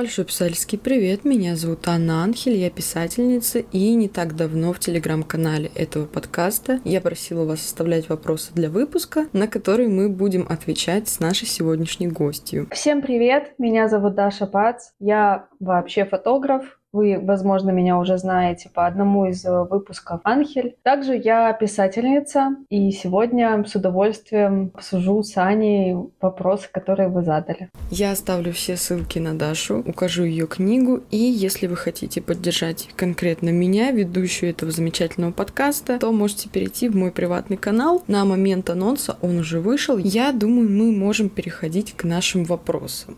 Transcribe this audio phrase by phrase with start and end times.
[0.00, 5.70] Большой писательский привет, меня зовут Анна Анхель, я писательница и не так давно в телеграм-канале
[5.74, 11.20] этого подкаста я просила вас оставлять вопросы для выпуска, на которые мы будем отвечать с
[11.20, 12.66] нашей сегодняшней гостью.
[12.72, 18.86] Всем привет, меня зовут Даша Пац, я вообще фотограф, вы, возможно, меня уже знаете по
[18.86, 20.76] одному из э, выпусков «Анхель».
[20.82, 27.68] Также я писательница, и сегодня с удовольствием обсужу с Аней вопросы, которые вы задали.
[27.90, 33.50] Я оставлю все ссылки на Дашу, укажу ее книгу, и если вы хотите поддержать конкретно
[33.50, 38.02] меня, ведущую этого замечательного подкаста, то можете перейти в мой приватный канал.
[38.06, 39.96] На момент анонса он уже вышел.
[39.98, 43.16] Я думаю, мы можем переходить к нашим вопросам.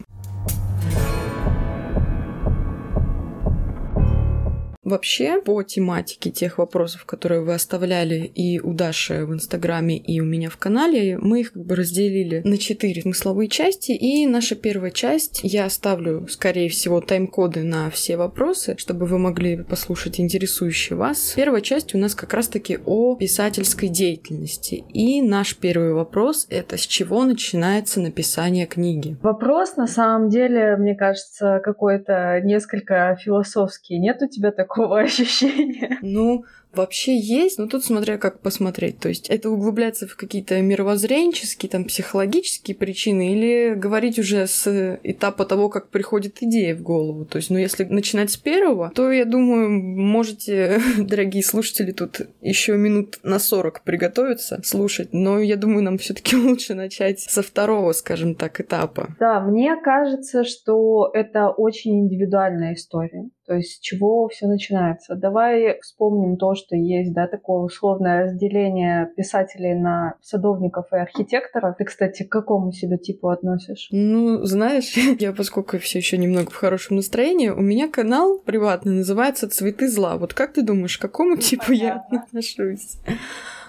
[4.92, 10.24] Вообще, по тематике тех вопросов, которые вы оставляли и у Даши в Инстаграме, и у
[10.26, 13.92] меня в канале, мы их как бы разделили на четыре смысловые части.
[13.92, 19.62] И наша первая часть, я оставлю, скорее всего, тайм-коды на все вопросы, чтобы вы могли
[19.62, 21.32] послушать интересующие вас.
[21.36, 24.84] Первая часть у нас как раз-таки о писательской деятельности.
[24.92, 29.16] И наш первый вопрос— это с чего начинается написание книги?
[29.22, 33.98] Вопрос, на самом деле, мне кажется, какой-то несколько философский.
[33.98, 35.98] Нет у тебя такого такого ощущения.
[36.02, 36.44] Ну,
[36.74, 38.98] вообще есть, но тут смотря как посмотреть.
[38.98, 45.44] То есть это углубляться в какие-то мировоззренческие, там, психологические причины или говорить уже с этапа
[45.44, 47.24] того, как приходит идея в голову.
[47.24, 52.76] То есть, ну, если начинать с первого, то, я думаю, можете, дорогие слушатели, тут еще
[52.76, 55.10] минут на 40 приготовиться слушать.
[55.12, 59.14] Но я думаю, нам все таки лучше начать со второго, скажем так, этапа.
[59.20, 63.28] Да, мне кажется, что это очень индивидуальная история.
[63.52, 65.14] То есть с чего все начинается?
[65.14, 71.76] Давай вспомним то, что есть, да, такое условное разделение писателей на садовников и архитекторов.
[71.76, 73.88] Ты, кстати, к какому себе типу относишь?
[73.90, 79.50] Ну, знаешь, я поскольку все еще немного в хорошем настроении, у меня канал приватный называется
[79.50, 80.16] «Цветы зла».
[80.16, 82.14] Вот как ты думаешь, к какому ну, типу понятно.
[82.14, 82.96] я отношусь?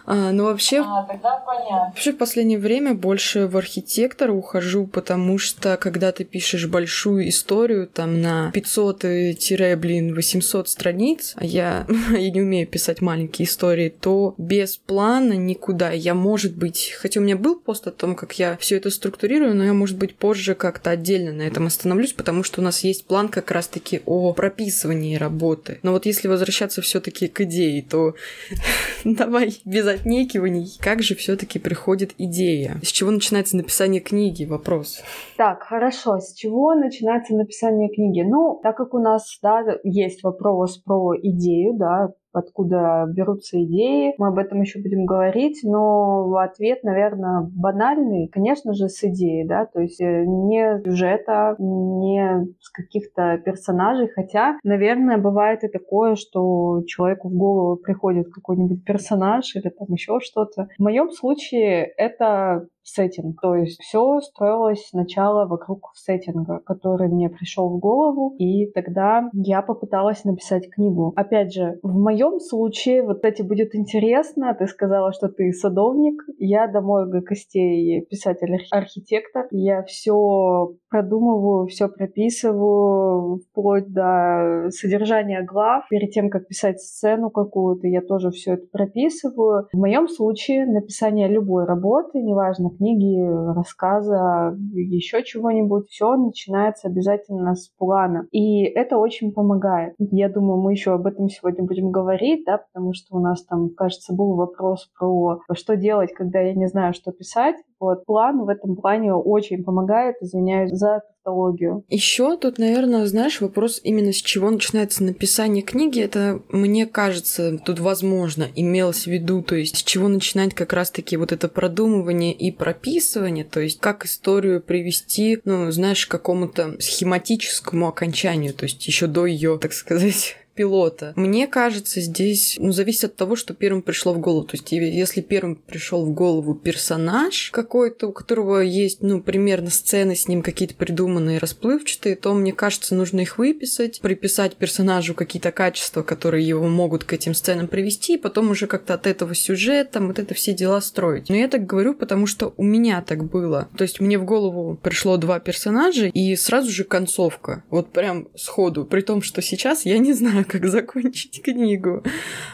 [0.05, 1.87] А, ну вообще, а, тогда понятно.
[1.87, 7.87] вообще в последнее время больше в архитектор ухожу, потому что когда ты пишешь большую историю
[7.87, 14.77] там на 500-блин 800 страниц, а я, я не умею писать маленькие истории, то без
[14.77, 15.91] плана никуда.
[15.91, 19.55] Я, может быть, хотя у меня был пост о том, как я все это структурирую,
[19.55, 23.05] но я, может быть, позже как-то отдельно на этом остановлюсь, потому что у нас есть
[23.05, 25.79] план как раз-таки о прописывании работы.
[25.81, 28.15] Но вот если возвращаться все-таки к идее, то
[29.05, 30.67] давай без отнекиваний.
[30.79, 32.79] Как же все-таки приходит идея?
[32.83, 34.45] С чего начинается написание книги?
[34.45, 35.01] Вопрос.
[35.37, 36.19] Так, хорошо.
[36.19, 38.21] С чего начинается написание книги?
[38.21, 44.13] Ну, так как у нас, да, есть вопрос про идею, да, откуда берутся идеи.
[44.17, 49.66] Мы об этом еще будем говорить, но ответ, наверное, банальный, конечно же, с идеи, да,
[49.66, 56.83] то есть э, не сюжета, не с каких-то персонажей, хотя, наверное, бывает и такое, что
[56.88, 60.67] человеку в голову приходит какой-нибудь персонаж или там еще что-то.
[60.77, 63.39] В моем случае это сеттинг.
[63.41, 69.61] То есть все строилось сначала вокруг сеттинга, который мне пришел в голову, и тогда я
[69.61, 71.13] попыталась написать книгу.
[71.16, 76.67] Опять же, в моем случае, вот эти будет интересно, ты сказала, что ты садовник, я
[76.67, 85.85] до мозга костей писатель-архитектор, я все продумываю, все прописываю, вплоть до содержания глав.
[85.89, 89.67] Перед тем, как писать сцену какую-то, я тоже все это прописываю.
[89.73, 93.19] В моем случае написание любой работы, неважно, книги,
[93.56, 98.28] рассказа, еще чего-нибудь, все начинается обязательно с плана.
[98.31, 99.95] И это очень помогает.
[99.97, 103.69] Я думаю, мы еще об этом сегодня будем говорить, да, потому что у нас там,
[103.69, 107.56] кажется, был вопрос про что делать, когда я не знаю, что писать.
[107.83, 111.83] Вот план в этом плане очень помогает, извиняюсь за тавтологию.
[111.89, 115.99] Еще тут, наверное, знаешь, вопрос именно с чего начинается написание книги.
[115.99, 121.18] Это, мне кажется, тут возможно имелось в виду, то есть с чего начинать как раз-таки
[121.18, 127.89] вот это продумывание и прописывание, то есть как историю привести, ну, знаешь, к какому-то схематическому
[127.89, 131.13] окончанию, то есть еще до ее, так сказать, пилота.
[131.15, 134.45] Мне кажется, здесь ну, зависит от того, что первым пришло в голову.
[134.45, 140.15] То есть, если первым пришел в голову персонаж какой-то, у которого есть, ну, примерно сцены
[140.15, 146.03] с ним какие-то придуманные, расплывчатые, то, мне кажется, нужно их выписать, приписать персонажу какие-то качества,
[146.03, 150.19] которые его могут к этим сценам привести, и потом уже как-то от этого сюжета, вот
[150.19, 151.29] это все дела строить.
[151.29, 153.69] Но я так говорю, потому что у меня так было.
[153.77, 157.63] То есть, мне в голову пришло два персонажа, и сразу же концовка.
[157.69, 158.85] Вот прям сходу.
[158.85, 162.04] При том, что сейчас я не знаю, как закончить книгу.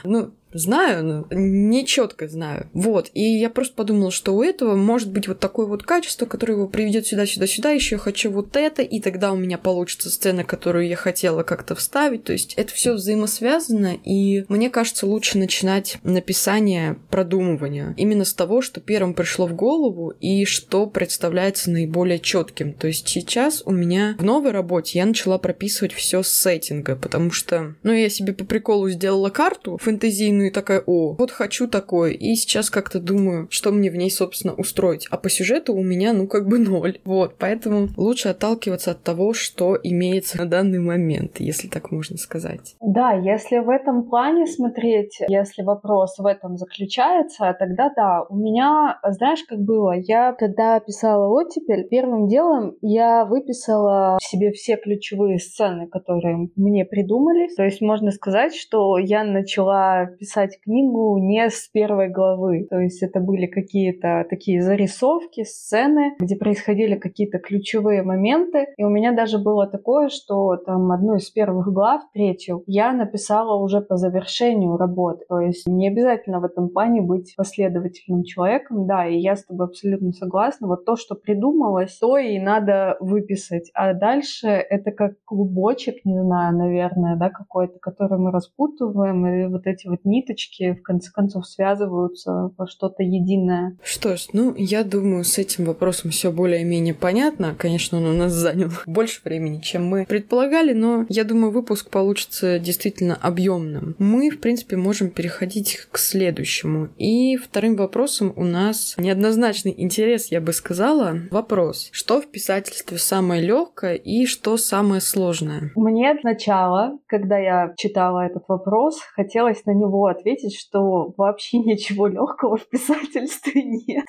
[0.03, 2.69] Ну, знаю, но не четко знаю.
[2.73, 3.09] Вот.
[3.13, 6.67] И я просто подумала, что у этого может быть вот такое вот качество, которое его
[6.67, 10.43] приведет сюда, сюда, сюда, еще я хочу вот это, и тогда у меня получится сцена,
[10.43, 12.23] которую я хотела как-то вставить.
[12.23, 18.61] То есть это все взаимосвязано, и мне кажется, лучше начинать написание продумывания именно с того,
[18.61, 22.73] что первым пришло в голову и что представляется наиболее четким.
[22.73, 27.31] То есть сейчас у меня в новой работе я начала прописывать все с сеттинга, потому
[27.31, 32.11] что, ну, я себе по приколу сделала карту фэнтезийную и такая, о, вот хочу такое,
[32.11, 35.07] и сейчас как-то думаю, что мне в ней, собственно, устроить.
[35.11, 36.99] А по сюжету у меня, ну, как бы ноль.
[37.05, 42.75] Вот, поэтому лучше отталкиваться от того, что имеется на данный момент, если так можно сказать.
[42.81, 48.99] Да, если в этом плане смотреть, если вопрос в этом заключается, тогда да, у меня,
[49.09, 55.87] знаешь, как было, я когда писала оттепель, первым делом я выписала себе все ключевые сцены,
[55.87, 57.53] которые мне придумали.
[57.55, 60.28] То есть можно сказать, что я начала писать
[60.63, 62.67] книгу не с первой главы.
[62.69, 68.67] То есть это были какие-то такие зарисовки, сцены, где происходили какие-то ключевые моменты.
[68.77, 73.61] И у меня даже было такое, что там одну из первых глав, третью, я написала
[73.61, 75.25] уже по завершению работы.
[75.27, 79.67] То есть не обязательно в этом плане быть последовательным человеком, да, и я с тобой
[79.67, 80.67] абсолютно согласна.
[80.67, 83.69] Вот то, что придумалось, то и надо выписать.
[83.73, 89.67] А дальше это как клубочек, не знаю, наверное, да, какой-то, который мы распутываем, и вот
[89.67, 93.77] эти вот ниточки в конце концов связываются во что-то единое.
[93.83, 97.55] Что ж, ну, я думаю, с этим вопросом все более-менее понятно.
[97.57, 102.59] Конечно, он у нас занял больше времени, чем мы предполагали, но я думаю, выпуск получится
[102.59, 103.95] действительно объемным.
[103.99, 106.89] Мы, в принципе, можем переходить к следующему.
[106.97, 111.17] И вторым вопросом у нас неоднозначный интерес, я бы сказала.
[111.31, 111.89] Вопрос.
[111.91, 115.71] Что в писательстве самое легкое и что самое сложное?
[115.75, 122.57] Мне сначала, когда я читала этот вопрос, хотелось на него ответить, что вообще ничего легкого
[122.57, 124.05] в писательстве нет.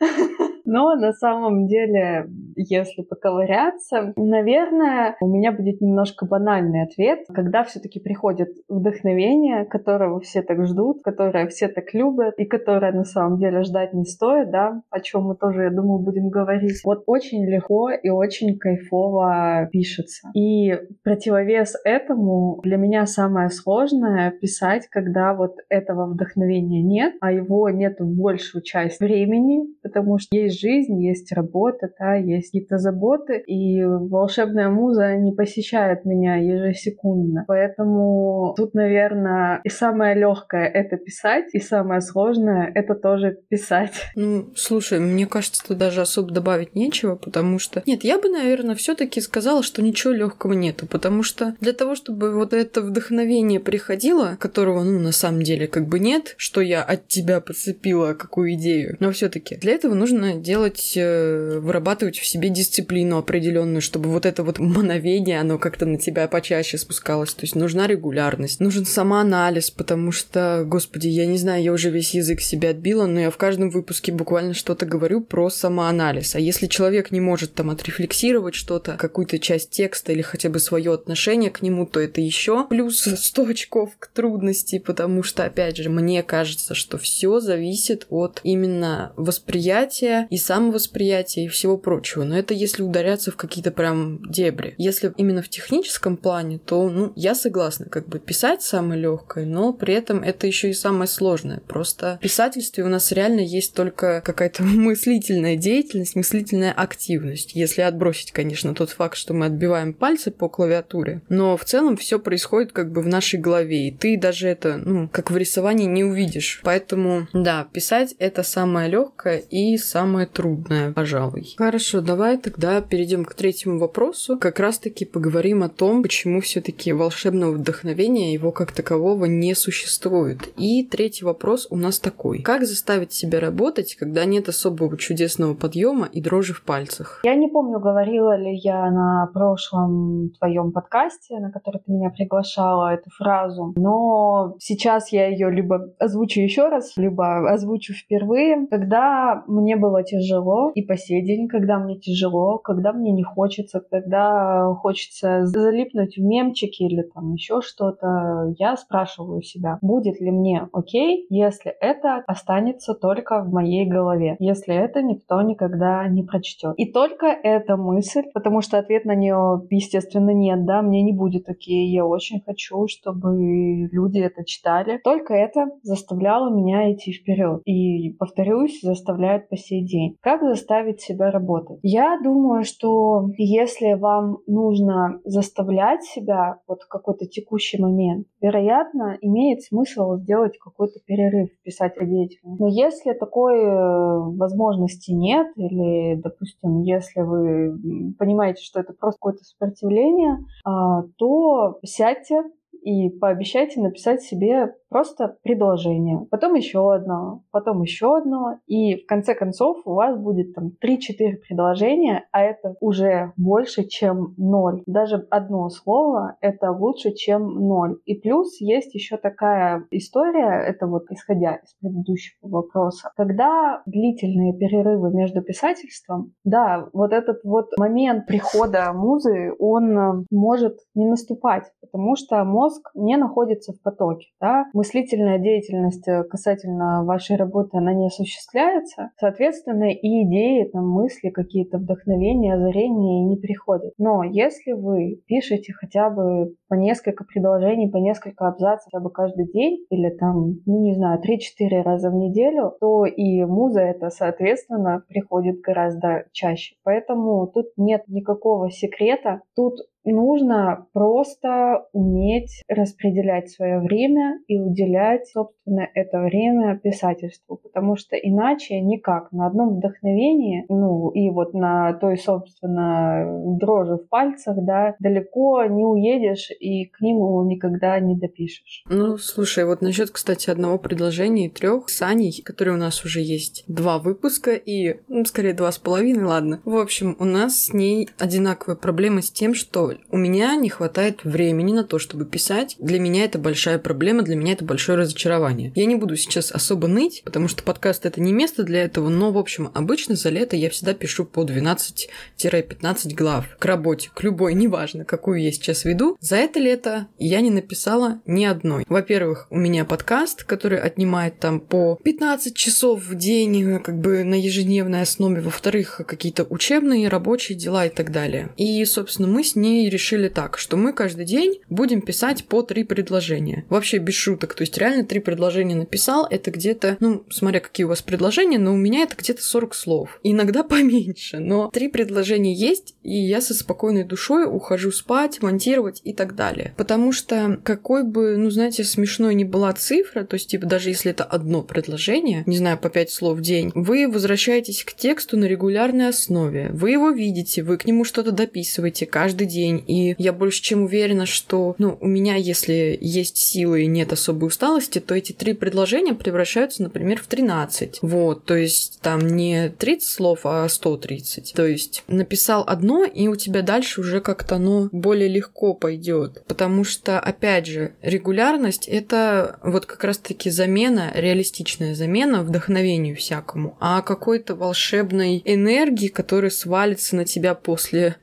[0.70, 7.20] Но на самом деле, если поковыряться, наверное, у меня будет немножко банальный ответ.
[7.32, 13.04] Когда все-таки приходит вдохновение, которого все так ждут, которое все так любят, и которое на
[13.04, 16.82] самом деле ждать не стоит, да, о чем мы тоже, я думаю, будем говорить.
[16.84, 20.28] Вот очень легко и очень кайфово пишется.
[20.34, 27.70] И противовес этому для меня самое сложное писать, когда вот этого вдохновения нет, а его
[27.70, 33.82] нету большую часть времени, потому что есть жизнь, есть работа, да, есть какие-то заботы, и
[33.84, 37.44] волшебная муза не посещает меня ежесекундно.
[37.46, 43.92] Поэтому тут, наверное, и самое легкое это писать, и самое сложное это тоже писать.
[44.14, 47.82] Ну, слушай, мне кажется, тут даже особо добавить нечего, потому что...
[47.86, 51.94] Нет, я бы, наверное, все таки сказала, что ничего легкого нету, потому что для того,
[51.94, 56.82] чтобы вот это вдохновение приходило, которого, ну, на самом деле, как бы нет, что я
[56.82, 62.26] от тебя подцепила какую идею, но все таки для этого нужно делать, э, вырабатывать в
[62.26, 67.34] себе дисциплину определенную, чтобы вот это вот мановение, оно как-то на тебя почаще спускалось.
[67.34, 72.14] То есть нужна регулярность, нужен самоанализ, потому что, господи, я не знаю, я уже весь
[72.14, 76.34] язык себе отбила, но я в каждом выпуске буквально что-то говорю про самоанализ.
[76.34, 80.94] А если человек не может там отрефлексировать что-то, какую-то часть текста или хотя бы свое
[80.94, 85.90] отношение к нему, то это еще плюс 100 очков к трудности, потому что, опять же,
[85.90, 92.24] мне кажется, что все зависит от именно восприятия и самовосприятия и всего прочего.
[92.24, 94.74] Но это если ударяться в какие-то прям дебри.
[94.78, 99.72] Если именно в техническом плане, то, ну, я согласна, как бы писать самое легкое, но
[99.72, 101.60] при этом это еще и самое сложное.
[101.66, 107.54] Просто в писательстве у нас реально есть только какая-то мыслительная деятельность, мыслительная активность.
[107.54, 112.18] Если отбросить, конечно, тот факт, что мы отбиваем пальцы по клавиатуре, но в целом все
[112.18, 116.04] происходит как бы в нашей голове, и ты даже это, ну, как в рисовании не
[116.04, 116.60] увидишь.
[116.64, 121.54] Поэтому, да, писать это самое легкое и самое трудное, пожалуй.
[121.56, 124.38] Хорошо, давай тогда перейдем к третьему вопросу.
[124.38, 130.48] Как раз-таки поговорим о том, почему все-таки волшебного вдохновения его как такового не существует.
[130.56, 132.40] И третий вопрос у нас такой.
[132.42, 137.20] Как заставить себя работать, когда нет особого чудесного подъема и дрожи в пальцах?
[137.24, 142.94] Я не помню, говорила ли я на прошлом твоем подкасте, на который ты меня приглашала,
[142.94, 148.66] эту фразу, но сейчас я ее либо озвучу еще раз, либо озвучу впервые.
[148.70, 153.80] Когда мне было тяжело, и по сей день, когда мне тяжело, когда мне не хочется,
[153.80, 160.68] когда хочется залипнуть в мемчики или там еще что-то, я спрашиваю себя, будет ли мне
[160.72, 166.74] окей, если это останется только в моей голове, если это никто никогда не прочтет.
[166.76, 171.48] И только эта мысль, потому что ответ на нее, естественно, нет, да, мне не будет
[171.48, 175.00] окей, я очень хочу, чтобы люди это читали.
[175.02, 177.62] Только это заставляло меня идти вперед.
[177.64, 179.97] И, повторюсь, заставляет по сей день.
[180.20, 181.78] Как заставить себя работать?
[181.82, 189.62] Я думаю, что если вам нужно заставлять себя вот в какой-то текущий момент, вероятно, имеет
[189.62, 192.38] смысл сделать какой-то перерыв в деятельности.
[192.60, 199.44] Но если такой э, возможности нет, или, допустим, если вы понимаете, что это просто какое-то
[199.44, 202.42] сопротивление, а, то сядьте,
[202.82, 209.34] и пообещайте написать себе просто предложение, потом еще одно, потом еще одно, и в конце
[209.34, 214.82] концов у вас будет там 3-4 предложения, а это уже больше, чем ноль.
[214.86, 217.98] Даже одно слово— это лучше, чем ноль.
[218.04, 225.12] И плюс есть еще такая история, это вот исходя из предыдущего вопроса, когда длительные перерывы
[225.12, 232.44] между писательством, да, вот этот вот момент прихода музы, он может не наступать, потому что
[232.44, 239.10] мозг не находится в потоке, да, мыслительная деятельность э, касательно вашей работы, она не осуществляется,
[239.18, 243.92] соответственно, и идеи, там, мысли, какие-то вдохновения, озарения не приходят.
[243.98, 249.50] Но если вы пишете хотя бы по несколько предложений, по несколько абзацев хотя бы каждый
[249.50, 255.02] день, или там, ну не знаю, 3-4 раза в неделю, то и муза это, соответственно,
[255.08, 256.76] приходит гораздо чаще.
[256.84, 259.42] Поэтому тут нет никакого секрета.
[259.56, 259.74] Тут
[260.04, 268.80] нужно просто уметь распределять свое время и уделять, собственно, это время писательству, потому что иначе
[268.80, 269.32] никак.
[269.32, 273.24] На одном вдохновении, ну и вот на той, собственно,
[273.58, 278.84] дрожи в пальцах, да, далеко не уедешь и книгу никогда не допишешь.
[278.88, 283.20] Ну, слушай, вот насчет, кстати, одного предложения и трех с Аней, которые у нас уже
[283.20, 286.60] есть два выпуска и, ну, скорее, два с половиной, ладно.
[286.64, 291.24] В общем, у нас с ней одинаковая проблема с тем, что у меня не хватает
[291.24, 292.76] времени на то, чтобы писать.
[292.78, 295.72] Для меня это большая проблема, для меня это большое разочарование.
[295.74, 299.32] Я не буду сейчас особо ныть, потому что подкаст это не место для этого, но,
[299.32, 304.54] в общем, обычно за лето я всегда пишу по 12-15 глав к работе, к любой,
[304.54, 306.16] неважно, какую я сейчас веду.
[306.20, 308.84] За это лето я не написала ни одной.
[308.88, 314.34] Во-первых, у меня подкаст, который отнимает там по 15 часов в день, как бы на
[314.34, 315.40] ежедневной основе.
[315.40, 318.50] Во-вторых, какие-то учебные, рабочие дела и так далее.
[318.56, 322.84] И, собственно, мы с ней решили так, что мы каждый день будем писать по три
[322.84, 323.64] предложения.
[323.68, 324.54] Вообще без шуток.
[324.54, 328.72] То есть реально три предложения написал, это где-то, ну, смотря какие у вас предложения, но
[328.72, 330.20] у меня это где-то 40 слов.
[330.22, 336.12] Иногда поменьше, но три предложения есть, и я со спокойной душой ухожу спать, монтировать и
[336.12, 336.74] так далее.
[336.76, 341.10] Потому что какой бы, ну, знаете, смешной не была цифра, то есть, типа, даже если
[341.10, 345.44] это одно предложение, не знаю, по пять слов в день, вы возвращаетесь к тексту на
[345.44, 346.70] регулярной основе.
[346.72, 349.67] Вы его видите, вы к нему что-то дописываете каждый день.
[349.76, 354.46] И я больше чем уверена, что, ну, у меня, если есть силы и нет особой
[354.46, 357.98] усталости, то эти три предложения превращаются, например, в 13.
[358.02, 361.52] Вот, то есть там не 30 слов, а 130.
[361.54, 366.42] То есть написал одно, и у тебя дальше уже как-то оно более легко пойдет.
[366.46, 374.02] Потому что, опять же, регулярность— это вот как раз-таки замена, реалистичная замена вдохновению всякому, а
[374.02, 378.16] какой-то волшебной энергии, которая свалится на тебя после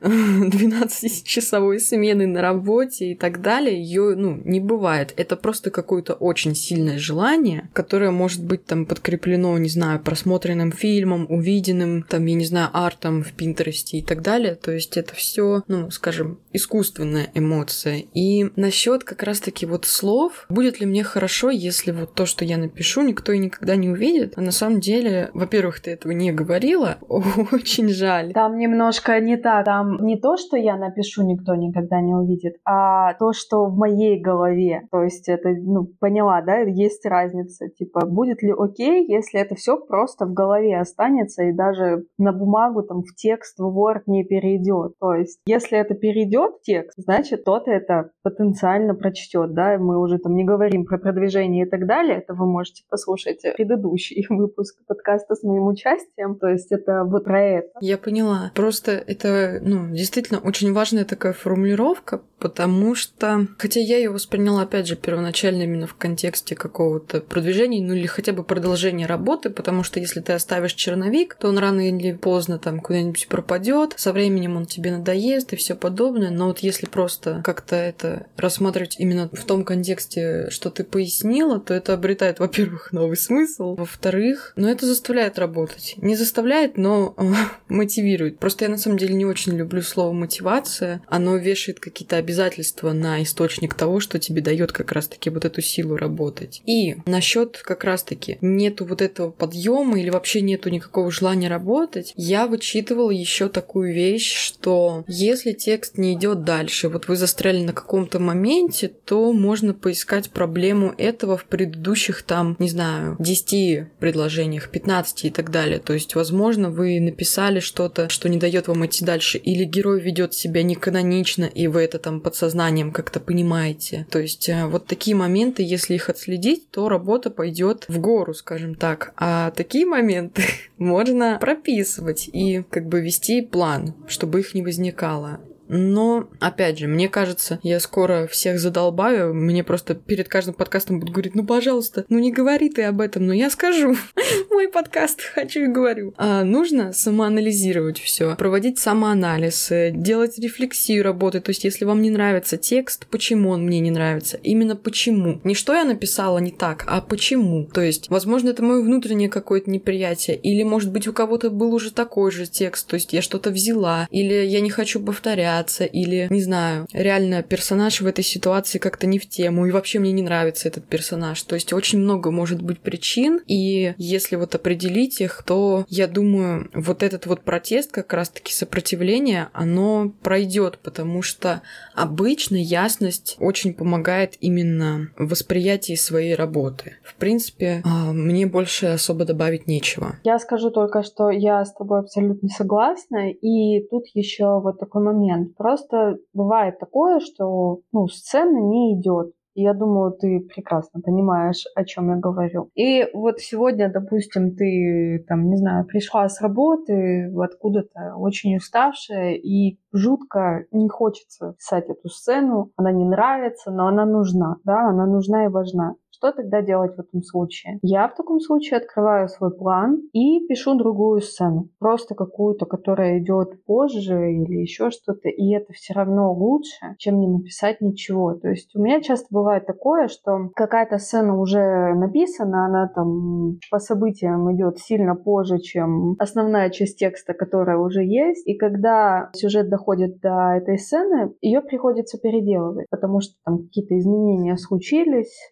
[1.36, 5.12] 12-часовой смены на работе и так далее, ее, ну, не бывает.
[5.16, 11.26] Это просто какое-то очень сильное желание, которое может быть там подкреплено, не знаю, просмотренным фильмом,
[11.28, 14.54] увиденным, там, я не знаю, артом в Пинтересте и так далее.
[14.54, 18.04] То есть это все, ну, скажем, искусственная эмоция.
[18.14, 22.56] И насчет как раз-таки вот слов, будет ли мне хорошо, если вот то, что я
[22.56, 24.34] напишу, никто и никогда не увидит.
[24.36, 26.98] А на самом деле, во-первых, ты этого не говорила,
[27.52, 28.32] очень жаль.
[28.32, 29.64] Там немножко не так.
[29.64, 34.20] Там не то, что я напишу, никто никогда не увидит, а то, что в моей
[34.20, 34.86] голове.
[34.90, 37.68] То есть это, ну, поняла, да, есть разница.
[37.68, 42.82] Типа, будет ли окей, если это все просто в голове останется и даже на бумагу,
[42.82, 44.94] там, в текст, в Word не перейдет.
[45.00, 50.18] То есть, если это перейдет в текст, значит, тот это потенциально прочтет, да, мы уже
[50.18, 55.34] там не говорим про продвижение и так далее, это вы можете послушать предыдущий выпуск подкаста
[55.34, 57.68] с моим участием, то есть это вот про это.
[57.80, 58.52] Я поняла.
[58.54, 64.62] Просто это, ну, действительно очень важно это такая формулировка, потому что, хотя я ее восприняла,
[64.62, 69.82] опять же, первоначально именно в контексте какого-то продвижения, ну или хотя бы продолжения работы, потому
[69.82, 74.56] что если ты оставишь черновик, то он рано или поздно там куда-нибудь пропадет, со временем
[74.56, 79.44] он тебе надоест и все подобное, но вот если просто как-то это рассматривать именно в
[79.44, 85.38] том контексте, что ты пояснила, то это обретает, во-первых, новый смысл, во-вторых, ну это заставляет
[85.38, 85.94] работать.
[85.96, 87.22] Не заставляет, но э,
[87.68, 88.38] мотивирует.
[88.38, 93.22] Просто я на самом деле не очень люблю слово мотивация, оно вешает какие-то обязательства на
[93.22, 96.62] источник того, что тебе дает как раз-таки вот эту силу работать.
[96.66, 102.46] И насчет как раз-таки нету вот этого подъема или вообще нету никакого желания работать, я
[102.46, 108.18] вычитывала еще такую вещь, что если текст не идет дальше, вот вы застряли на каком-то
[108.18, 115.30] моменте, то можно поискать проблему этого в предыдущих там, не знаю, 10 предложениях, 15 и
[115.30, 115.78] так далее.
[115.78, 120.34] То есть, возможно, вы написали что-то, что не дает вам идти дальше, или герой ведет
[120.34, 120.62] себя
[121.02, 124.06] неканонично, и вы это там там подсознанием как-то понимаете.
[124.10, 128.74] То есть э, вот такие моменты, если их отследить, то работа пойдет в гору, скажем
[128.74, 129.12] так.
[129.16, 130.42] А такие моменты
[130.78, 135.40] можно прописывать и как бы вести план, чтобы их не возникало.
[135.68, 139.34] Но, опять же, мне кажется, я скоро всех задолбаю.
[139.34, 143.26] Мне просто перед каждым подкастом будут говорить, ну, пожалуйста, ну не говори ты об этом,
[143.26, 143.96] но я скажу.
[144.50, 146.14] Мой подкаст, хочу и говорю.
[146.16, 151.40] А нужно самоанализировать все, проводить самоанализ, делать рефлексию работы.
[151.40, 154.38] То есть, если вам не нравится текст, почему он мне не нравится?
[154.42, 155.40] Именно почему?
[155.44, 157.66] Не что я написала не так, а почему?
[157.66, 160.36] То есть, возможно, это мое внутреннее какое-то неприятие.
[160.36, 162.86] Или, может быть, у кого-то был уже такой же текст.
[162.86, 164.06] То есть, я что-то взяла.
[164.10, 169.06] Или я не хочу повторять бояться, или, не знаю, реально персонаж в этой ситуации как-то
[169.06, 171.42] не в тему, и вообще мне не нравится этот персонаж.
[171.42, 176.70] То есть очень много может быть причин, и если вот определить их, то я думаю,
[176.74, 181.62] вот этот вот протест, как раз-таки сопротивление, оно пройдет, потому что
[181.94, 186.96] обычно ясность очень помогает именно в восприятии своей работы.
[187.02, 190.16] В принципе, а, мне больше особо добавить нечего.
[190.24, 195.45] Я скажу только, что я с тобой абсолютно согласна, и тут еще вот такой момент.
[195.56, 199.32] Просто бывает такое, что ну, сцена не идет.
[199.58, 202.68] Я думаю, ты прекрасно понимаешь, о чем я говорю.
[202.74, 209.78] И вот сегодня, допустим, ты, там, не знаю, пришла с работы откуда-то очень уставшая и
[209.94, 212.70] жутко не хочется писать эту сцену.
[212.76, 215.94] Она не нравится, но она нужна, да, она нужна и важна.
[216.16, 217.78] Что тогда делать в этом случае?
[217.82, 221.68] Я в таком случае открываю свой план и пишу другую сцену.
[221.78, 225.28] Просто какую-то, которая идет позже или еще что-то.
[225.28, 228.32] И это все равно лучше, чем не написать ничего.
[228.34, 233.78] То есть у меня часто бывает такое, что какая-то сцена уже написана, она там по
[233.78, 238.46] событиям идет сильно позже, чем основная часть текста, которая уже есть.
[238.46, 244.56] И когда сюжет доходит до этой сцены, ее приходится переделывать, потому что там какие-то изменения
[244.56, 245.50] случились,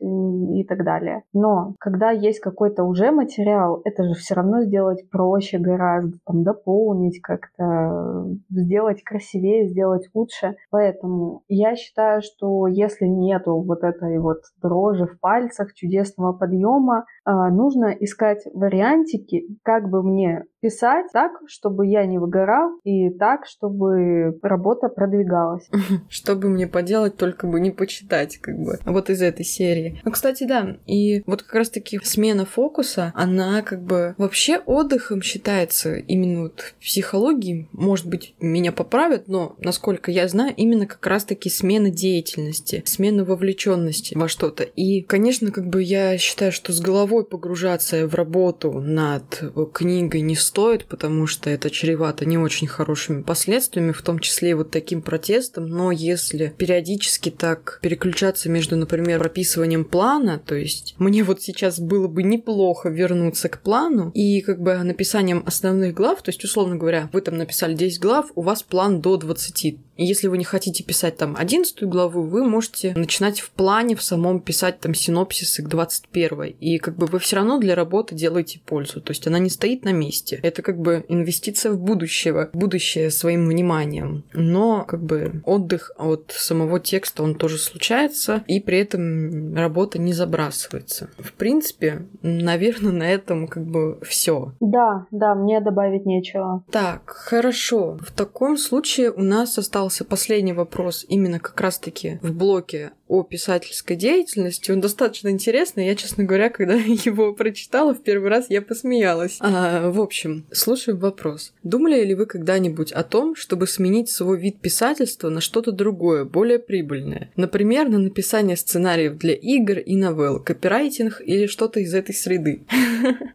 [0.60, 1.22] и так далее.
[1.32, 7.20] Но когда есть какой-то уже материал, это же все равно сделать проще гораздо, там дополнить
[7.20, 10.56] как-то, сделать красивее, сделать лучше.
[10.70, 17.50] Поэтому я считаю, что если нету вот этой вот дрожи в пальцах, чудесного подъема, а,
[17.50, 24.38] нужно искать вариантики, как бы мне писать так, чтобы я не выгорал, и так, чтобы
[24.42, 25.68] работа продвигалась.
[26.08, 28.78] Чтобы мне поделать, только бы не почитать, как бы.
[28.86, 30.00] Вот из этой серии.
[30.04, 35.96] Ну, кстати, да, и вот как раз-таки смена фокуса, она как бы вообще отдыхом считается
[35.96, 41.50] именно вот в психологии, может быть, меня поправят, но, насколько я знаю, именно как раз-таки
[41.50, 44.64] смена деятельности, смена вовлеченности во что-то.
[44.64, 50.36] И, конечно, как бы я считаю, что с головой погружаться в работу над книгой не
[50.36, 55.02] стоит, потому что это чревато не очень хорошими последствиями, в том числе и вот таким
[55.02, 55.66] протестом.
[55.68, 62.08] Но если периодически так переключаться между, например, прописыванием плана, то есть мне вот сейчас было
[62.08, 67.08] бы неплохо вернуться к плану и как бы написанием основных глав, то есть, условно говоря,
[67.12, 70.82] вы там написали 10 глав, у вас план до 20 и если вы не хотите
[70.84, 75.68] писать там 11 главу, вы можете начинать в плане в самом писать там синопсисы к
[75.68, 76.56] 21.
[76.60, 79.00] И как бы вы все равно для работы делаете пользу.
[79.00, 80.40] То есть она не стоит на месте.
[80.42, 84.24] Это как бы инвестиция в будущего, будущее своим вниманием.
[84.32, 90.12] Но как бы отдых от самого текста, он тоже случается, и при этом работа не
[90.12, 91.08] забрасывается.
[91.18, 94.52] В принципе, наверное, на этом как бы все.
[94.60, 96.64] Да, да, мне добавить нечего.
[96.70, 97.98] Так, хорошо.
[98.00, 103.22] В таком случае у нас осталось остался последний вопрос именно как раз-таки в блоке о
[103.22, 104.70] писательской деятельности.
[104.70, 105.86] Он достаточно интересный.
[105.86, 109.38] Я, честно говоря, когда его прочитала в первый раз, я посмеялась.
[109.40, 111.52] А, в общем, слушаем вопрос.
[111.62, 116.58] Думали ли вы когда-нибудь о том, чтобы сменить свой вид писательства на что-то другое, более
[116.58, 117.30] прибыльное?
[117.36, 122.64] Например, на написание сценариев для игр и новелл, копирайтинг или что-то из этой среды?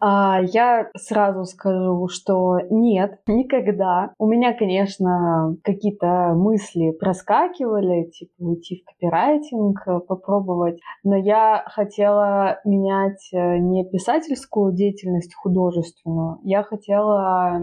[0.01, 4.13] А, я сразу скажу, что нет, никогда.
[4.17, 12.60] У меня, конечно, какие-то мысли проскакивали, типа уйти в копирайтинг, э, попробовать, но я хотела
[12.65, 17.60] менять э, не писательскую деятельность художественную, я хотела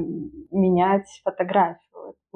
[0.50, 1.86] менять фотографию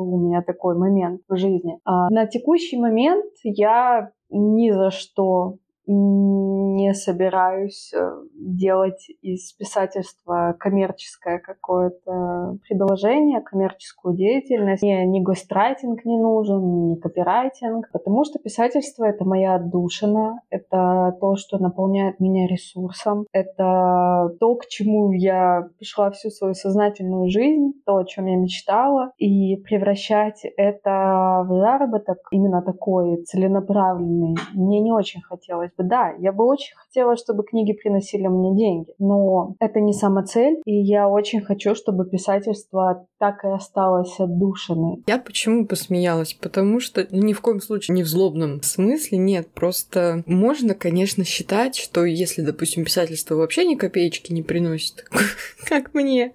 [0.00, 1.78] был у меня такой момент в жизни.
[1.84, 5.56] А на текущий момент я ни за что
[5.92, 14.82] не собираюсь э, делать из писательства коммерческое какое-то предложение, коммерческую деятельность.
[14.82, 21.36] Мне ни гострайтинг не нужен, ни копирайтинг, потому что писательство— это моя отдушина, это то,
[21.36, 27.96] что наполняет меня ресурсом, это то, к чему я пришла всю свою сознательную жизнь, то,
[27.96, 35.20] о чем я мечтала, и превращать это в заработок именно такой целенаправленный мне не очень
[35.20, 35.88] хотелось бы.
[35.88, 40.60] Да, я бы очень хотела, чтобы книги приносили мне деньги, но это не сама цель,
[40.64, 45.02] и я очень хочу, чтобы писательство так и осталось отдушиной.
[45.06, 46.34] Я почему посмеялась?
[46.34, 51.76] Потому что ни в коем случае не в злобном смысле, нет, просто можно, конечно, считать,
[51.76, 55.04] что если, допустим, писательство вообще ни копеечки не приносит,
[55.68, 56.32] как мне,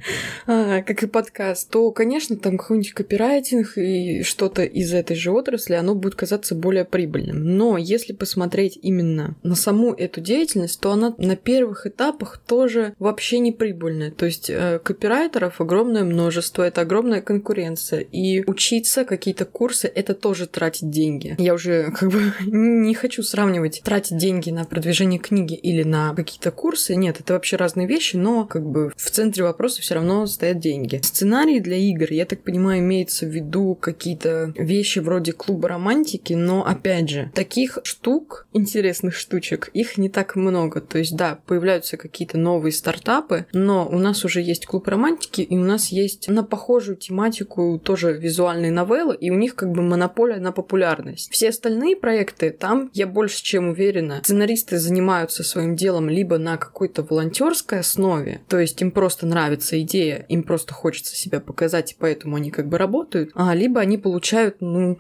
[0.47, 5.73] а, как и подкаст, то, конечно, там какой-нибудь копирайтинг и что-то из этой же отрасли,
[5.73, 7.57] оно будет казаться более прибыльным.
[7.57, 13.39] Но если посмотреть именно на саму эту деятельность, то она на первых этапах тоже вообще
[13.39, 14.11] не прибыльная.
[14.11, 17.99] То есть э, копирайтеров огромное множество, это огромная конкуренция.
[17.99, 21.35] И учиться какие-то курсы это тоже тратить деньги.
[21.37, 26.51] Я уже как бы не хочу сравнивать тратить деньги на продвижение книги или на какие-то
[26.51, 26.95] курсы.
[26.95, 30.99] Нет, это вообще разные вещи, но как бы в центре вопроса все равно стоят деньги.
[31.03, 36.65] Сценарий для игр, я так понимаю, имеется в виду какие-то вещи вроде клуба романтики, но
[36.65, 40.81] опять же, таких штук, интересных штучек, их не так много.
[40.81, 45.57] То есть, да, появляются какие-то новые стартапы, но у нас уже есть клуб романтики, и
[45.57, 50.37] у нас есть на похожую тематику тоже визуальные новеллы, и у них как бы монополия
[50.37, 51.31] на популярность.
[51.31, 57.03] Все остальные проекты, там я больше чем уверена, сценаристы занимаются своим делом либо на какой-то
[57.03, 62.35] волонтерской основе, то есть им просто нравится идея, им просто хочется себя показать, и поэтому
[62.35, 64.99] они как бы работают, а либо они получают, ну,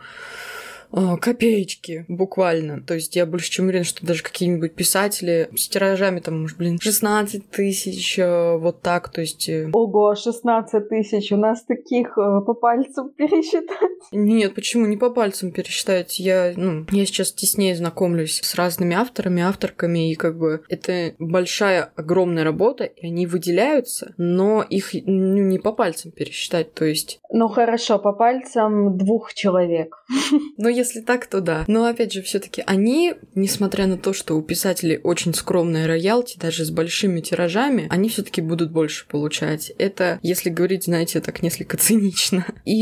[0.91, 2.81] копеечки буквально.
[2.81, 6.79] То есть я больше чем уверена, что даже какие-нибудь писатели с тиражами там, может, блин,
[6.79, 9.49] 16 тысяч, э, вот так, то есть...
[9.49, 13.89] Э, Ого, 16 тысяч, у нас таких э, по пальцам пересчитать.
[14.11, 16.19] Нет, почему не по пальцам пересчитать?
[16.19, 21.91] Я, ну, я сейчас теснее знакомлюсь с разными авторами, авторками, и как бы это большая,
[21.95, 27.19] огромная работа, и они выделяются, но их ну, не по пальцам пересчитать, то есть...
[27.31, 29.95] Ну хорошо, по пальцам двух человек.
[30.57, 31.65] Но если если так, то да.
[31.67, 36.63] Но опять же, все-таки они, несмотря на то, что у писателей очень скромная роялти, даже
[36.63, 39.71] с большими тиражами, они все-таки будут больше получать.
[39.77, 42.45] Это, если говорить, знаете, так несколько цинично.
[42.65, 42.81] И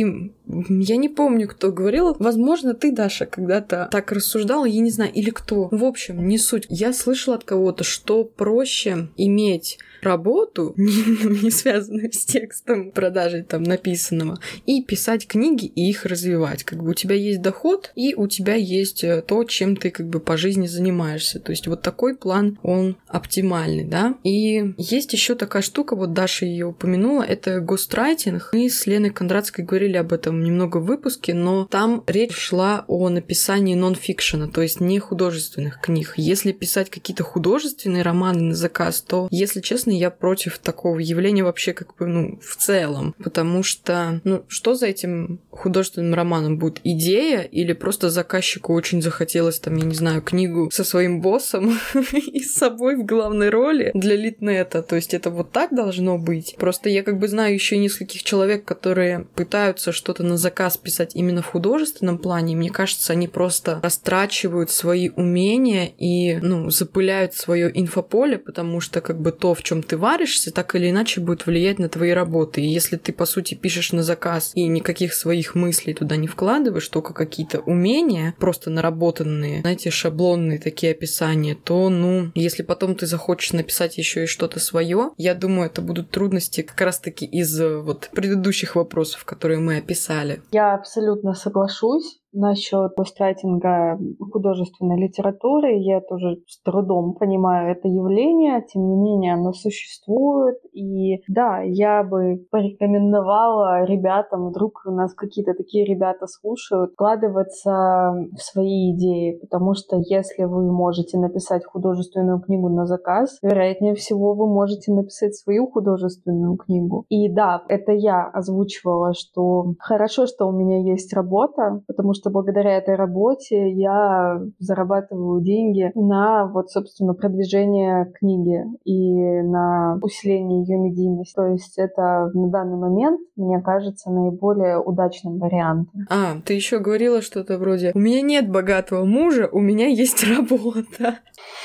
[0.69, 2.15] я не помню, кто говорил.
[2.19, 5.69] Возможно, ты, Даша, когда-то так рассуждала, я не знаю, или кто.
[5.71, 6.65] В общем, не суть.
[6.69, 14.39] Я слышала от кого-то, что проще иметь работу, не, связанную с текстом продажи там написанного,
[14.65, 16.63] и писать книги и их развивать.
[16.63, 20.07] Как бы у тебя есть доход, и у тебя есть э, то, чем ты как
[20.07, 21.39] бы по жизни занимаешься.
[21.39, 24.15] То есть вот такой план, он оптимальный, да.
[24.23, 28.49] И есть еще такая штука, вот Даша ее упомянула, это гострайтинг.
[28.53, 33.09] Мы с Леной Кондратской говорили об этом немного в выпуске, но там речь шла о
[33.09, 36.13] написании нон-фикшена, то есть не художественных книг.
[36.17, 41.73] Если писать какие-то художественные романы на заказ, то, если честно, я против такого явления вообще
[41.73, 43.15] как бы, ну, в целом.
[43.23, 46.79] Потому что, ну, что за этим художественным романом будет?
[46.83, 51.77] Идея или просто заказчику очень захотелось, там, я не знаю, книгу со своим боссом
[52.13, 54.81] и с собой в главной роли для Литнета?
[54.81, 56.55] То есть это вот так должно быть?
[56.57, 61.41] Просто я как бы знаю еще нескольких человек, которые пытаются что-то на заказ писать именно
[61.41, 62.55] в художественном плане.
[62.55, 69.19] Мне кажется, они просто растрачивают свои умения и, ну, запыляют свое инфополе, потому что как
[69.19, 72.61] бы то, в чем ты варишься, так или иначе будет влиять на твои работы.
[72.61, 76.87] И если ты, по сути, пишешь на заказ и никаких своих мыслей туда не вкладываешь,
[76.87, 83.53] только какие-то умения, просто наработанные, знаете, шаблонные такие описания, то, ну, если потом ты захочешь
[83.53, 88.75] написать еще и что-то свое, я думаю, это будут трудности как раз-таки из вот предыдущих
[88.75, 90.41] вопросов, которые мы описали.
[90.51, 92.22] Я абсолютно соглашусь.
[92.33, 93.99] Насчет пострайтинга
[94.31, 95.77] художественной литературы.
[95.77, 100.57] Я тоже с трудом понимаю это явление, тем не менее оно существует.
[100.73, 108.41] И да, я бы порекомендовала ребятам, вдруг у нас какие-то такие ребята слушают, вкладываться в
[108.41, 114.47] свои идеи, потому что если вы можете написать художественную книгу на заказ, вероятнее всего вы
[114.47, 117.05] можете написать свою художественную книгу.
[117.09, 122.77] И да, это я озвучивала, что хорошо, что у меня есть работа, потому что благодаря
[122.77, 131.35] этой работе я зарабатываю деньги на вот, собственно, продвижение книги и на усиление ее медийности.
[131.35, 136.07] То есть это на данный момент, мне кажется, наиболее удачным вариантом.
[136.09, 141.19] А, ты еще говорила что-то вроде «У меня нет богатого мужа, у меня есть работа».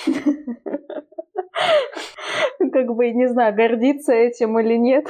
[2.73, 5.07] Как бы, не знаю, гордиться этим или нет.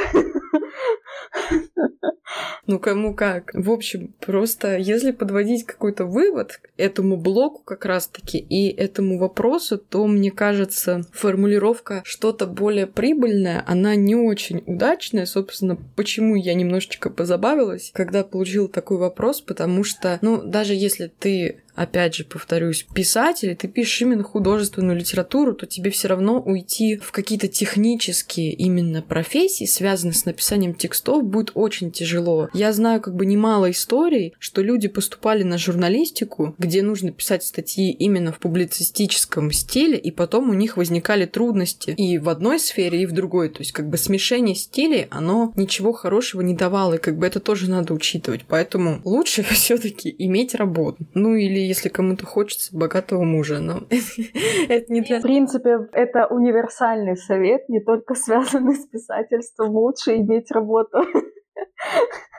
[2.66, 3.50] Ну, кому как.
[3.54, 10.06] В общем, просто если подводить какой-то вывод этому блоку как раз-таки и этому вопросу, то,
[10.06, 15.24] мне кажется, формулировка что-то более прибыльное, она не очень удачная.
[15.24, 21.62] Собственно, почему я немножечко позабавилась, когда получила такой вопрос, потому что, ну, даже если ты
[21.78, 27.12] опять же, повторюсь, писатель, ты пишешь именно художественную литературу, то тебе все равно уйти в
[27.12, 32.48] какие-то технические именно профессии, связанные с написанием текстов, будет очень тяжело.
[32.52, 37.92] Я знаю как бы немало историй, что люди поступали на журналистику, где нужно писать статьи
[37.92, 43.06] именно в публицистическом стиле, и потом у них возникали трудности и в одной сфере, и
[43.06, 43.50] в другой.
[43.50, 47.38] То есть как бы смешение стилей, оно ничего хорошего не давало, и как бы это
[47.38, 48.40] тоже надо учитывать.
[48.48, 51.06] Поэтому лучше все-таки иметь работу.
[51.14, 53.82] Ну или если кому-то хочется богатого мужа, но
[54.68, 55.20] это не для...
[55.20, 59.76] В принципе, это универсальный совет, не только связанный с писательством.
[59.76, 60.98] Лучше иметь работу.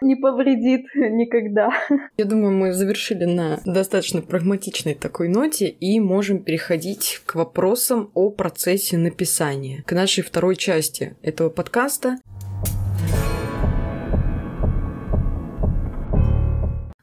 [0.02, 1.72] Не повредит никогда.
[2.18, 8.30] Я думаю, мы завершили на достаточно прагматичной такой ноте и можем переходить к вопросам о
[8.30, 12.18] процессе написания, к нашей второй части этого подкаста.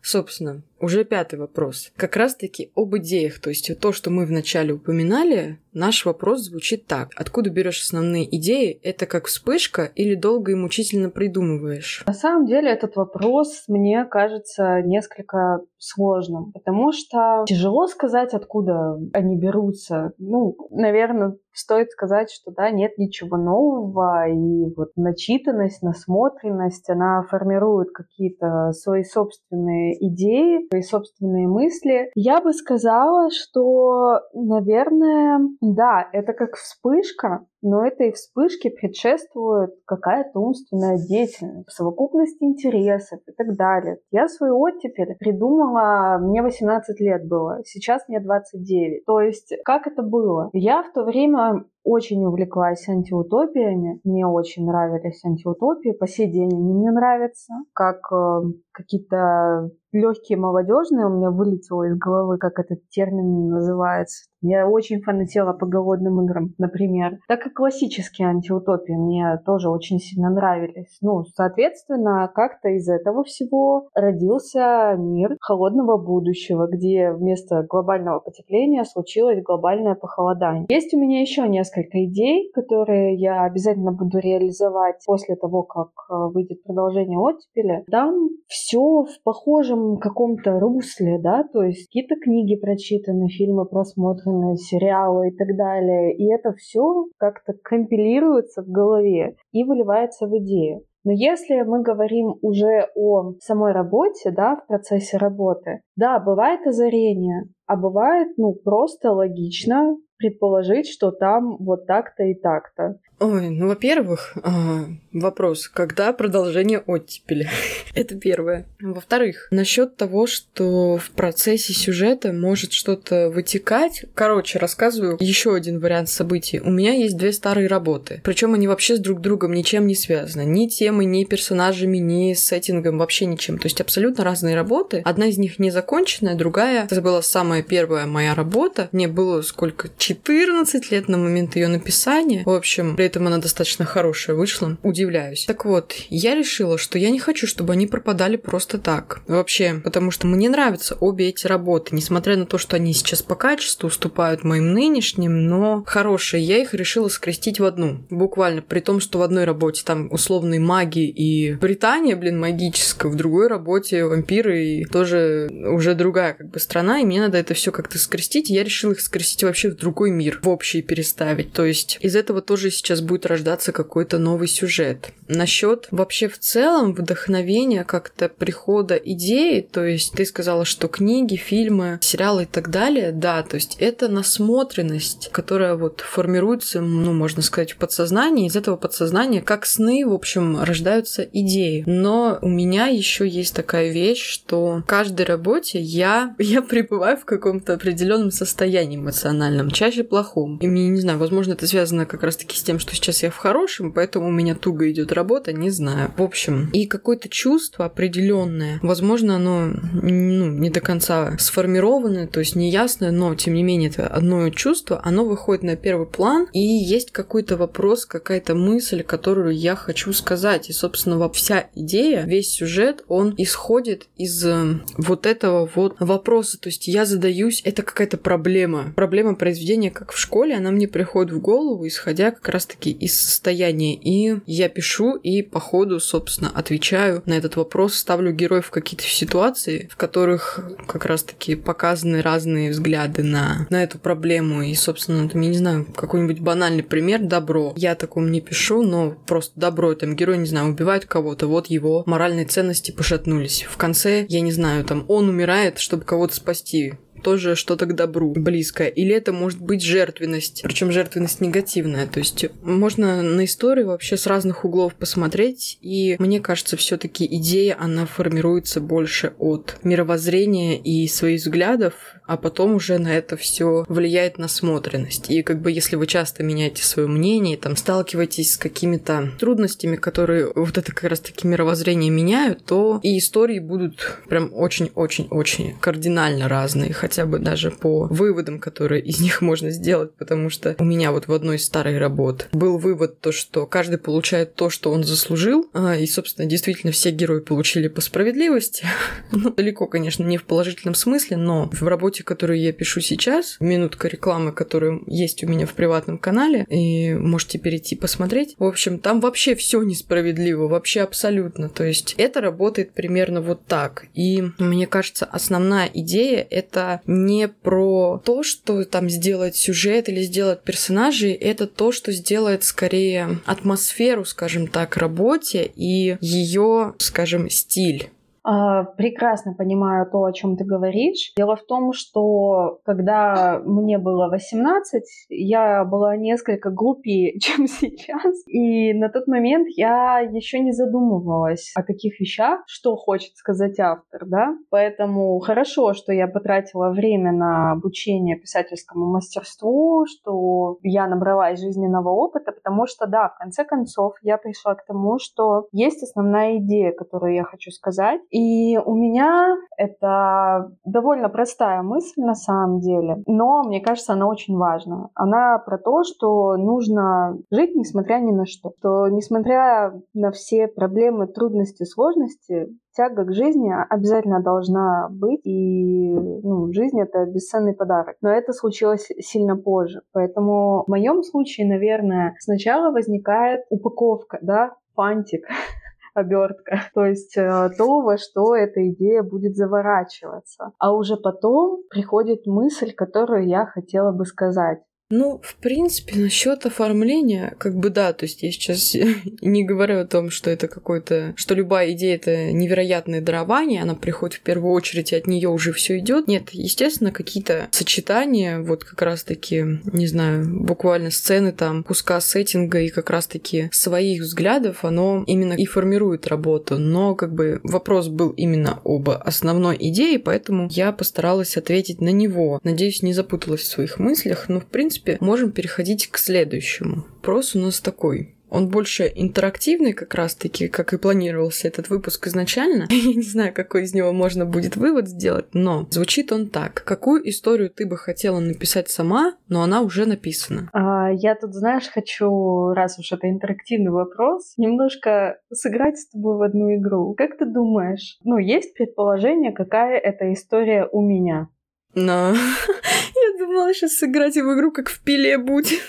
[0.01, 1.91] Собственно, уже пятый вопрос.
[1.97, 3.41] Как раз-таки об идеях.
[3.41, 7.11] То есть то, что мы вначале упоминали, наш вопрос звучит так.
[7.17, 8.79] Откуда берешь основные идеи?
[8.83, 12.03] Это как вспышка или долго и мучительно придумываешь?
[12.07, 19.37] На самом деле этот вопрос мне кажется несколько сложным, потому что тяжело сказать, откуда они
[19.39, 20.13] берутся.
[20.19, 27.91] Ну, наверное, стоит сказать, что да, нет ничего нового, и вот начитанность, насмотренность, она формирует
[27.93, 32.11] какие-то свои собственные идеи, свои собственные мысли.
[32.15, 40.99] Я бы сказала, что, наверное, да, это как вспышка, но этой вспышке предшествует какая-то умственная
[40.99, 43.99] деятельность, совокупность интересов и так далее.
[44.11, 49.05] Я свою оттепель придумала, мне 18 лет было, сейчас мне 29.
[49.05, 50.51] То есть, как это было?
[50.53, 54.01] Я в то время очень увлеклась антиутопиями.
[54.03, 55.93] Мне очень нравились антиутопии.
[55.93, 57.55] По сей день они мне нравятся.
[57.73, 58.41] Как э,
[58.73, 64.27] какие-то легкие молодежные, у меня вылетело из головы, как этот термин называется.
[64.41, 67.19] Я очень фанатела по голодным играм, например.
[67.29, 70.99] Так и классические антиутопии мне тоже очень сильно нравились.
[71.01, 79.43] Ну, соответственно, как-то из этого всего родился мир холодного будущего, где вместо глобального потепления случилось
[79.43, 80.67] глобальное похолодание.
[80.69, 86.15] Есть у меня еще несколько идей, которые я обязательно буду реализовать после того, как э,
[86.33, 87.85] выйдет продолжение оттепели.
[87.91, 95.29] Там все в похожем каком-то русле, да, то есть какие-то книги прочитаны, фильмы просмотрены, сериалы
[95.29, 96.17] и так далее.
[96.17, 97.07] И это все
[97.37, 100.83] как-то компилируется в голове и выливается в идею.
[101.05, 107.45] Но если мы говорим уже о самой работе, да, в процессе работы, да, бывает озарение,
[107.67, 112.99] а бывает, ну, просто логично предположить, что там вот так-то и так-то.
[113.19, 117.49] Ой, ну, во-первых, э, вопрос, когда продолжение оттепели?
[117.95, 118.67] Это первое.
[118.79, 124.05] Во-вторых, насчет того, что в процессе сюжета может что-то вытекать.
[124.15, 126.61] Короче, рассказываю еще один вариант событий.
[126.61, 128.21] У меня есть две старые работы.
[128.23, 130.45] Причем они вообще с друг другом ничем не связаны.
[130.45, 133.57] Ни темой, ни персонажами, ни сеттингом, вообще ничем.
[133.57, 135.01] То есть абсолютно разные работы.
[135.07, 136.85] Одна из них не законченная, другая...
[136.85, 138.91] Это была самая первая моя работа.
[138.93, 139.89] Мне было сколько?
[139.97, 142.43] 14 лет на момент ее написания.
[142.45, 144.77] В общем, при этом она достаточно хорошая вышла.
[144.83, 145.45] Удивляюсь.
[145.45, 149.21] Так вот, я решила, что я не хочу, чтобы они пропадали просто так.
[149.29, 153.37] Вообще, потому что мне нравятся обе эти работы, несмотря на то, что они сейчас по
[153.37, 156.43] качеству уступают моим нынешним, но хорошие.
[156.43, 158.05] Я их решила скрестить в одну.
[158.11, 158.61] Буквально.
[158.61, 163.47] При том, что в одной работе там условные маги и Британия, блин, магическая, в другой
[163.47, 168.01] работе вампиры и тоже уже другая как бы страна, и мне надо это все как-то
[168.01, 168.51] скрестить.
[168.51, 171.53] Я решила их скрестить вообще в другой мир, в общий переставить.
[171.53, 175.11] То есть из этого тоже сейчас будет рождаться какой-то новый сюжет.
[175.29, 181.99] Насчет вообще в целом вдохновения как-то прихода идеи, то есть ты сказала, что книги, фильмы,
[182.03, 187.73] сериалы и так далее, да, то есть это насмотренность, которая вот формируется, ну, можно сказать,
[187.73, 191.85] в подсознании, из этого подсознания, как сны, в общем, рождаются идеи.
[191.87, 197.25] Но у меня еще есть такая вещь, что в каждой работе я, я пребываю в
[197.25, 200.59] каком-то определенном состоянии эмоциональном, чаще плохом.
[200.59, 203.37] И мне, не знаю, возможно, это связано как раз-таки с тем, что сейчас я в
[203.37, 206.13] хорошем, поэтому у меня туго идет работа, не знаю.
[206.17, 212.57] В общем, и какое-то чувство определенное, возможно, оно ну, не до конца сформированное, то есть
[212.57, 217.13] неясное, но тем не менее это одно чувство, оно выходит на первый план, и есть
[217.13, 220.71] какой-то вопрос, какая-то мысль, которую я хочу сказать.
[220.71, 226.59] И, собственно, вся идея, весь сюжет, он исходит из э, вот этого вот вопроса.
[226.59, 228.93] То есть я задаюсь, это какая-то проблема.
[228.97, 233.95] Проблема произведения, как в школе, она мне приходит в голову, исходя как раз-таки из состояния.
[233.95, 239.05] И я пишу, и по ходу, собственно, отвечаю на этот вопрос, ставлю героев в какие-то
[239.05, 244.63] ситуации, в которых как раз-таки показаны разные взгляды на, на эту проблему.
[244.63, 247.73] И, собственно, там, я не знаю, какой-нибудь банальный пример— добро.
[247.77, 249.95] Я такому не пишу, но просто добро.
[249.95, 253.67] Там герой, не знаю, убивает кого-то, вот его моральные ценности пошатнулись.
[253.69, 256.95] В конце, я не знаю, там он умирает, чтобы кого-то спасти
[257.27, 258.87] тоже что-то к добру близкое.
[258.87, 262.07] Или это может быть жертвенность, причем жертвенность негативная.
[262.07, 267.77] То есть можно на историю вообще с разных углов посмотреть, и мне кажется, все-таки идея,
[267.81, 271.95] она формируется больше от мировоззрения и своих взглядов,
[272.27, 275.31] а потом уже на это все влияет насмотренность.
[275.31, 280.53] И как бы если вы часто меняете свое мнение, там сталкиваетесь с какими-то трудностями, которые
[280.55, 287.27] вот это как раз-таки мировоззрение меняют, то и истории будут прям очень-очень-очень кардинально разные, хотя
[287.27, 291.33] бы даже по выводам, которые из них можно сделать, потому что у меня вот в
[291.33, 295.97] одной из старой работ был вывод то, что каждый получает то, что он заслужил, а,
[295.97, 298.87] и, собственно, действительно все герои получили по справедливости.
[299.33, 303.57] ну, далеко, конечно, не в положительном смысле, но в работе работе, которую я пишу сейчас,
[303.61, 308.55] минутка рекламы, которая есть у меня в приватном канале, и можете перейти посмотреть.
[308.59, 311.69] В общем, там вообще все несправедливо, вообще абсолютно.
[311.69, 314.07] То есть это работает примерно вот так.
[314.15, 320.63] И мне кажется, основная идея это не про то, что там сделать сюжет или сделать
[320.63, 328.11] персонажей, это то, что сделает скорее атмосферу, скажем так, работе и ее, скажем, стиль.
[328.49, 331.33] А, прекрасно понимаю то, о чем ты говоришь.
[331.37, 338.47] Дело в том, что когда мне было 18, я была несколько глупее, чем сейчас.
[338.47, 344.27] И на тот момент я еще не задумывалась о таких вещах, что хочет сказать автор,
[344.27, 344.55] да.
[344.71, 352.53] Поэтому хорошо, что я потратила время на обучение писательскому мастерству, что я набралась жизненного опыта,
[352.53, 357.35] потому что, да, в конце концов, я пришла к тому, что есть основная идея, которую
[357.35, 358.21] я хочу сказать.
[358.37, 364.59] И у меня это довольно простая мысль на самом деле, но мне кажется, она очень
[364.59, 365.09] важна.
[365.15, 368.73] Она про то, что нужно жить несмотря ни на что.
[368.79, 376.71] Что несмотря на все проблемы, трудности, сложности, тяга к жизни обязательно должна быть, и ну,
[376.75, 378.17] жизнь— это бесценный подарок.
[378.21, 380.03] Но это случилось сильно позже.
[380.13, 385.47] Поэтому в моем случае, наверное, сначала возникает упаковка, да, фантик,
[386.17, 386.81] обертка.
[386.95, 390.73] То есть э, то, во что эта идея будет заворачиваться.
[390.79, 394.81] А уже потом приходит мысль, которую я хотела бы сказать.
[395.09, 398.97] Ну, в принципе, насчет оформления, как бы да, то есть я сейчас
[399.41, 404.39] не говорю о том, что это какой-то, что любая идея это невероятное дарование, она приходит
[404.39, 406.27] в первую очередь, и от нее уже все идет.
[406.27, 412.89] Нет, естественно, какие-то сочетания, вот как раз-таки, не знаю, буквально сцены там, куска сеттинга и
[412.89, 416.79] как раз-таки своих взглядов, оно именно и формирует работу.
[416.79, 422.59] Но как бы вопрос был именно об основной идее, поэтому я постаралась ответить на него.
[422.65, 427.05] Надеюсь, не запуталась в своих мыслях, но в принципе принципе, можем переходить к следующему.
[427.17, 428.33] Вопрос у нас такой.
[428.49, 432.87] он больше интерактивный как раз-таки, как и планировался этот выпуск изначально.
[432.91, 436.85] Я не знаю, какой из него можно будет вывод сделать, но звучит он так.
[436.85, 440.71] Какую историю ты бы хотела написать сама, но она уже написана?
[440.73, 446.43] А, я тут, знаешь, хочу, раз уж это интерактивный вопрос, немножко сыграть с тобой в
[446.43, 447.15] одну игру.
[447.15, 451.49] Как ты думаешь, ну, есть предположение, какая это история у меня?
[451.97, 452.35] Но
[453.15, 455.81] я думала сейчас сыграть в игру, как в пиле будет.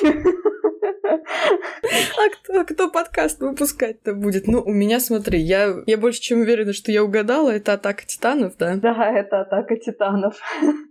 [1.08, 4.46] А кто, кто подкаст выпускать-то будет?
[4.46, 7.50] Ну, у меня, смотри, я, я больше чем уверена, что я угадала.
[7.50, 8.76] Это «Атака титанов», да?
[8.76, 10.36] Да, это «Атака титанов».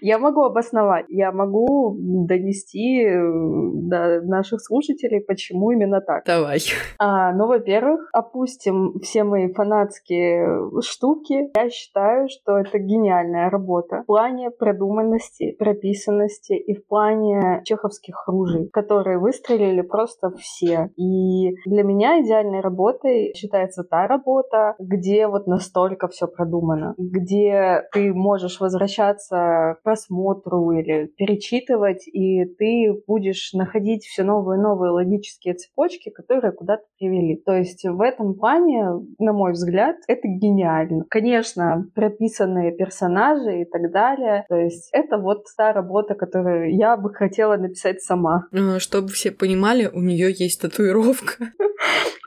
[0.01, 6.25] Я могу обосновать, я могу донести э, до наших слушателей, почему именно так.
[6.25, 6.59] Давай.
[6.99, 11.51] А, ну, во-первых, опустим все мои фанатские штуки.
[11.55, 18.69] Я считаю, что это гениальная работа в плане продуманности, прописанности и в плане чеховских ружей,
[18.71, 20.06] которые выстрелили просто
[20.37, 20.89] все.
[20.95, 28.13] И для меня идеальной работой считается та работа, где вот настолько все продумано, где ты
[28.13, 35.55] можешь возвращаться к просмотру или перечитывать, и ты будешь находить все новые и новые логические
[35.55, 37.41] цепочки, которые куда-то привели.
[37.45, 38.85] То есть в этом плане,
[39.19, 41.05] на мой взгляд, это гениально.
[41.09, 44.45] Конечно, прописанные персонажи и так далее.
[44.49, 48.45] То есть это вот та работа, которую я бы хотела написать сама.
[48.51, 51.51] А, чтобы все понимали, у нее есть татуировка.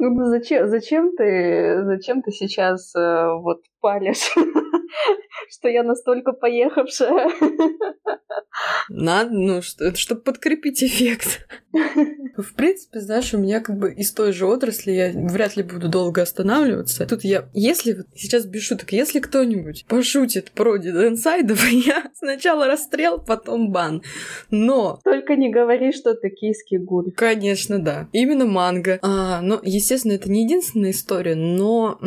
[0.02, 4.34] Ну зачем, зачем ты, зачем ты сейчас э, вот палишь,
[5.50, 7.30] что я настолько поехавшая?
[8.88, 11.46] Надо, ну, что, чтобы подкрепить эффект.
[12.36, 15.88] В принципе, знаешь, у меня как бы из той же отрасли я вряд ли буду
[15.88, 17.06] долго останавливаться.
[17.06, 23.70] Тут я, если, сейчас без шуток, если кто-нибудь пошутит про дединсайдов, я сначала расстрел, потом
[23.70, 24.02] бан.
[24.50, 25.00] Но...
[25.04, 27.12] Только не говори, что токийский гуль.
[27.12, 28.08] Конечно, да.
[28.12, 28.98] Именно манга.
[29.02, 31.98] А, но, естественно, это не единственная история, но,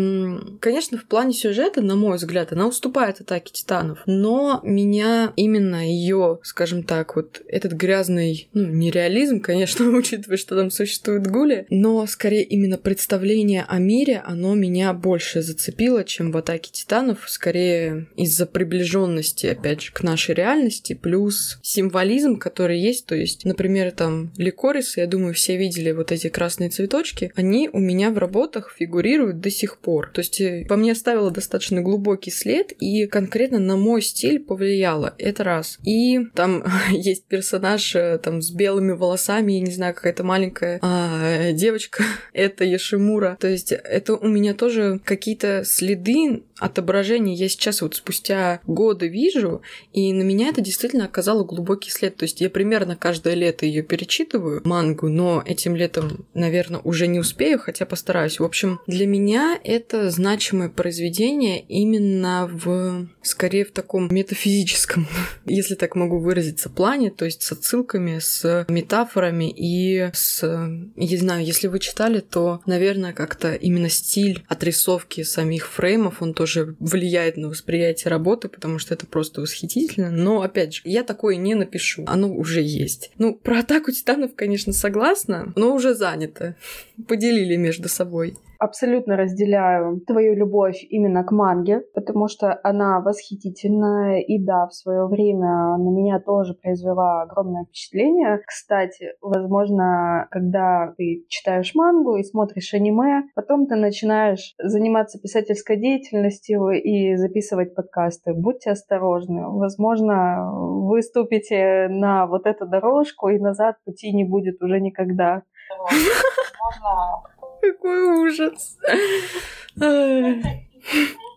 [0.59, 3.99] конечно, в плане сюжета, на мой взгляд, она уступает атаке титанов.
[4.05, 10.71] Но меня именно ее, скажем так, вот этот грязный, ну, нереализм, конечно, учитывая, что там
[10.71, 16.71] существует гули, но скорее именно представление о мире, оно меня больше зацепило, чем в атаке
[16.71, 23.45] титанов, скорее из-за приближенности, опять же, к нашей реальности, плюс символизм, который есть, то есть,
[23.45, 28.17] например, там ликорисы, я думаю, все видели вот эти красные цветочки, они у меня в
[28.17, 30.09] работах фигурируют до сих пор.
[30.13, 35.13] То есть, э, по мне оставило достаточно глубокий след и конкретно на мой стиль повлияло.
[35.17, 35.79] Это раз.
[35.83, 41.51] И там есть персонаж э, там с белыми волосами, я не знаю, какая-то маленькая а,
[41.51, 42.03] девочка,
[42.33, 43.37] это Яшимура.
[43.39, 49.61] То есть это у меня тоже какие-то следы отображения я сейчас вот спустя годы вижу,
[49.91, 52.15] и на меня это действительно оказало глубокий след.
[52.15, 57.19] То есть я примерно каждое лето ее перечитываю, мангу, но этим летом, наверное, уже не
[57.19, 58.39] успею, хотя постараюсь.
[58.39, 65.07] В общем, для меня это значимое произведение именно в, скорее, в таком метафизическом,
[65.45, 70.41] если так могу выразиться, плане, то есть с отсылками, с метафорами и с...
[70.43, 76.33] Я не знаю, если вы читали, то, наверное, как-то именно стиль отрисовки самих фреймов, он
[76.33, 80.11] тоже влияет на восприятие работы, потому что это просто восхитительно.
[80.11, 82.03] Но, опять же, я такое не напишу.
[82.07, 83.11] Оно уже есть.
[83.17, 86.55] Ну, про атаку титанов, конечно, согласна, но уже занято.
[87.07, 94.43] Поделили между собой абсолютно разделяю твою любовь именно к манге, потому что она восхитительная, и
[94.43, 98.39] да, в свое время на меня тоже произвела огромное впечатление.
[98.45, 106.69] Кстати, возможно, когда ты читаешь мангу и смотришь аниме, потом ты начинаешь заниматься писательской деятельностью
[106.69, 108.33] и записывать подкасты.
[108.33, 109.49] Будьте осторожны.
[109.49, 115.43] Возможно, вы ступите на вот эту дорожку, и назад пути не будет уже никогда.
[115.79, 117.23] Возможно,
[117.71, 118.77] какой ужас.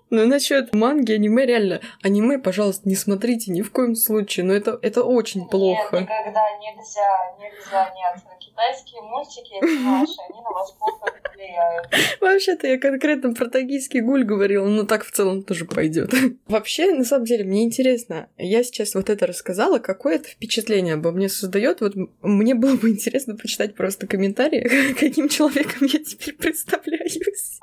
[0.08, 4.78] Ну, насчет манги, аниме, реально, аниме, пожалуйста, не смотрите ни в коем случае, но это,
[4.80, 5.98] это очень Нет, плохо.
[5.98, 8.22] никогда нельзя, нельзя, нет.
[8.56, 11.88] Китайские мультики, наши, они на вас плохо влияют.
[12.22, 16.10] Вообще-то я конкретно про токийский гуль говорила, но так в целом тоже пойдет.
[16.48, 21.10] Вообще, на самом деле, мне интересно, я сейчас вот это рассказала, какое это впечатление обо
[21.10, 21.82] мне создает.
[21.82, 21.92] Вот
[22.22, 27.18] мне было бы интересно почитать просто комментарии, каким человеком я теперь представляюсь.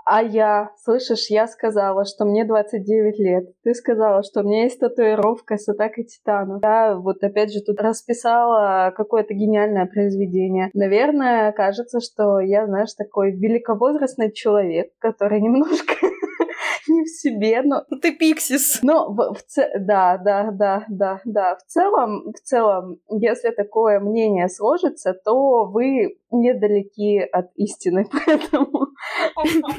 [0.06, 3.46] А я, слышишь, я сказала, что мне 29 лет.
[3.64, 6.62] Ты сказала, что у меня есть татуировка с атакой титанов.
[6.62, 10.70] Я вот опять же тут расписала какое-то гениальное произведение.
[10.84, 15.96] Наверное, кажется, что я, знаешь, такой великовозрастный человек, который немножко
[16.90, 17.86] не в себе, но...
[18.02, 18.80] Ты пиксис.
[18.84, 19.72] Но в, в ц...
[19.80, 21.56] да, да, да, да, да.
[21.56, 28.88] В целом, в целом, если такое мнение сложится, то вы недалеки от истины, поэтому...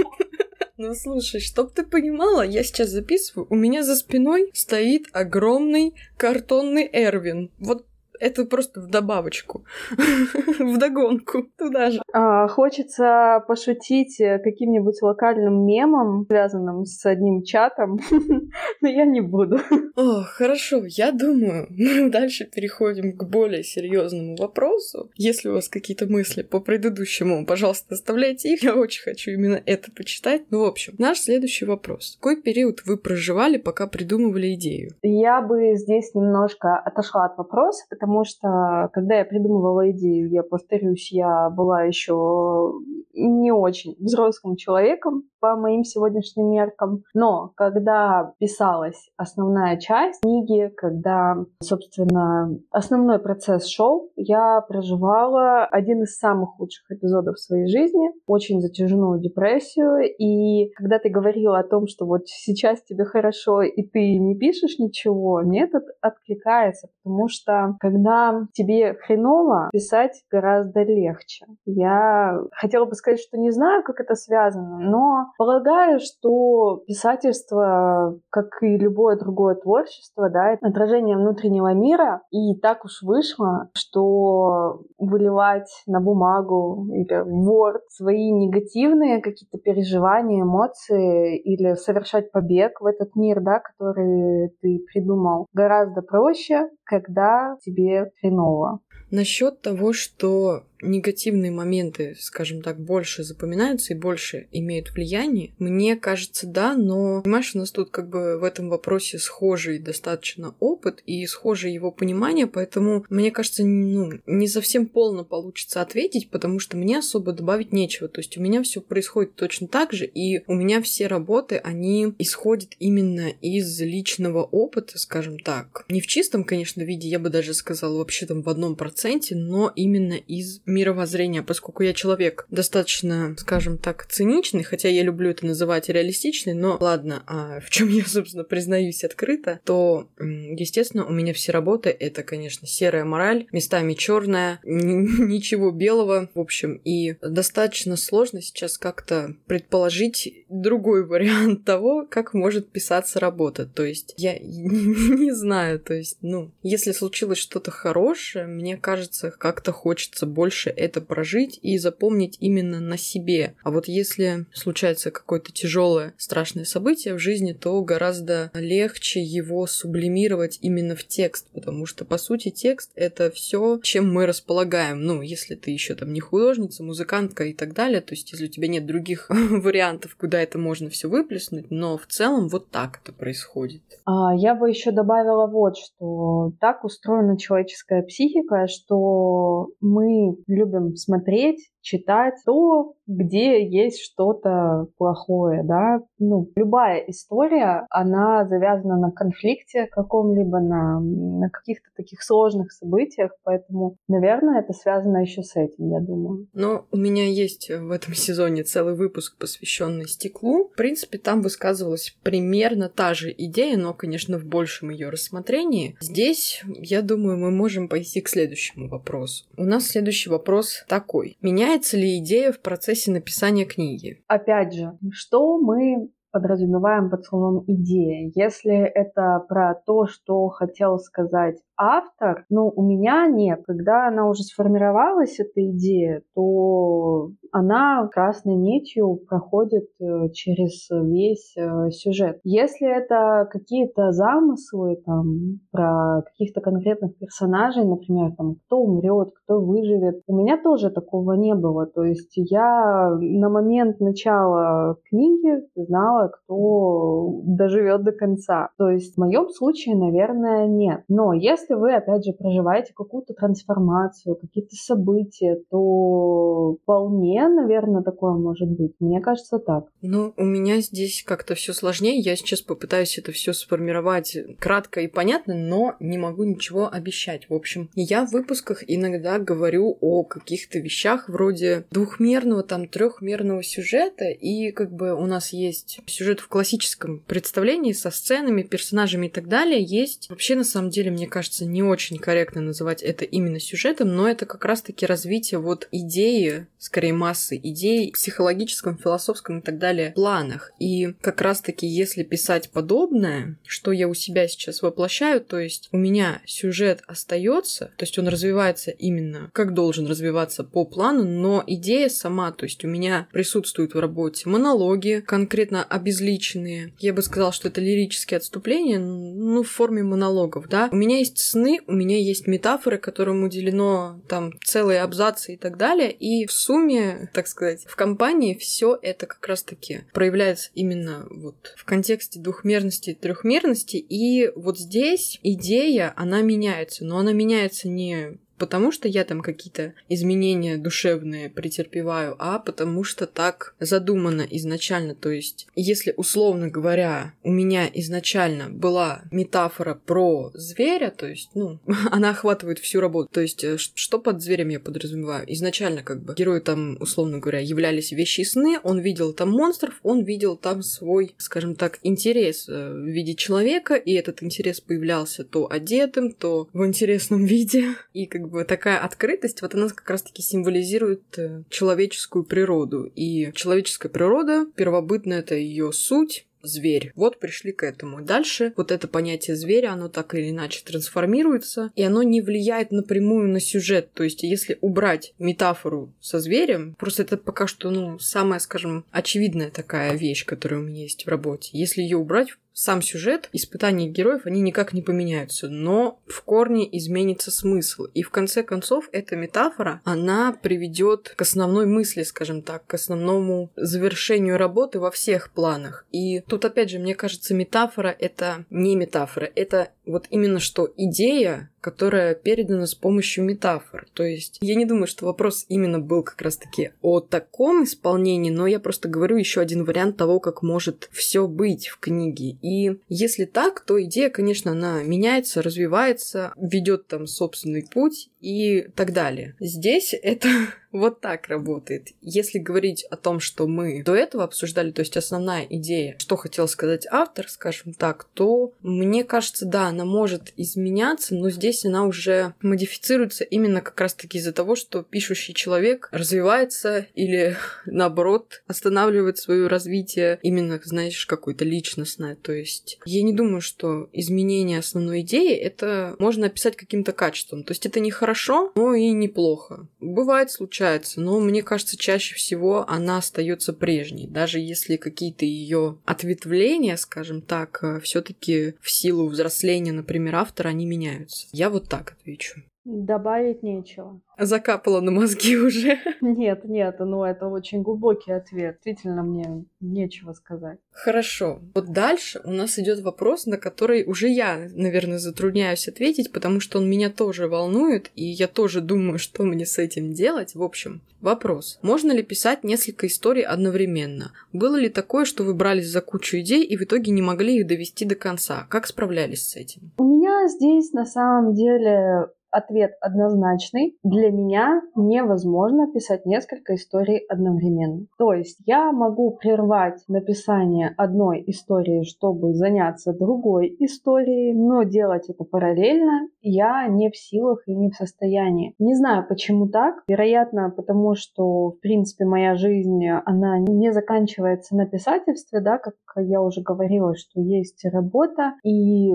[0.76, 6.90] Ну слушай, чтоб ты понимала, я сейчас записываю, у меня за спиной стоит огромный картонный
[6.92, 7.52] Эрвин.
[7.61, 7.86] Вот
[8.24, 9.64] это просто в добавочку,
[10.58, 12.00] в догонку туда же.
[12.12, 18.00] А, хочется пошутить э, каким-нибудь локальным мемом, связанным с одним чатом,
[18.80, 19.58] но я не буду.
[19.96, 25.10] О, хорошо, я думаю, мы дальше переходим к более серьезному вопросу.
[25.16, 28.62] Если у вас какие-то мысли по предыдущему, пожалуйста, оставляйте их.
[28.62, 30.44] Я очень хочу именно это почитать.
[30.50, 32.16] Ну, в общем, наш следующий вопрос.
[32.20, 34.92] Какой период вы проживали, пока придумывали идею?
[35.02, 41.10] Я бы здесь немножко отошла от вопроса, потому что когда я придумывала идею, я повторюсь,
[41.10, 42.74] я была еще
[43.12, 47.03] не очень взрослым человеком по моим сегодняшним меркам.
[47.12, 56.16] Но когда писалась основная часть книги, когда, собственно, основной процесс шел, я проживала один из
[56.16, 59.99] самых лучших эпизодов своей жизни, очень затяжную депрессию.
[60.18, 64.78] И когда ты говорила о том, что вот сейчас тебе хорошо, и ты не пишешь
[64.78, 71.45] ничего, мне это откликается, потому что когда тебе хреново, писать гораздо легче.
[71.66, 78.62] Я хотела бы сказать, что не знаю, как это связано, но полагаю, что писательство, как
[78.62, 85.70] и любое другое творчество, да, это отражение внутреннего мира, и так уж вышло, что выливать
[85.87, 93.14] на бумагу или в Word свои негативные какие-то переживания, эмоции или совершать побег в этот
[93.16, 98.80] мир, да, который ты придумал, гораздо проще, когда тебе хреново.
[99.11, 106.47] Насчет того, что негативные моменты, скажем так, больше запоминаются и больше имеют влияние, мне кажется,
[106.47, 111.26] да, но, понимаешь, у нас тут как бы в этом вопросе схожий достаточно опыт и
[111.26, 116.99] схожее его понимание, поэтому, мне кажется, ну, не совсем полно получится ответить, потому что мне
[116.99, 118.09] особо добавить нечего.
[118.09, 122.14] То есть у меня все происходит точно так же, и у меня все работы, они
[122.18, 125.85] исходят именно из личного опыта, скажем так.
[125.89, 129.72] Не в чистом, конечно, виде, я бы даже сказала, вообще там в одном проценте, но
[129.74, 135.88] именно из мировоззрения, поскольку я человек достаточно, скажем так, циничный, хотя я люблю это называть
[135.88, 141.52] реалистичный, но ладно, а в чем я, собственно, признаюсь открыто, то, естественно, у меня все
[141.52, 148.78] работы это, конечно, серая мораль, местами черная, ничего белого, в общем, и достаточно сложно сейчас
[148.78, 153.66] как-то предположить другой вариант того, как может писаться работа.
[153.66, 159.72] То есть я не знаю, то есть, ну, если случилось что-то хорошее, мне кажется, как-то
[159.72, 163.54] хочется больше это прожить и запомнить именно на себе.
[163.62, 170.58] А вот если случается какое-то тяжелое, страшное событие в жизни, то гораздо легче его сублимировать
[170.60, 175.02] именно в текст, потому что, по сути, текст— это все, чем мы располагаем.
[175.02, 178.48] Ну, если ты еще там не художница, музыкантка и так далее, то есть если у
[178.48, 183.12] тебя нет других вариантов, куда это можно все выплеснуть, но в целом вот так это
[183.12, 183.82] происходит.
[184.04, 191.70] А, я бы еще добавила вот, что так устроена человеческая психика, что мы любим смотреть
[191.85, 196.01] читать то, где есть что-то плохое, да.
[196.18, 203.97] Ну, любая история, она завязана на конфликте каком-либо, на, на каких-то таких сложных событиях, поэтому,
[204.09, 206.49] наверное, это связано еще с этим, я думаю.
[206.55, 210.70] Но у меня есть в этом сезоне целый выпуск, посвященный стеклу.
[210.72, 215.97] В принципе, там высказывалась примерно та же идея, но, конечно, в большем ее рассмотрении.
[216.01, 219.45] Здесь, я думаю, мы можем пойти к следующему вопросу.
[219.59, 221.37] У нас следующий вопрос такой.
[221.43, 224.22] Меня Меняется ли идея в процессе написания книги?
[224.28, 228.30] Опять же, что мы подразумеваем под словом идея.
[228.32, 233.62] Если это про то, что хотел сказать автор, ну, у меня нет.
[233.66, 241.90] Когда она уже сформировалась, эта идея, то она красной нитью проходит э, через весь э,
[241.90, 242.40] сюжет.
[242.42, 250.20] Если это какие-то замыслы там про каких-то конкретных персонажей, например, там кто умрет, кто выживет,
[250.26, 251.86] у меня тоже такого не было.
[251.86, 258.70] То есть я на момент начала книги знала, кто доживет до конца.
[258.78, 261.04] То есть в моем случае, наверное, нет.
[261.08, 268.68] Но если вы, опять же, проживаете какую-то трансформацию, какие-то события, то вполне, наверное, такое может
[268.68, 268.92] быть.
[269.00, 269.86] Мне кажется, так.
[270.02, 272.18] Ну, у меня здесь как-то все сложнее.
[272.18, 277.48] Я сейчас попытаюсь это все сформировать кратко и понятно, но не могу ничего обещать.
[277.48, 284.26] В общем, я в выпусках иногда говорю о каких-то вещах вроде двухмерного, там, трехмерного сюжета,
[284.26, 289.48] и как бы у нас есть сюжет в классическом представлении со сценами, персонажами и так
[289.48, 289.82] далее.
[289.82, 294.28] Есть вообще, на самом деле, мне кажется, не очень корректно называть это именно сюжетом, но
[294.28, 300.72] это как раз-таки развитие вот идеи, скорее массы идей, психологическом, философском и так далее планах.
[300.78, 305.96] И как раз-таки, если писать подобное, что я у себя сейчас воплощаю, то есть у
[305.96, 312.09] меня сюжет остается, то есть он развивается именно как должен развиваться по плану, но идея
[312.09, 316.92] сама, то есть у меня присутствует в работе монологи, конкретно обезличенные.
[316.98, 320.88] Я бы сказала, что это лирические отступления, ну, в форме монологов, да.
[320.92, 325.76] У меня есть сны, у меня есть метафоры, которым уделено там целые абзацы и так
[325.76, 331.74] далее, и в сумме, так сказать, в компании все это как раз-таки проявляется именно вот
[331.76, 338.38] в контексте двухмерности и трехмерности, и вот здесь идея, она меняется, но она меняется не
[338.64, 345.14] потому что я там какие-то изменения душевные претерпеваю, а потому что так задумано изначально.
[345.14, 351.78] То есть, если, условно говоря, у меня изначально была метафора про зверя, то есть, ну,
[352.10, 353.28] она охватывает всю работу.
[353.30, 355.44] То есть, э, что под зверем я подразумеваю?
[355.52, 360.00] Изначально, как бы, герои там, условно говоря, являлись вещи и сны, он видел там монстров,
[360.02, 365.44] он видел там свой, скажем так, интерес э, в виде человека, и этот интерес появлялся
[365.44, 370.09] то одетым, то в интересном виде, и как как бы такая открытость, вот она как
[370.09, 373.11] раз-таки символизирует э, человеческую природу.
[373.14, 377.12] И человеческая природа, первобытная это ее суть, зверь.
[377.14, 378.22] Вот пришли к этому.
[378.22, 383.48] Дальше вот это понятие зверя, оно так или иначе трансформируется, и оно не влияет напрямую
[383.48, 384.12] на сюжет.
[384.14, 389.70] То есть, если убрать метафору со зверем, просто это пока что, ну, самая, скажем, очевидная
[389.70, 391.70] такая вещь, которая у меня есть в работе.
[391.72, 397.50] Если ее убрать, сам сюжет, испытания героев, они никак не поменяются, но в корне изменится
[397.50, 398.04] смысл.
[398.14, 403.70] И в конце концов, эта метафора, она приведет к основной мысли, скажем так, к основному
[403.76, 406.04] завершению работы во всех планах.
[406.10, 411.70] И тут, опять же, мне кажется, метафора— это не метафора, это вот именно что идея,
[411.80, 414.07] которая передана с помощью метафор.
[414.14, 418.66] То есть я не думаю, что вопрос именно был как раз-таки о таком исполнении, но
[418.66, 422.57] я просто говорю еще один вариант того, как может все быть в книге.
[422.62, 429.12] И если так, то идея, конечно, она меняется, развивается, ведет там собственный путь и так
[429.12, 429.57] далее.
[429.59, 430.49] Здесь это
[430.92, 432.09] вот так работает.
[432.20, 436.68] Если говорить о том, что мы до этого обсуждали, то есть основная идея, что хотел
[436.68, 442.55] сказать автор, скажем так, то мне кажется, да, она может изменяться, но здесь она уже
[442.61, 450.38] модифицируется именно как раз-таки из-за того, что пишущий человек развивается или наоборот останавливает свое развитие
[450.42, 452.36] именно, знаешь, какое-то личностное.
[452.36, 457.64] То есть я не думаю, что изменение основной идеи это можно описать каким-то качеством.
[457.64, 458.34] То есть это не хорошо,
[458.74, 459.89] но и неплохо.
[460.01, 465.99] Бывает случайно улучшается, но мне кажется, чаще всего она остается прежней, даже если какие-то ее
[466.05, 471.47] ответвления, скажем так, э, все-таки в силу взросления, например, автора, они меняются.
[471.53, 472.62] Я вот так отвечу.
[472.85, 474.20] Добавить нечего.
[474.39, 475.99] Закапала на мозги уже.
[476.20, 478.78] Нет, нет, ну это очень глубокий ответ.
[478.85, 480.78] Действительно, мне нечего сказать.
[480.91, 481.61] Хорошо.
[481.74, 486.78] Вот дальше у нас идет вопрос, на который уже я, наверное, затрудняюсь ответить, потому что
[486.78, 490.55] он меня тоже волнует, и я тоже думаю, что мне с этим делать.
[490.55, 491.78] В общем, вопрос.
[491.80, 494.32] Можно ли писать несколько историй одновременно?
[494.53, 497.66] Было ли такое, что вы брались за кучу идей и в итоге не могли их
[497.66, 498.66] довести до конца?
[498.68, 499.93] Как справлялись с этим?
[499.97, 503.96] У меня здесь на самом деле ответ однозначный.
[504.05, 508.07] Для меня невозможно писать несколько историй одновременно.
[508.16, 515.44] То есть я могу прервать написание одной истории, чтобы заняться другой историей, но делать это
[515.44, 518.74] параллельно я не в силах и не в состоянии.
[518.78, 520.02] Не знаю, почему так.
[520.07, 526.42] Вероятно, потому что, в принципе, моя жизнь, она не заканчивается на писательстве, да, как я
[526.42, 529.12] уже говорила, что есть работа, и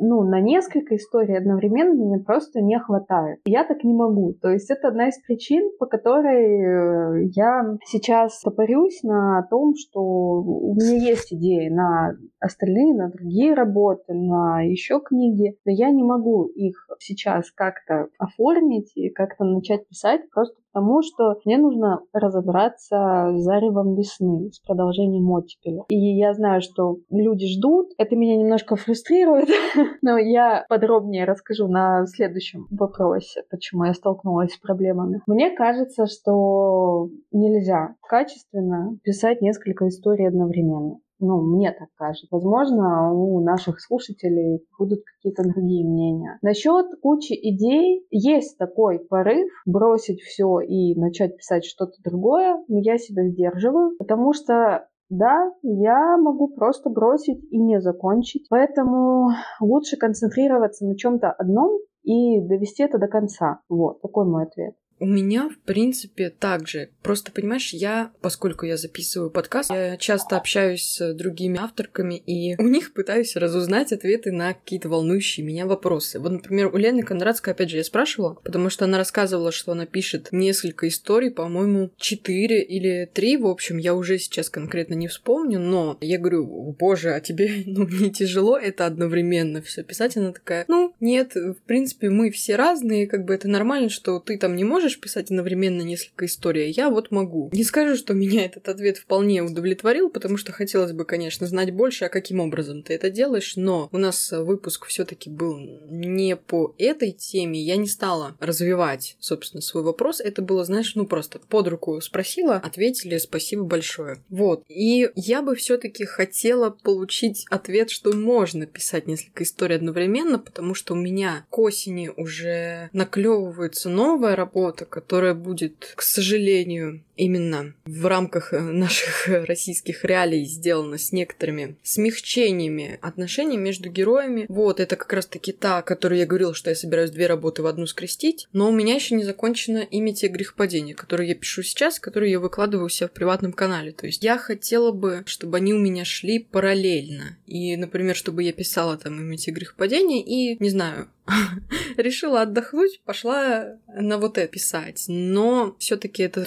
[0.00, 3.40] ну, на несколько историй одновременно мне просто не хватает.
[3.44, 4.34] Я так не могу.
[4.40, 10.00] То есть это одна из причин, по которой э, я сейчас топорюсь на том, что
[10.00, 16.02] у меня есть идеи на остальные, на другие работы, на еще книги, но я не
[16.02, 23.32] могу их сейчас как-то оформить и как-то начать писать, просто Потому что мне нужно разобраться
[23.34, 25.82] с заревом весны, с продолжением оттепели.
[25.88, 27.90] И я знаю, что люди ждут.
[27.98, 29.48] Это меня немножко фрустрирует,
[30.02, 35.22] но я подробнее расскажу на следующем вопросе, почему я столкнулась с проблемами.
[35.26, 41.00] Мне кажется, что нельзя качественно писать несколько историй одновременно.
[41.20, 42.26] Ну, мне так кажется.
[42.30, 46.38] Возможно, у наших слушателей будут какие-то другие мнения.
[46.40, 52.96] Насчет кучи идей есть такой порыв бросить все и начать писать что-то другое, но я
[52.96, 58.46] себя сдерживаю, потому что да, я могу просто бросить и не закончить.
[58.48, 63.60] Поэтому лучше концентрироваться на чем-то одном и довести это до конца.
[63.68, 64.74] Вот, такой мой ответ.
[65.00, 66.90] У меня, в принципе, так же.
[67.02, 72.68] Просто, понимаешь, я, поскольку я записываю подкаст, я часто общаюсь с другими авторками, и у
[72.68, 76.20] них пытаюсь разузнать ответы на какие-то волнующие меня вопросы.
[76.20, 79.86] Вот, например, у Лены Кондратской, опять же, я спрашивала, потому что она рассказывала, что она
[79.86, 85.60] пишет несколько историй, по-моему, четыре или три, в общем, я уже сейчас конкретно не вспомню,
[85.60, 90.18] но я говорю, боже, а тебе, ну, не тяжело это одновременно все писать?
[90.18, 94.36] Она такая, ну, нет, в принципе, мы все разные, как бы это нормально, что ты
[94.36, 97.48] там не можешь можешь писать одновременно несколько историй, я вот могу.
[97.52, 102.06] Не скажу, что меня этот ответ вполне удовлетворил, потому что хотелось бы, конечно, знать больше,
[102.06, 106.74] а каким образом ты это делаешь, но у нас выпуск все таки был не по
[106.76, 110.20] этой теме, я не стала развивать, собственно, свой вопрос.
[110.20, 114.24] Это было, знаешь, ну просто под руку спросила, ответили, спасибо большое.
[114.28, 114.64] Вот.
[114.68, 120.74] И я бы все таки хотела получить ответ, что можно писать несколько историй одновременно, потому
[120.74, 127.74] что у меня к осени уже наклевывается новая работа, работа, которая будет, к сожалению, именно
[127.84, 134.46] в рамках э, наших российских реалий сделана с некоторыми смягчениями отношений между героями.
[134.48, 137.66] Вот, это как раз-таки та, о которой я говорила, что я собираюсь две работы в
[137.66, 142.00] одну скрестить, но у меня еще не закончено имя те грехопадения, которые я пишу сейчас,
[142.00, 143.92] которые я выкладываю у себя в приватном канале.
[143.92, 147.36] То есть я хотела бы, чтобы они у меня шли параллельно.
[147.46, 151.08] И, например, чтобы я писала там имя те грехопадения и, не знаю,
[151.96, 155.04] решила отдохнуть, пошла на вот это писать.
[155.08, 156.42] Но все-таки это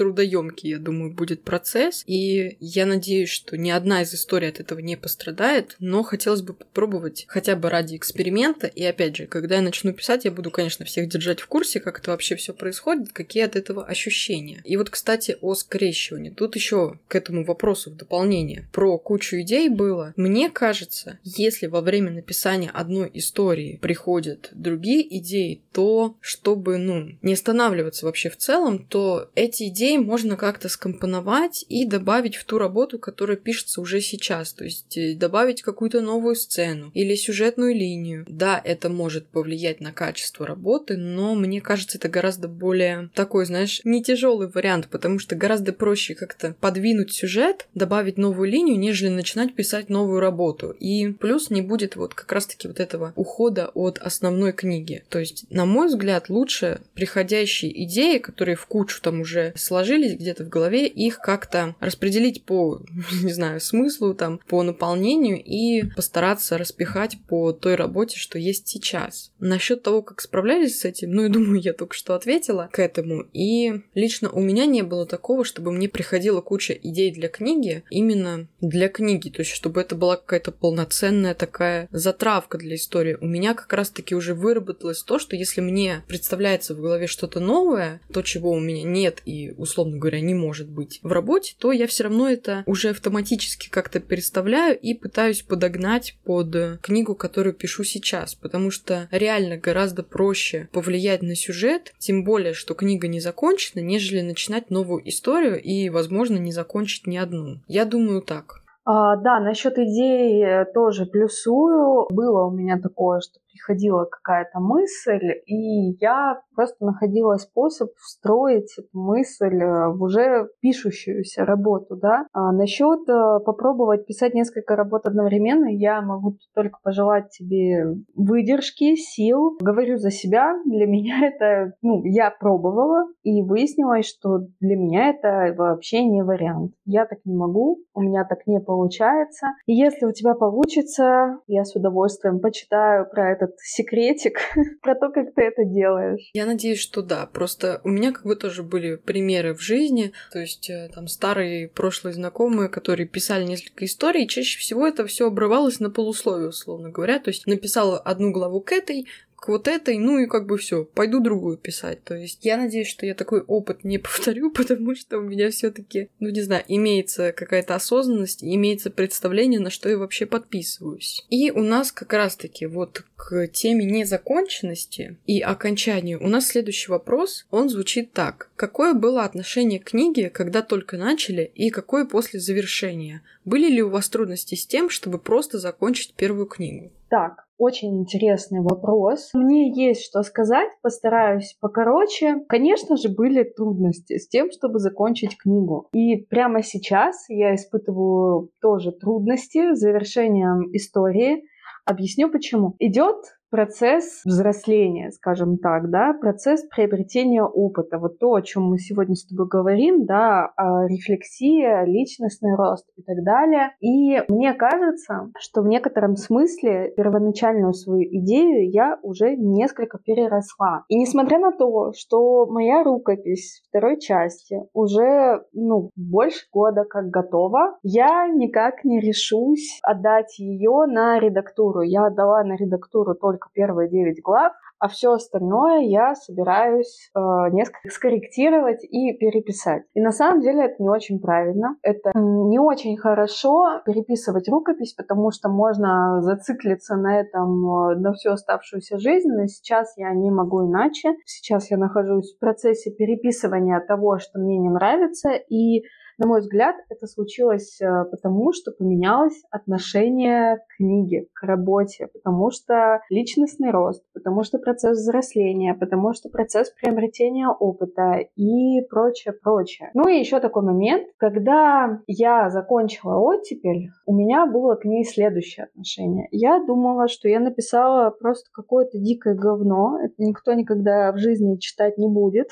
[0.64, 2.04] трудоемкий, я думаю, будет процесс.
[2.08, 5.76] И я надеюсь, что ни одна из историй от этого не пострадает.
[5.80, 8.68] Но хотелось бы попробовать хотя бы ради эксперимента.
[8.68, 12.00] И опять же, когда я начну писать, я буду, конечно, всех держать в курсе, как
[12.00, 14.62] это вообще все происходит, какие от этого ощущения.
[14.64, 16.30] И вот, кстати, о скрещивании.
[16.30, 18.68] Тут еще к этому вопросу в дополнение.
[18.72, 20.14] Про кучу идей было.
[20.16, 27.34] Мне кажется, если во время написания одной истории приходят другие идеи, то чтобы, ну, не
[27.34, 33.00] останавливаться вообще в целом, то эти идеи можно как-то скомпоновать и добавить в ту работу,
[33.00, 34.54] которая пишется уже сейчас.
[34.54, 38.24] То есть э, добавить какую-то новую сцену или сюжетную линию.
[38.30, 43.82] Да, это может повлиять на качество работы, но мне кажется, это гораздо более такой, знаешь,
[43.84, 49.56] не тяжелый вариант, потому что гораздо проще как-то подвинуть сюжет, добавить новую линию, нежели начинать
[49.56, 50.70] писать новую работу.
[50.80, 55.04] И плюс не будет вот как раз-таки вот этого ухода от основной книги.
[55.10, 60.46] То есть, на мой взгляд, лучше приходящие идеи, которые в кучу там уже сложились где-то
[60.46, 62.82] в голове, их как-то распределить по,
[63.24, 69.32] не знаю, смыслу, там, по наполнению и постараться распихать по той работе, что есть сейчас.
[69.40, 73.26] Насчет того, как справлялись с этим, ну, я думаю, я только что ответила к этому.
[73.34, 78.48] И лично у меня не было такого, чтобы мне приходила куча идей для книги именно
[78.62, 83.18] для книги, то есть чтобы это была какая-то полноценная такая затравка для истории.
[83.20, 88.02] У меня как раз-таки уже выработалось то, что если мне представляется в голове что-то новое,
[88.12, 91.88] то, чего у меня нет и, условно говоря, не может быть в работе, то я
[91.88, 98.36] все равно это уже автоматически как-то переставляю и пытаюсь подогнать под книгу, которую пишу сейчас,
[98.36, 104.22] потому что реально гораздо проще повлиять на сюжет, тем более, что книга не закончена, нежели
[104.22, 107.60] начинать новую историю и, возможно, не закончить ни одну.
[107.68, 108.64] Я думаю так.
[108.86, 112.08] А, да, насчет идей э, тоже плюсую.
[112.10, 118.90] Было у меня такое, что приходила какая-то мысль, и я просто находила способ встроить эту
[118.94, 122.26] мысль э, в уже пишущуюся работу, да.
[122.34, 129.58] А насчет э, попробовать писать несколько работ одновременно, я могу только пожелать тебе выдержки, сил.
[129.62, 135.54] Говорю за себя, для меня это, ну, я пробовала, и выяснилось, что для меня это
[135.58, 136.74] вообще не вариант.
[136.86, 139.48] Я так не могу, у меня так не получается.
[139.66, 144.40] И если у тебя получится, я с удовольствием почитаю про этот секретик,
[144.82, 146.30] про то, как ты это делаешь.
[146.34, 147.26] Я надеюсь, что да.
[147.26, 151.68] Просто у меня как бы тоже были примеры в жизни, то есть э, там старые
[151.68, 157.20] прошлые знакомые, которые писали несколько историй, чаще всего это все обрывалось на полусловие, условно говоря.
[157.20, 159.08] То есть написала одну главу к этой,
[159.44, 162.02] к вот этой, ну и как бы все, пойду другую писать.
[162.06, 166.08] То есть я надеюсь, что я такой опыт не повторю, потому что у меня все-таки,
[166.22, 171.26] ну не знаю, имеется какая-то осознанность, имеется представление, на что я вообще подписываюсь.
[171.30, 177.46] И у нас как раз-таки вот к теме незаконченности и окончанию у нас следующий вопрос,
[177.52, 178.50] он звучит так.
[178.56, 183.24] Какое было отношение к книге, когда только начали, и какое после завершения?
[183.44, 186.94] Были ли у вас трудности с тем, чтобы просто закончить первую книгу?
[187.10, 189.30] Так, очень интересный вопрос.
[189.34, 192.42] Мне есть что сказать, постараюсь покороче.
[192.50, 195.88] Конечно же, были трудности с тем, чтобы закончить книгу.
[195.94, 201.44] И прямо сейчас я испытываю тоже трудности с завершением истории.
[201.86, 202.76] Объясню почему.
[202.80, 203.18] Идет
[203.54, 208.00] процесс взросления, скажем так, да, процесс приобретения опыта.
[208.00, 213.24] Вот то, о чем мы сегодня с тобой говорим, да, рефлексия, личностный рост и так
[213.24, 213.76] далее.
[213.80, 220.86] И мне кажется, что в некотором смысле первоначальную свою идею я уже несколько переросла.
[220.88, 227.78] И несмотря на то, что моя рукопись второй части уже, ну, больше года как готова,
[227.84, 231.82] я никак не решусь отдать ее на редактуру.
[231.82, 237.20] Я отдала на редактуру только только первые 9 глав, а все остальное я собираюсь э,
[237.52, 239.84] несколько скорректировать и переписать.
[239.94, 241.78] И на самом деле это не очень правильно.
[241.82, 248.32] Это не очень хорошо переписывать рукопись, потому что можно зациклиться на этом э, на всю
[248.32, 251.16] оставшуюся жизнь, но сейчас я не могу иначе.
[251.26, 255.84] Сейчас я нахожусь в процессе переписывания того, что мне не нравится, и
[256.18, 262.52] на мой взгляд, это случилось э, потому, что поменялось отношение к книге, к работе, потому
[262.52, 269.90] что личностный рост, потому что процесс взросления, потому что процесс приобретения опыта и прочее, прочее.
[269.94, 275.66] Ну и еще такой момент, когда я закончила оттепель, у меня было к ней следующее
[275.66, 276.28] отношение.
[276.32, 281.98] Я думала, что я написала просто какое-то дикое говно, это никто никогда в жизни читать
[281.98, 282.50] не будет.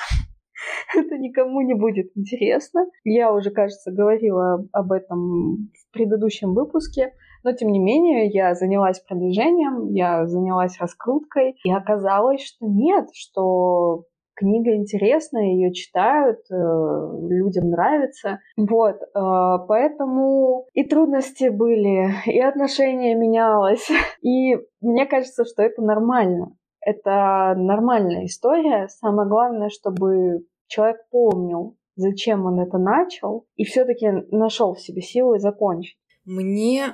[0.95, 2.86] это никому не будет интересно.
[3.03, 7.14] Я уже, кажется, говорила об этом в предыдущем выпуске.
[7.43, 14.03] Но, тем не менее, я занялась продвижением, я занялась раскруткой, и оказалось, что нет, что
[14.36, 18.39] книга интересная, ее читают, э, людям нравится.
[18.57, 23.89] Вот, э, поэтому и трудности были, и отношение менялось.
[24.22, 26.55] И мне кажется, что это нормально.
[26.84, 28.88] Это нормальная история.
[28.88, 35.40] Самое главное, чтобы человек помнил, зачем он это начал, и все-таки нашел в себе силы
[35.40, 35.98] закончить.
[36.24, 36.94] Мне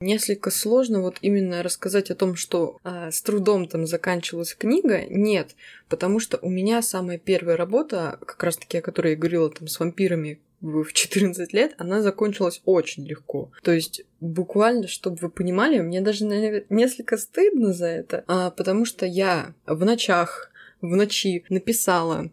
[0.00, 5.02] несколько сложно вот именно рассказать о том, что э, с трудом там заканчивалась книга.
[5.08, 5.56] Нет,
[5.88, 9.66] потому что у меня самая первая работа, как раз таки, о которой я говорила там
[9.66, 13.50] с вампирами в 14 лет, она закончилась очень легко.
[13.62, 18.84] То есть буквально, чтобы вы понимали, мне даже наверное, несколько стыдно за это, а, потому
[18.84, 20.50] что я в ночах
[20.84, 22.30] в ночи написала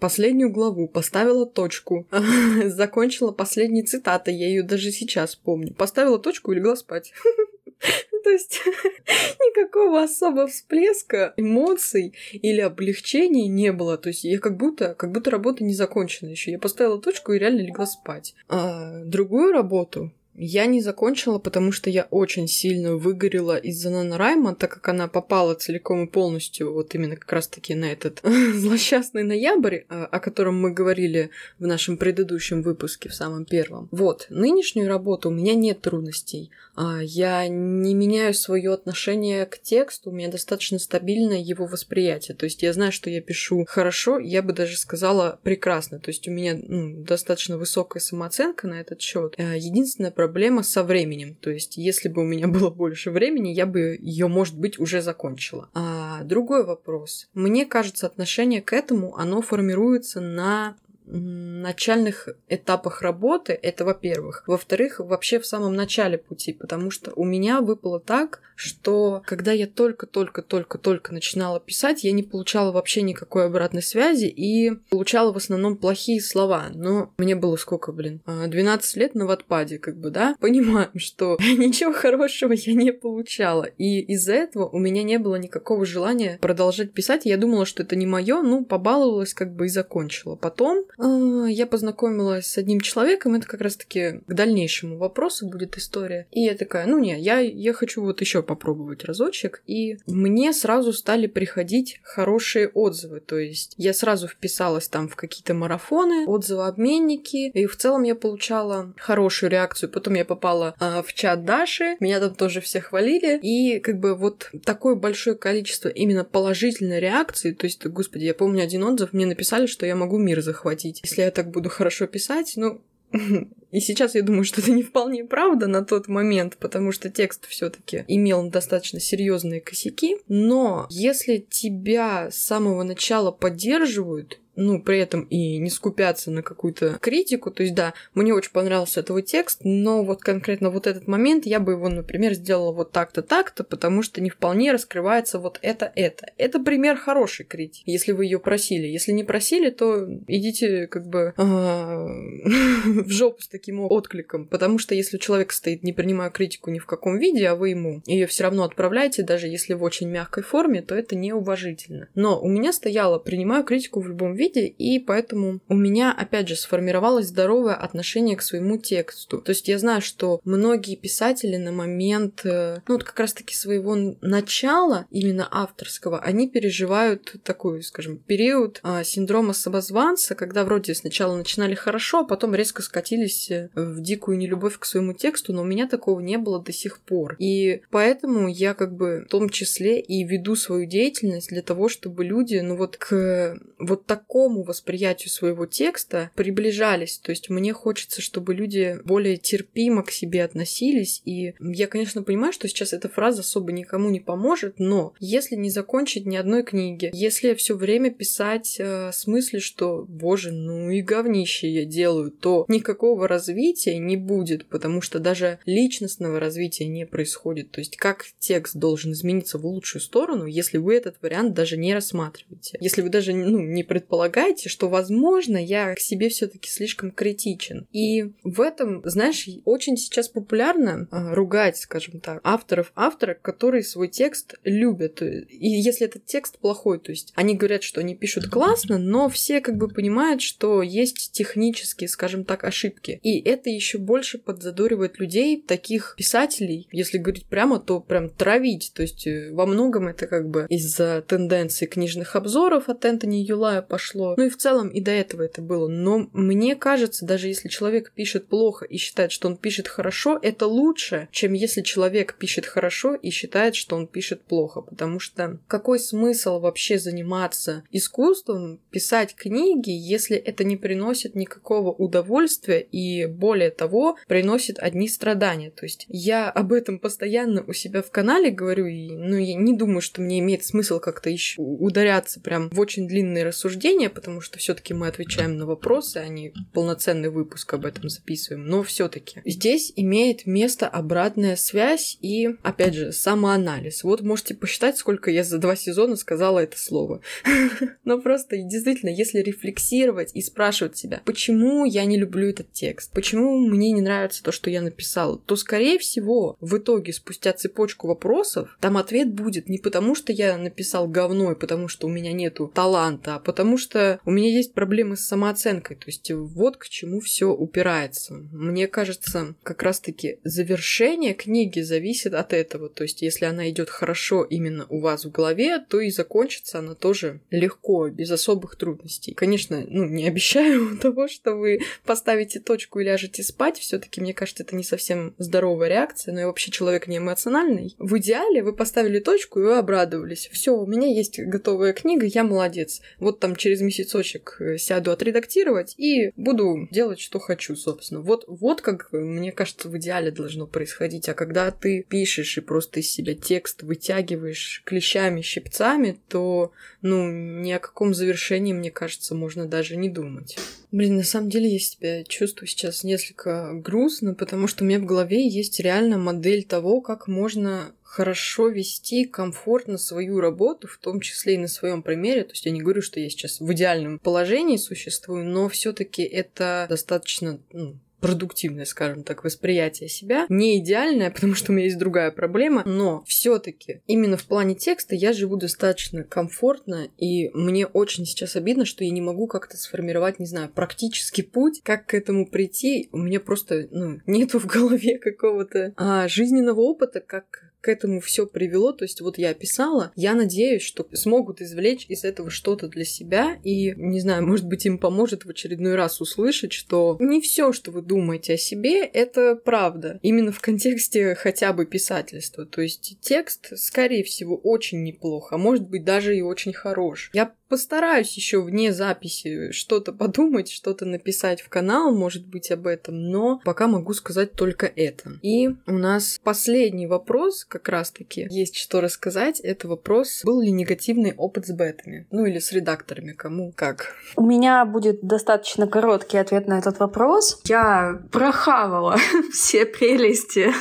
[0.00, 2.06] последнюю главу, поставила точку,
[2.64, 5.72] закончила последней цитатой, я ее даже сейчас помню.
[5.74, 7.12] Поставила точку и легла спать.
[8.24, 8.60] То есть
[9.38, 13.96] никакого особого всплеска эмоций или облегчений не было.
[13.98, 16.50] То есть я как будто, как будто работа не закончена еще.
[16.50, 18.34] Я поставила точку и реально легла спать.
[18.48, 24.70] А другую работу я не закончила, потому что я очень сильно выгорела из-за Нанорайма, так
[24.70, 28.20] как она попала целиком и полностью вот именно как раз-таки на этот
[28.54, 33.88] злосчастный ноябрь, а, о котором мы говорили в нашем предыдущем выпуске, в самом первом.
[33.90, 36.50] Вот, нынешнюю работу у меня нет трудностей.
[36.76, 42.36] А, я не меняю свое отношение к тексту, у меня достаточно стабильное его восприятие.
[42.36, 45.98] То есть я знаю, что я пишу хорошо, я бы даже сказала прекрасно.
[45.98, 49.34] То есть у меня ну, достаточно высокая самооценка на этот счет.
[49.38, 51.36] А, единственное проблема со временем.
[51.40, 55.00] То есть, если бы у меня было больше времени, я бы ее, может быть, уже
[55.00, 55.68] закончила.
[55.72, 57.28] А другой вопрос.
[57.32, 60.76] Мне кажется, отношение к этому, оно формируется на
[61.06, 64.44] начальных этапах работы, это во-первых.
[64.46, 69.66] Во-вторых, вообще в самом начале пути, потому что у меня выпало так, что когда я
[69.66, 76.20] только-только-только-только начинала писать, я не получала вообще никакой обратной связи и получала в основном плохие
[76.20, 76.66] слова.
[76.74, 80.34] Но мне было сколько, блин, 12 а, лет на ватпаде, как бы, да?
[80.40, 83.64] Понимаем, что ничего хорошего я не получала.
[83.64, 87.26] И из-за этого у меня не было никакого желания продолжать писать.
[87.26, 90.34] Я думала, что это не мое, ну, побаловалась как бы и закончила.
[90.36, 96.26] Потом я познакомилась с одним человеком, это как раз-таки к дальнейшему вопросу будет история.
[96.30, 99.62] И я такая, ну не, я, я хочу вот еще попробовать разочек.
[99.66, 103.20] И мне сразу стали приходить хорошие отзывы.
[103.20, 108.94] То есть я сразу вписалась там в какие-то марафоны, отзывы-обменники, и в целом я получала
[108.96, 109.90] хорошую реакцию.
[109.90, 113.38] Потом я попала а, в чат Даши, меня там тоже все хвалили.
[113.42, 118.62] И как бы вот такое большое количество именно положительной реакции, то есть, господи, я помню
[118.62, 120.85] один отзыв, мне написали, что я могу мир захватить.
[121.02, 122.80] Если я так буду хорошо писать, ну,
[123.70, 127.46] и сейчас я думаю, что это не вполне правда на тот момент, потому что текст
[127.46, 130.18] все-таки имел достаточно серьезные косяки.
[130.28, 136.98] Но если тебя с самого начала поддерживают, ну, при этом и не скупятся на какую-то
[137.00, 137.50] критику.
[137.50, 141.60] То есть, да, мне очень понравился этот текст, но вот конкретно вот этот момент я
[141.60, 146.26] бы его, например, сделала вот так-то, так-то, потому что не вполне раскрывается вот это, это.
[146.38, 148.86] Это пример хорошей критики, если вы ее просили.
[148.86, 152.06] Если не просили, то идите как бы а,
[152.84, 156.86] в жопу с таким откликом, потому что если человек стоит, не принимая критику ни в
[156.86, 160.82] каком виде, а вы ему ее все равно отправляете, даже если в очень мягкой форме,
[160.82, 162.08] то это неуважительно.
[162.14, 166.48] Но у меня стояло, принимаю критику в любом виде, виде, и поэтому у меня, опять
[166.48, 169.40] же, сформировалось здоровое отношение к своему тексту.
[169.40, 173.96] То есть я знаю, что многие писатели на момент, э, ну вот как раз-таки своего
[174.20, 181.74] начала, именно авторского, они переживают такой, скажем, период а, синдрома самозванца, когда вроде сначала начинали
[181.74, 185.88] хорошо, а потом резко скатились э, в дикую нелюбовь к своему тексту, но у меня
[185.88, 187.36] такого не было до сих пор.
[187.38, 192.24] И поэтому я как бы в том числе и веду свою деятельность для того, чтобы
[192.24, 197.18] люди, ну вот к вот такому такому восприятию своего текста приближались.
[197.18, 201.22] То есть мне хочется, чтобы люди более терпимо к себе относились.
[201.24, 205.70] И я, конечно, понимаю, что сейчас эта фраза особо никому не поможет, но если не
[205.70, 211.00] закончить ни одной книги, если все время писать э, с мыслью, что, боже, ну и
[211.00, 217.70] говнище я делаю, то никакого развития не будет, потому что даже личностного развития не происходит.
[217.70, 221.94] То есть как текст должен измениться в лучшую сторону, если вы этот вариант даже не
[221.94, 222.76] рассматриваете.
[222.82, 227.86] Если вы даже ну, не предполагаете, предполагаете, что, возможно, я к себе все-таки слишком критичен.
[227.92, 234.08] И в этом, знаешь, очень сейчас популярно а, ругать, скажем так, авторов автора, которые свой
[234.08, 235.22] текст любят.
[235.22, 239.60] И если этот текст плохой, то есть они говорят, что они пишут классно, но все
[239.60, 243.20] как бы понимают, что есть технические, скажем так, ошибки.
[243.22, 248.92] И это еще больше подзадоривает людей, таких писателей, если говорить прямо, то прям травить.
[248.94, 253.82] То есть э, во многом это как бы из-за тенденции книжных обзоров от Энтони Юлая
[253.82, 254.34] пошло прошло.
[254.36, 255.88] Ну и в целом и до этого это было.
[255.88, 260.66] Но мне кажется, даже если человек пишет плохо и считает, что он пишет хорошо, это
[260.66, 264.80] лучше, чем если человек пишет хорошо и считает, что он пишет плохо.
[264.80, 272.80] Потому что какой смысл вообще заниматься искусством, писать книги, если это не приносит никакого удовольствия
[272.80, 275.70] и, более того, приносит одни страдания.
[275.70, 279.76] То есть я об этом постоянно у себя в канале говорю, и ну, я не
[279.76, 284.40] думаю, что мне имеет смысл как-то еще ударяться прям в очень длинные рассуждения, мнение, потому
[284.40, 288.66] что все-таки мы отвечаем на вопросы, а не полноценный выпуск об этом записываим.
[288.66, 294.04] Но все-таки здесь имеет место обратная связь и, опять же, самоанализ.
[294.04, 297.20] Вот можете посчитать, сколько я за два сезона сказала это слово.
[298.04, 303.58] Но просто действительно, если рефлексировать и спрашивать себя, почему я не люблю этот текст, почему
[303.58, 308.76] мне не нравится то, что я написала, то, скорее всего, в итоге, спустя цепочку вопросов,
[308.80, 312.70] там ответ будет не потому, что я написал говно и потому, что у меня нету
[312.74, 315.96] таланта, а потому что что у меня есть проблемы с самооценкой.
[315.96, 318.34] То есть вот к чему все упирается.
[318.34, 322.88] Мне кажется, как раз-таки завершение книги зависит от этого.
[322.88, 326.94] То есть если она идет хорошо именно у вас в голове, то и закончится она
[326.94, 329.34] тоже легко, без особых трудностей.
[329.34, 333.78] Конечно, ну, не обещаю того, что вы поставите точку и ляжете спать.
[333.78, 337.94] Все-таки, мне кажется, это не совсем здоровая реакция, но я вообще человек не эмоциональный.
[337.98, 340.48] В идеале вы поставили точку и вы обрадовались.
[340.52, 343.00] Все, у меня есть готовая книга, я молодец.
[343.18, 348.20] Вот там через месяцочек э, сяду отредактировать и буду делать, что хочу, собственно.
[348.20, 351.28] Вот, вот как, мне кажется, в идеале должно происходить.
[351.28, 356.72] А когда ты пишешь и просто из себя текст вытягиваешь клещами, щипцами, то,
[357.02, 360.56] ну, ни о каком завершении, мне кажется, можно даже не думать.
[360.92, 365.04] Блин, на самом деле я себя чувствую сейчас несколько грустно, потому что у меня в
[365.04, 371.54] голове есть реально модель того, как можно хорошо вести комфортно свою работу, в том числе
[371.54, 372.44] и на своем примере.
[372.44, 376.86] То есть я не говорю, что я сейчас в идеальном положении существую, но все-таки это
[376.88, 380.46] достаточно ну, продуктивное, скажем так, восприятие себя.
[380.48, 384.74] Не идеальное, потому что у меня есть другая проблема, но все таки именно в плане
[384.74, 389.76] текста я живу достаточно комфортно, и мне очень сейчас обидно, что я не могу как-то
[389.76, 393.10] сформировать, не знаю, практический путь, как к этому прийти.
[393.12, 398.48] У меня просто, ну, нету в голове какого-то а, жизненного опыта, как к этому все
[398.48, 398.90] привело.
[398.90, 403.58] То есть вот я описала, я надеюсь, что смогут извлечь из этого что-то для себя
[403.62, 407.92] и, не знаю, может быть, им поможет в очередной раз услышать, что не все, что
[407.92, 410.18] вы думаете о себе, это правда.
[410.22, 412.66] Именно в контексте хотя бы писательства.
[412.66, 417.30] То есть текст, скорее всего, очень неплохо, а может быть даже и очень хорош.
[417.34, 423.30] Я постараюсь еще вне записи что-то подумать, что-то написать в канал, может быть, об этом,
[423.30, 425.32] но пока могу сказать только это.
[425.42, 429.60] И у нас последний вопрос, как раз-таки, есть что рассказать.
[429.60, 432.26] Это вопрос, был ли негативный опыт с бетами?
[432.30, 434.14] Ну или с редакторами, кому как.
[434.36, 437.60] У меня будет достаточно короткий ответ на этот вопрос.
[437.64, 439.16] Я прохавала
[439.52, 440.72] все прелести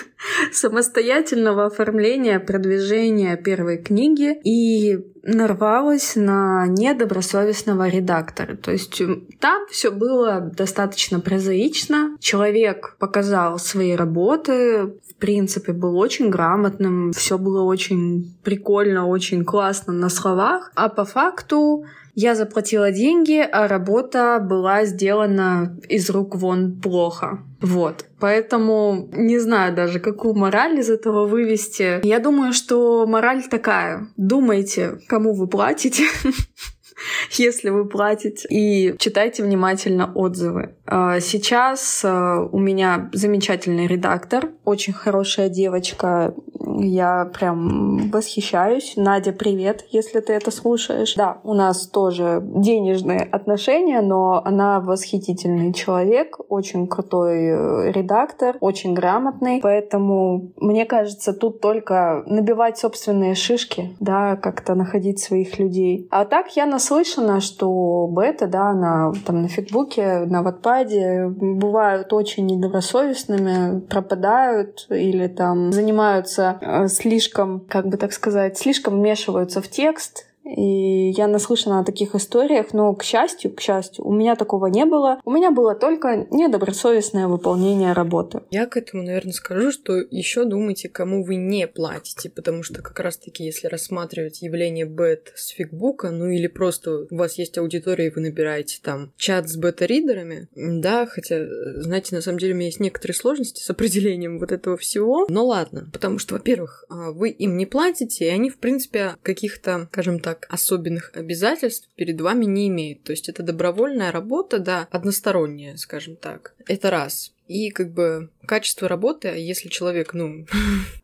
[0.52, 8.56] самостоятельного оформления, продвижения первой книги и нарвалась на недобросовестного редактора.
[8.56, 9.02] То есть
[9.40, 12.16] там все было достаточно прозаично.
[12.20, 19.94] Человек показал свои работы, в принципе, был очень грамотным, все было очень прикольно, очень классно
[19.94, 21.86] на словах, а по факту
[22.16, 27.40] я заплатила деньги, а работа была сделана из рук вон плохо.
[27.62, 28.06] Вот.
[28.20, 32.06] Поэтому не знаю даже, какую мораль из этого вывести.
[32.06, 34.08] Я думаю, что мораль такая.
[34.18, 36.06] Думайте, кому вы платите.
[37.32, 40.76] если вы платите, и читайте внимательно отзывы.
[40.86, 46.34] А, сейчас а, у меня замечательный редактор, очень хорошая девочка,
[46.80, 48.94] я прям восхищаюсь.
[48.96, 51.16] Надя, привет, если ты это слушаешь.
[51.16, 58.94] Да, у нас тоже денежные отношения, но она восхитительный человек, очень крутой э, редактор, очень
[58.94, 59.60] грамотный.
[59.62, 66.08] Поэтому, мне кажется, тут только набивать собственные шишки, да, как-то находить своих людей.
[66.10, 72.46] А так я наслышана, что бета, да, на, там, на фигбуке, на ватпаде бывают очень
[72.46, 80.28] недобросовестными, пропадают или там занимаются Э, слишком, как бы так сказать, слишком вмешиваются в текст,
[80.46, 84.86] и я наслышана о таких историях, но, к счастью, к счастью, у меня такого не
[84.86, 85.20] было.
[85.26, 88.42] У меня было только недобросовестное выполнение работы.
[88.52, 93.00] Я к этому, наверное, скажу, что еще думайте, кому вы не платите, потому что как
[93.00, 98.10] раз-таки, если рассматривать явление бет с фигбука, ну или просто у вас есть аудитория, и
[98.12, 101.46] вы набираете там чат с бета-ридерами, да, хотя,
[101.78, 105.46] знаете, на самом деле у меня есть некоторые сложности с определением вот этого всего, но
[105.46, 110.20] ладно, потому что, во-первых, а, вы им не платите, и они, в принципе, каких-то, скажем
[110.20, 113.04] так, так особенных обязательств перед вами не имеют.
[113.04, 116.54] То есть это добровольная работа, да, односторонняя, скажем так.
[116.68, 117.34] Это раз.
[117.48, 120.46] И как бы качество работы, если человек, ну,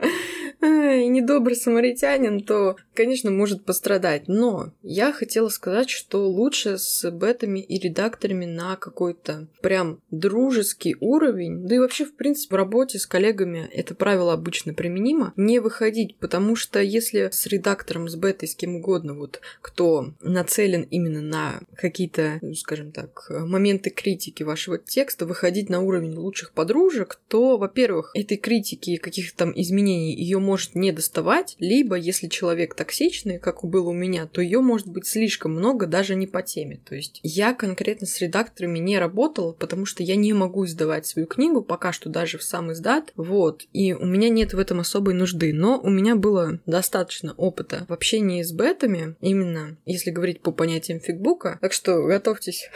[0.62, 4.28] и недобрый самаритянин, то, конечно, может пострадать.
[4.28, 11.66] Но я хотела сказать, что лучше с бетами и редакторами на какой-то прям дружеский уровень,
[11.66, 16.16] да и вообще, в принципе, в работе с коллегами это правило обычно применимо, не выходить,
[16.16, 21.60] потому что если с редактором, с бетой, с кем угодно, вот кто нацелен именно на
[21.76, 28.10] какие-то, ну, скажем так, моменты критики вашего текста, выходить на уровень лучших подружек, то, во-первых,
[28.14, 33.64] этой критики и каких-то там изменений ее может не доставать, либо если человек токсичный, как
[33.64, 36.80] было у меня, то ее может быть слишком много даже не по теме.
[36.88, 41.28] То есть я конкретно с редакторами не работала, потому что я не могу издавать свою
[41.28, 45.14] книгу пока что даже в сам издат, вот, и у меня нет в этом особой
[45.14, 50.50] нужды, но у меня было достаточно опыта в общении с бетами, именно если говорить по
[50.50, 52.68] понятиям фигбука, так что готовьтесь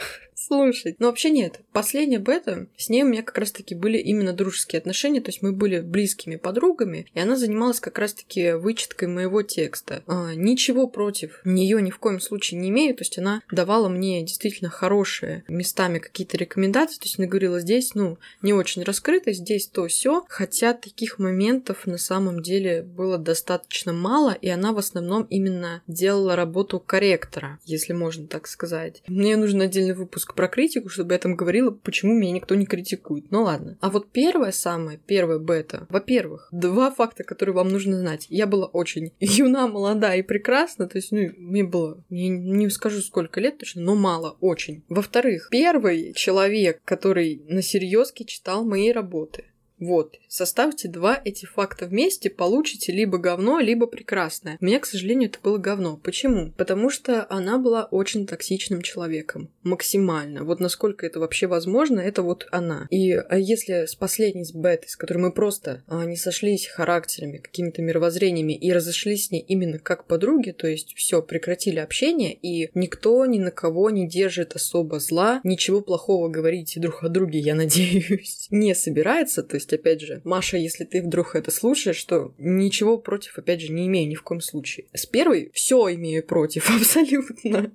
[0.45, 0.95] слушать.
[0.99, 1.61] Но вообще нет.
[1.71, 5.51] Последняя бета, с ней у меня как раз-таки были именно дружеские отношения, то есть мы
[5.51, 10.03] были близкими подругами, и она занималась как раз-таки вычеткой моего текста.
[10.07, 14.23] А, ничего против нее ни в коем случае не имею, то есть она давала мне
[14.23, 19.67] действительно хорошие местами какие-то рекомендации, то есть она говорила, здесь, ну, не очень раскрыто, здесь
[19.67, 25.23] то все, хотя таких моментов на самом деле было достаточно мало, и она в основном
[25.23, 29.01] именно делала работу корректора, если можно так сказать.
[29.07, 33.31] Мне нужен отдельный выпуск про критику, чтобы я там говорила, почему меня никто не критикует.
[33.31, 33.77] Ну ладно.
[33.81, 35.87] А вот первое самое, первое бета.
[35.89, 38.27] Во-первых, два факта, которые вам нужно знать.
[38.29, 43.01] Я была очень юна, молода и прекрасна, то есть, ну, мне было, не, не скажу
[43.01, 44.83] сколько лет точно, но мало, очень.
[44.89, 49.45] Во-вторых, первый человек, который на серьезке читал мои работы,
[49.79, 54.57] Вот, составьте два эти факта вместе, получите либо говно, либо прекрасное.
[54.61, 55.97] У меня, к сожалению, это было говно.
[55.97, 56.51] Почему?
[56.57, 59.49] Потому что она была очень токсичным человеком.
[59.63, 60.43] Максимально.
[60.43, 62.87] Вот насколько это вообще возможно, это вот она.
[62.89, 67.37] И а если с последней, с Бетой, с которой мы просто а, не сошлись характерами,
[67.37, 72.69] какими-то мировоззрениями и разошлись с ней именно как подруги, то есть все, прекратили общение, и
[72.73, 77.55] никто ни на кого не держит особо зла, ничего плохого говорить друг о друге, я
[77.55, 82.33] надеюсь, не собирается, то есть есть, опять же, Маша, если ты вдруг это слушаешь, то
[82.37, 84.85] ничего против, опять же, не имею ни в коем случае.
[84.93, 87.71] С первой все имею против, абсолютно.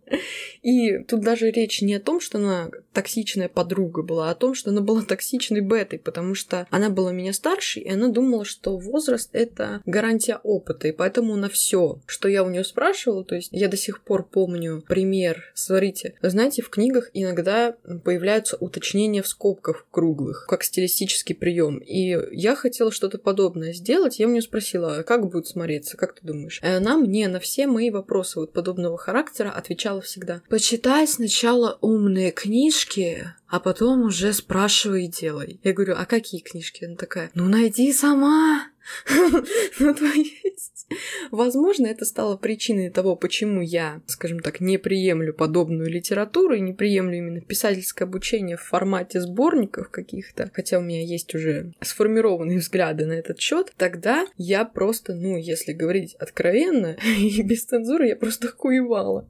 [0.62, 4.54] И тут даже речь не о том, что она токсичная подруга была, а о том,
[4.54, 8.76] что она была токсичной бетой, потому что она была меня старше, и она думала, что
[8.76, 13.48] возраст— это гарантия опыта, и поэтому на все, что я у нее спрашивала, то есть
[13.52, 19.86] я до сих пор помню пример, смотрите, знаете, в книгах иногда появляются уточнения в скобках
[19.90, 21.79] круглых, как стилистический прием.
[21.86, 24.18] И я хотела что-то подобное сделать.
[24.18, 26.60] Я у нее спросила, а как будет смотреться, как ты думаешь?
[26.62, 30.42] И она мне на все мои вопросы вот подобного характера отвечала всегда.
[30.48, 35.60] Почитай сначала умные книжки, а потом уже спрашивай и делай.
[35.64, 36.84] Я говорю, а какие книжки?
[36.84, 38.66] Она такая, ну найди сама.
[39.78, 40.04] Ну, то
[40.60, 40.86] есть,
[41.30, 46.72] возможно, это стало причиной того, почему я, скажем так, не приемлю подобную литературу и не
[46.72, 53.06] приемлю именно писательское обучение в формате сборников каких-то, хотя у меня есть уже сформированные взгляды
[53.06, 58.48] на этот счет, тогда я просто, ну, если говорить откровенно и без цензуры, я просто
[58.48, 59.28] хуевала.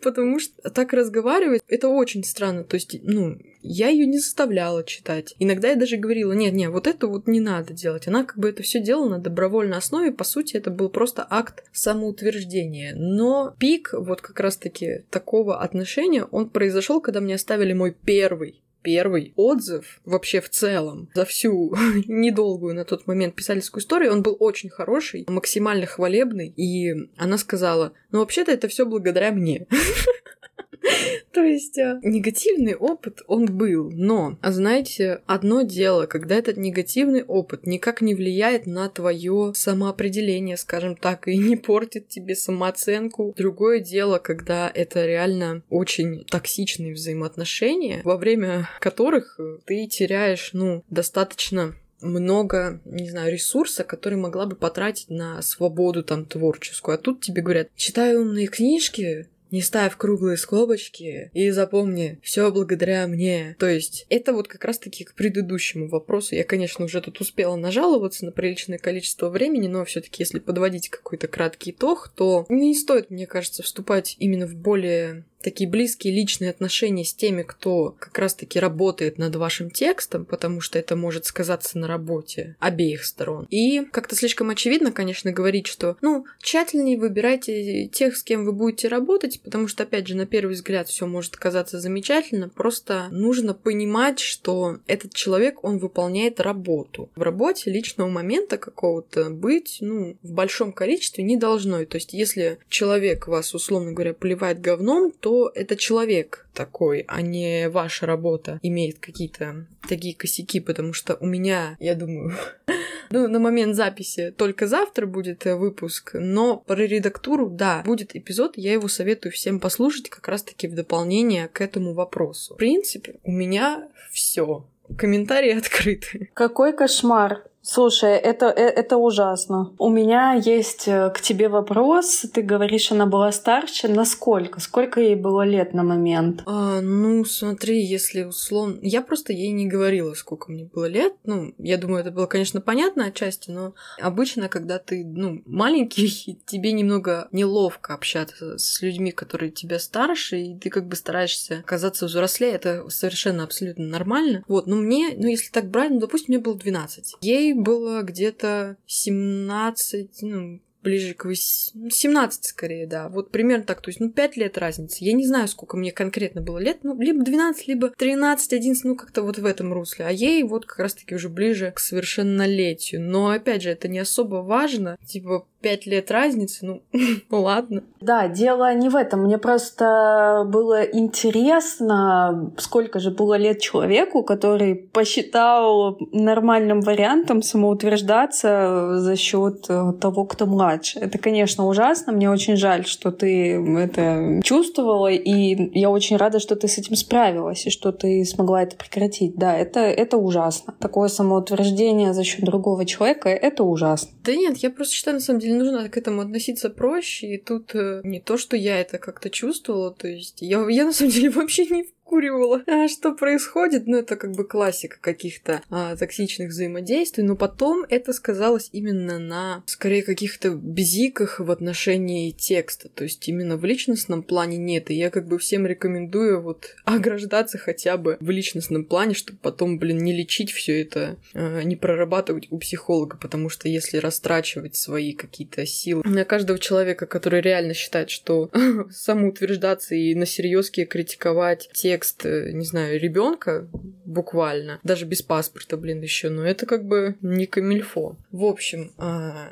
[0.00, 2.64] Потому что так разговаривать, это очень странно.
[2.64, 5.34] То есть, ну, я ее не заставляла читать.
[5.38, 8.08] Иногда я даже говорила, нет, нет, вот это вот не надо делать.
[8.08, 10.12] Она как бы это все делала на добровольной основе.
[10.12, 12.94] По сути, это был просто акт самоутверждения.
[12.96, 19.32] Но пик вот как раз-таки такого отношения, он произошел, когда мне оставили мой первый первый
[19.36, 21.74] отзыв вообще в целом за всю
[22.06, 27.92] недолгую на тот момент писательскую историю, он был очень хороший, максимально хвалебный, и она сказала,
[28.10, 29.66] ну вообще-то это все благодаря мне.
[31.32, 37.22] То есть а, негативный опыт, он был, но, а знаете, одно дело, когда этот негативный
[37.22, 43.34] опыт никак не влияет на твое самоопределение, скажем так, и не портит тебе самооценку.
[43.36, 51.74] Другое дело, когда это реально очень токсичные взаимоотношения, во время которых ты теряешь, ну, достаточно
[52.02, 56.96] много, не знаю, ресурса, который могла бы потратить на свободу там творческую.
[56.96, 63.06] А тут тебе говорят, читай умные книжки, не ставь круглые скобочки и запомни, все благодаря
[63.06, 63.54] мне.
[63.58, 66.34] То есть это вот как раз-таки к предыдущему вопросу.
[66.34, 71.28] Я, конечно, уже тут успела нажаловаться на приличное количество времени, но все-таки, если подводить какой-то
[71.28, 77.04] краткий итог, то не стоит, мне кажется, вступать именно в более такие близкие личные отношения
[77.04, 81.86] с теми, кто как раз-таки работает над вашим текстом, потому что это может сказаться на
[81.86, 83.46] работе обеих сторон.
[83.50, 88.88] И как-то слишком очевидно, конечно, говорить, что, ну, тщательнее выбирайте тех, с кем вы будете
[88.88, 94.20] работать, потому что, опять же, на первый взгляд все может казаться замечательно, просто нужно понимать,
[94.20, 97.10] что этот человек, он выполняет работу.
[97.16, 101.84] В работе личного момента какого-то быть, ну, в большом количестве не должно.
[101.84, 107.22] То есть, если человек вас, условно говоря, поливает говном, то что это человек такой, а
[107.22, 112.36] не ваша работа имеет какие-то такие косяки, потому что у меня, я думаю,
[113.10, 118.58] ну, на момент записи только завтра будет э, выпуск, но про редактуру, да, будет эпизод,
[118.58, 122.54] я его советую всем послушать как раз-таки в дополнение к этому вопросу.
[122.54, 124.66] В принципе, у меня все.
[124.98, 126.30] Комментарии открыты.
[126.34, 127.44] Какой кошмар.
[127.64, 129.72] Слушай, это, э, это ужасно.
[129.78, 132.26] У меня есть э, к тебе вопрос.
[132.34, 133.86] Ты говоришь, она была старше.
[133.86, 134.58] Насколько?
[134.58, 136.42] Сколько ей было лет на момент?
[136.46, 138.78] А, ну, смотри, если условно...
[138.82, 141.14] Я просто ей не говорила, сколько мне было лет.
[141.24, 146.72] Ну, я думаю, это было, конечно, понятно отчасти, но обычно, когда ты, ну, маленький, тебе
[146.72, 152.54] немного неловко общаться с людьми, которые тебя старше, и ты как бы стараешься казаться взрослее.
[152.54, 154.42] Это совершенно абсолютно нормально.
[154.48, 157.14] Вот, но мне, ну, если так брать, ну, допустим, мне было 12.
[157.20, 163.08] Ей было где-то 17, ну, ближе к 17 ну, скорее, да.
[163.08, 165.04] Вот примерно так, то есть, ну, 5 лет разницы.
[165.04, 168.96] Я не знаю, сколько мне конкретно было лет, ну, либо 12, либо 13, 11, ну,
[168.96, 170.06] как-то вот в этом русле.
[170.06, 173.00] А ей вот как раз-таки уже ближе к совершеннолетию.
[173.00, 174.96] Но, опять же, это не особо важно.
[175.06, 176.80] Типа, пять лет разницы,
[177.30, 177.84] ну, ладно.
[178.00, 179.24] Да, дело не в этом.
[179.24, 189.16] Мне просто было интересно, сколько же было лет человеку, который посчитал нормальным вариантом самоутверждаться за
[189.16, 190.98] счет э, того, кто младше.
[190.98, 192.12] Это, конечно, ужасно.
[192.12, 196.96] Мне очень жаль, что ты это чувствовала, и я очень рада, что ты с этим
[196.96, 199.36] справилась, и что ты смогла это прекратить.
[199.36, 200.74] Да, это, это ужасно.
[200.80, 204.10] Такое самоутверждение за счет другого человека— это ужасно.
[204.24, 207.74] Да нет, я просто считаю, на самом деле, нужно к этому относиться проще, и тут
[207.74, 211.30] э, не то, что я это как-то чувствовала, то есть я, я на самом деле
[211.30, 212.62] вообще не в накуривала.
[212.66, 213.86] А что происходит?
[213.86, 219.62] Ну, это как бы классика каких-то а, токсичных взаимодействий, но потом это сказалось именно на,
[219.66, 225.10] скорее, каких-то бзиках в отношении текста, то есть именно в личностном плане нет, и я
[225.10, 230.14] как бы всем рекомендую вот ограждаться хотя бы в личностном плане, чтобы потом, блин, не
[230.14, 236.02] лечить все это, а, не прорабатывать у психолога, потому что если растрачивать свои какие-то силы
[236.04, 238.50] на каждого человека, который реально считает, что
[238.90, 243.68] самоутверждаться и на серьезке критиковать текст текст, э, не знаю, ребенка
[244.06, 248.16] буквально, даже без паспорта, блин, еще, но это как бы не камильфо.
[248.30, 249.02] В общем, э,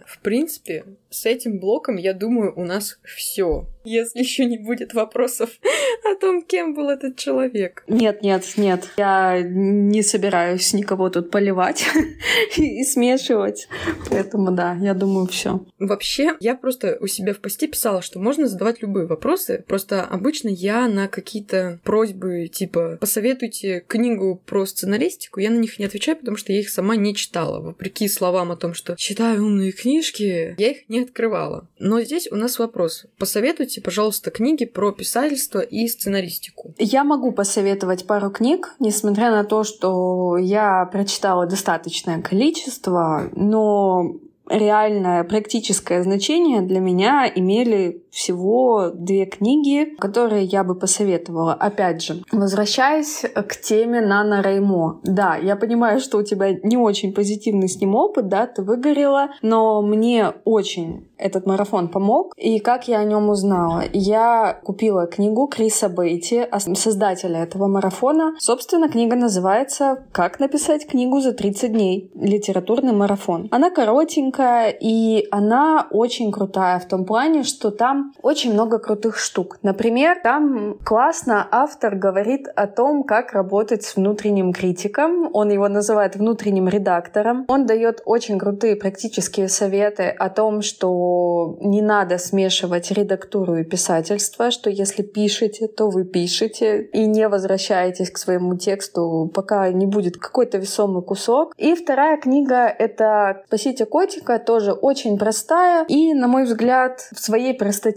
[0.06, 5.50] в принципе, с этим блоком, я думаю, у нас все если еще не будет вопросов
[6.10, 7.84] о том, кем был этот человек.
[7.88, 8.88] Нет, нет, нет.
[8.96, 11.86] Я не собираюсь никого тут поливать
[12.56, 13.68] и смешивать.
[14.10, 15.64] Поэтому да, я думаю, все.
[15.78, 19.64] Вообще, я просто у себя в посте писала, что можно задавать любые вопросы.
[19.66, 25.85] Просто обычно я на какие-то просьбы типа посоветуйте книгу про сценаристику, я на них не
[25.85, 27.61] отвечаю, потому что я их сама не читала.
[27.61, 31.69] Вопреки словам о том, что читаю умные книжки, я их не открывала.
[31.78, 33.07] Но здесь у нас вопрос.
[33.19, 36.74] Посоветуйте пожалуйста, книги про писательство и сценаристику.
[36.78, 44.16] Я могу посоветовать пару книг, несмотря на то, что я прочитала достаточное количество, но
[44.51, 51.55] реальное практическое значение для меня имели всего две книги, которые я бы посоветовала.
[51.55, 55.01] Опять же, возвращаясь к теме Нана Реймо.
[55.05, 59.31] Да, я понимаю, что у тебя не очень позитивный с ним опыт, да, ты выгорела,
[59.43, 62.35] но мне очень этот марафон помог.
[62.37, 63.82] И как я о нем узнала?
[63.93, 68.35] Я купила книгу Криса Бейти, создателя этого марафона.
[68.39, 72.11] Собственно, книга называется «Как написать книгу за 30 дней.
[72.15, 73.49] Литературный марафон».
[73.51, 79.59] Она коротенькая, и она очень крутая в том плане, что там очень много крутых штук.
[79.62, 85.31] Например, там классно автор говорит о том, как работать с внутренним критиком.
[85.32, 87.44] Он его называет внутренним редактором.
[87.48, 94.51] Он дает очень крутые практические советы о том, что не надо смешивать редактуру и писательство,
[94.51, 100.16] что если пишете, то вы пишете и не возвращаетесь к своему тексту, пока не будет
[100.16, 101.55] какой-то весомый кусок.
[101.56, 107.55] И вторая книга— это «Спасите котика», тоже очень простая и, на мой взгляд, в своей
[107.55, 107.89] простоте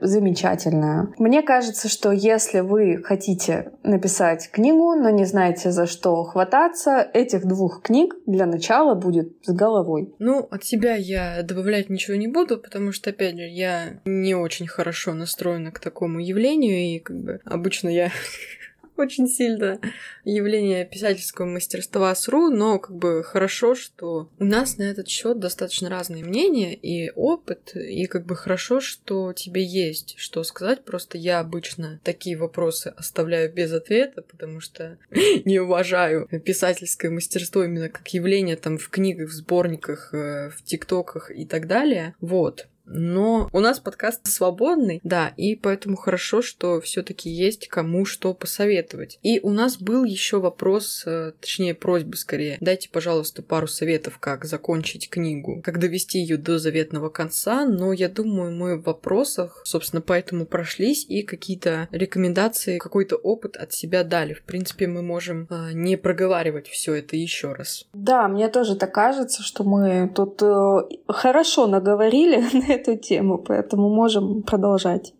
[0.00, 1.12] замечательная.
[1.18, 7.46] Мне кажется, что если вы хотите написать книгу, но не знаете, за что хвататься, этих
[7.46, 10.14] двух книг для начала будет с головой.
[10.18, 14.66] Ну, от себя я добавлять ничего не буду, потому что, опять же, я не очень
[14.66, 18.10] хорошо настроена к такому явлению, и как бы обычно я
[18.98, 19.80] очень сильно
[20.24, 25.88] явление писательского мастерства СРУ, но как бы хорошо, что у нас на этот счет достаточно
[25.88, 30.84] разные мнения и опыт, и как бы хорошо, что тебе есть что сказать.
[30.84, 34.98] Просто я обычно такие вопросы оставляю без ответа, потому что
[35.44, 41.30] не уважаю писательское мастерство именно как явление там в книгах, в сборниках, э, в тиктоках
[41.30, 42.14] и так далее.
[42.20, 42.68] Вот.
[42.88, 49.18] Но у нас подкаст свободный, да, и поэтому хорошо, что все-таки есть кому что посоветовать.
[49.22, 52.56] И у нас был еще вопрос, э, точнее просьба скорее.
[52.60, 57.64] Дайте, пожалуйста, пару советов, как закончить книгу, как довести ее до заветного конца.
[57.66, 63.72] Но я думаю, мы в вопросах, собственно, поэтому прошлись и какие-то рекомендации, какой-то опыт от
[63.72, 64.32] себя дали.
[64.34, 67.86] В принципе, мы можем э, не проговаривать все это еще раз.
[67.92, 70.78] Да, мне тоже так кажется, что мы тут э,
[71.08, 75.14] хорошо наговорили на эту тему, поэтому можем продолжать.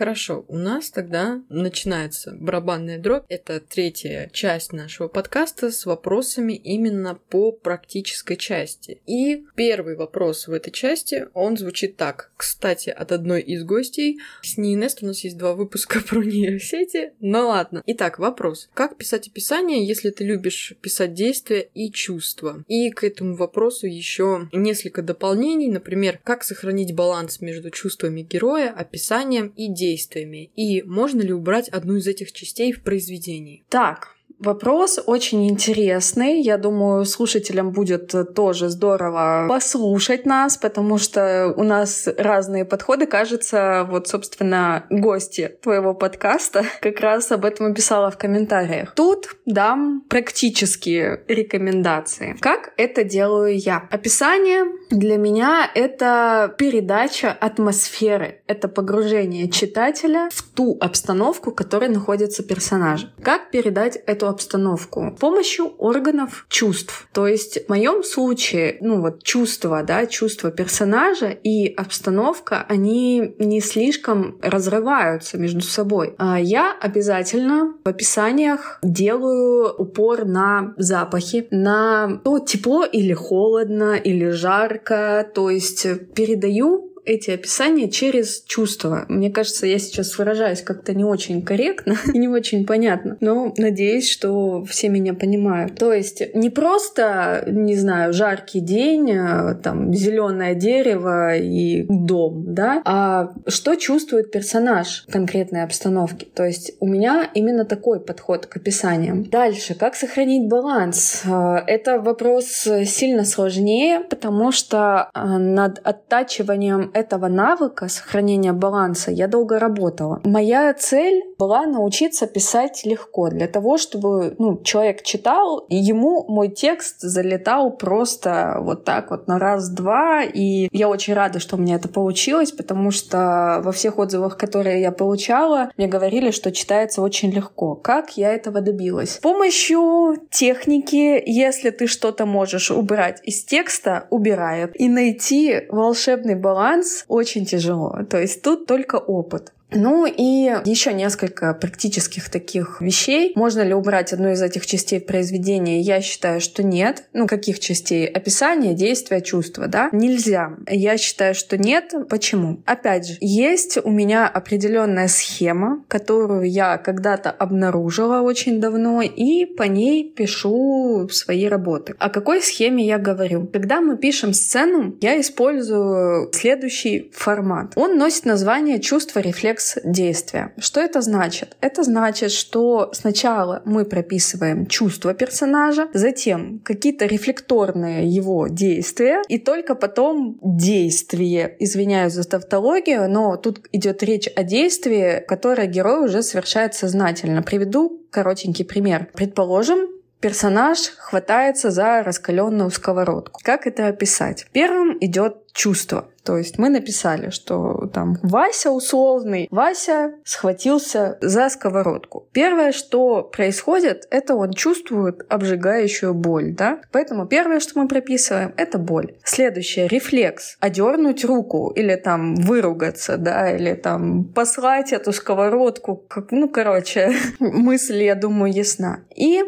[0.00, 3.26] Хорошо, у нас тогда начинается барабанная дробь.
[3.28, 9.02] Это третья часть нашего подкаста с вопросами именно по практической части.
[9.06, 12.30] И первый вопрос в этой части, он звучит так.
[12.38, 14.20] Кстати, от одной из гостей.
[14.40, 17.12] С ней Нест у нас есть два выпуска про нейросети.
[17.20, 17.82] Ну ладно.
[17.84, 18.70] Итак, вопрос.
[18.72, 22.64] Как писать описание, если ты любишь писать действия и чувства?
[22.68, 25.68] И к этому вопросу еще несколько дополнений.
[25.68, 30.50] Например, как сохранить баланс между чувствами героя, описанием и действием действиями?
[30.56, 33.64] И можно ли убрать одну из этих частей в произведении?
[33.68, 36.40] Так, Вопрос очень интересный.
[36.40, 43.06] Я думаю, слушателям будет тоже здорово послушать нас, потому что у нас разные подходы.
[43.06, 48.94] Кажется, вот, собственно, гости твоего подкаста как раз об этом и писала в комментариях.
[48.94, 52.34] Тут дам практические рекомендации.
[52.40, 53.86] Как это делаю я?
[53.90, 62.42] Описание для меня— это передача атмосферы, это погружение читателя в ту обстановку, в которой находится
[62.42, 63.06] персонаж.
[63.22, 65.12] Как передать эту обстановку?
[65.16, 67.08] С помощью органов чувств.
[67.12, 73.60] То есть в моем случае, ну вот чувства, да, чувства персонажа и обстановка, они не
[73.60, 76.14] слишком разрываются между собой.
[76.18, 84.30] А я обязательно в описаниях делаю упор на запахи, на то, тепло или холодно, или
[84.30, 89.04] жарко, то есть передаю эти описания через чувства.
[89.08, 94.08] Мне кажется, я сейчас выражаюсь как-то не очень корректно и не очень понятно, но надеюсь,
[94.08, 95.76] что все меня понимают.
[95.76, 102.82] То есть не просто, не знаю, жаркий день, а, там зеленое дерево и дом, да,
[102.84, 106.26] а что чувствует персонаж в конкретной обстановке.
[106.34, 109.24] То есть у меня именно такой подход к описаниям.
[109.24, 111.22] Дальше, как сохранить баланс?
[111.26, 119.28] А, это вопрос сильно сложнее, потому что а, над оттачиванием этого навыка сохранения баланса я
[119.28, 120.20] долго работала.
[120.24, 126.48] Моя цель была научиться писать легко, для того, чтобы ну, человек читал, и ему мой
[126.48, 130.22] текст залетал просто вот так вот на раз-два.
[130.22, 134.80] И я очень рада, что у меня это получилось, потому что во всех отзывах, которые
[134.80, 137.74] я получала, мне говорили, что читается очень легко.
[137.74, 139.14] Как я этого добилась?
[139.14, 144.78] С помощью техники, если ты что-то можешь убрать из текста, убирает.
[144.80, 148.04] И найти волшебный баланс очень тяжело.
[148.08, 149.52] То есть тут только опыт.
[149.72, 153.32] Ну и еще несколько практических таких вещей.
[153.36, 155.80] Можно ли убрать одну из этих частей произведения?
[155.80, 157.04] Я считаю, что нет.
[157.12, 158.06] Ну, каких частей?
[158.06, 159.88] Описание, действия, чувства, да?
[159.92, 160.56] Нельзя.
[160.68, 161.94] Я считаю, что нет.
[162.08, 162.62] Почему?
[162.66, 169.64] Опять же, есть у меня определенная схема, которую я когда-то обнаружила очень давно, и по
[169.64, 171.94] ней пишу свои работы.
[171.98, 173.46] О какой схеме я говорю?
[173.46, 177.72] Когда мы пишем сцену, я использую следующий формат.
[177.76, 180.52] Он носит название «Чувство, рефлекс, комплекс действия.
[180.58, 181.56] Что это значит?
[181.60, 189.74] Это значит, что сначала мы прописываем чувства персонажа, затем какие-то рефлекторные его действия, и только
[189.74, 191.56] потом действие.
[191.58, 197.42] Извиняюсь за тавтологию, но тут идет речь о действии, которое герой уже совершает сознательно.
[197.42, 199.08] Приведу коротенький пример.
[199.14, 203.40] Предположим, персонаж хватается за раскаленную сковородку.
[203.42, 204.46] Как это описать?
[204.52, 206.08] Первым идет чувство.
[206.24, 212.28] То есть мы написали, что там Вася условный, Вася схватился за сковородку.
[212.32, 216.80] Первое, что происходит, это он чувствует обжигающую боль, да?
[216.92, 219.14] Поэтому первое, что мы прописываем, это боль.
[219.24, 220.56] Следующее, рефлекс.
[220.60, 225.96] Одернуть руку или там выругаться, да, или там послать эту сковородку.
[225.96, 229.04] Как, ну, короче, мысль, я думаю, ясна.
[229.16, 229.42] И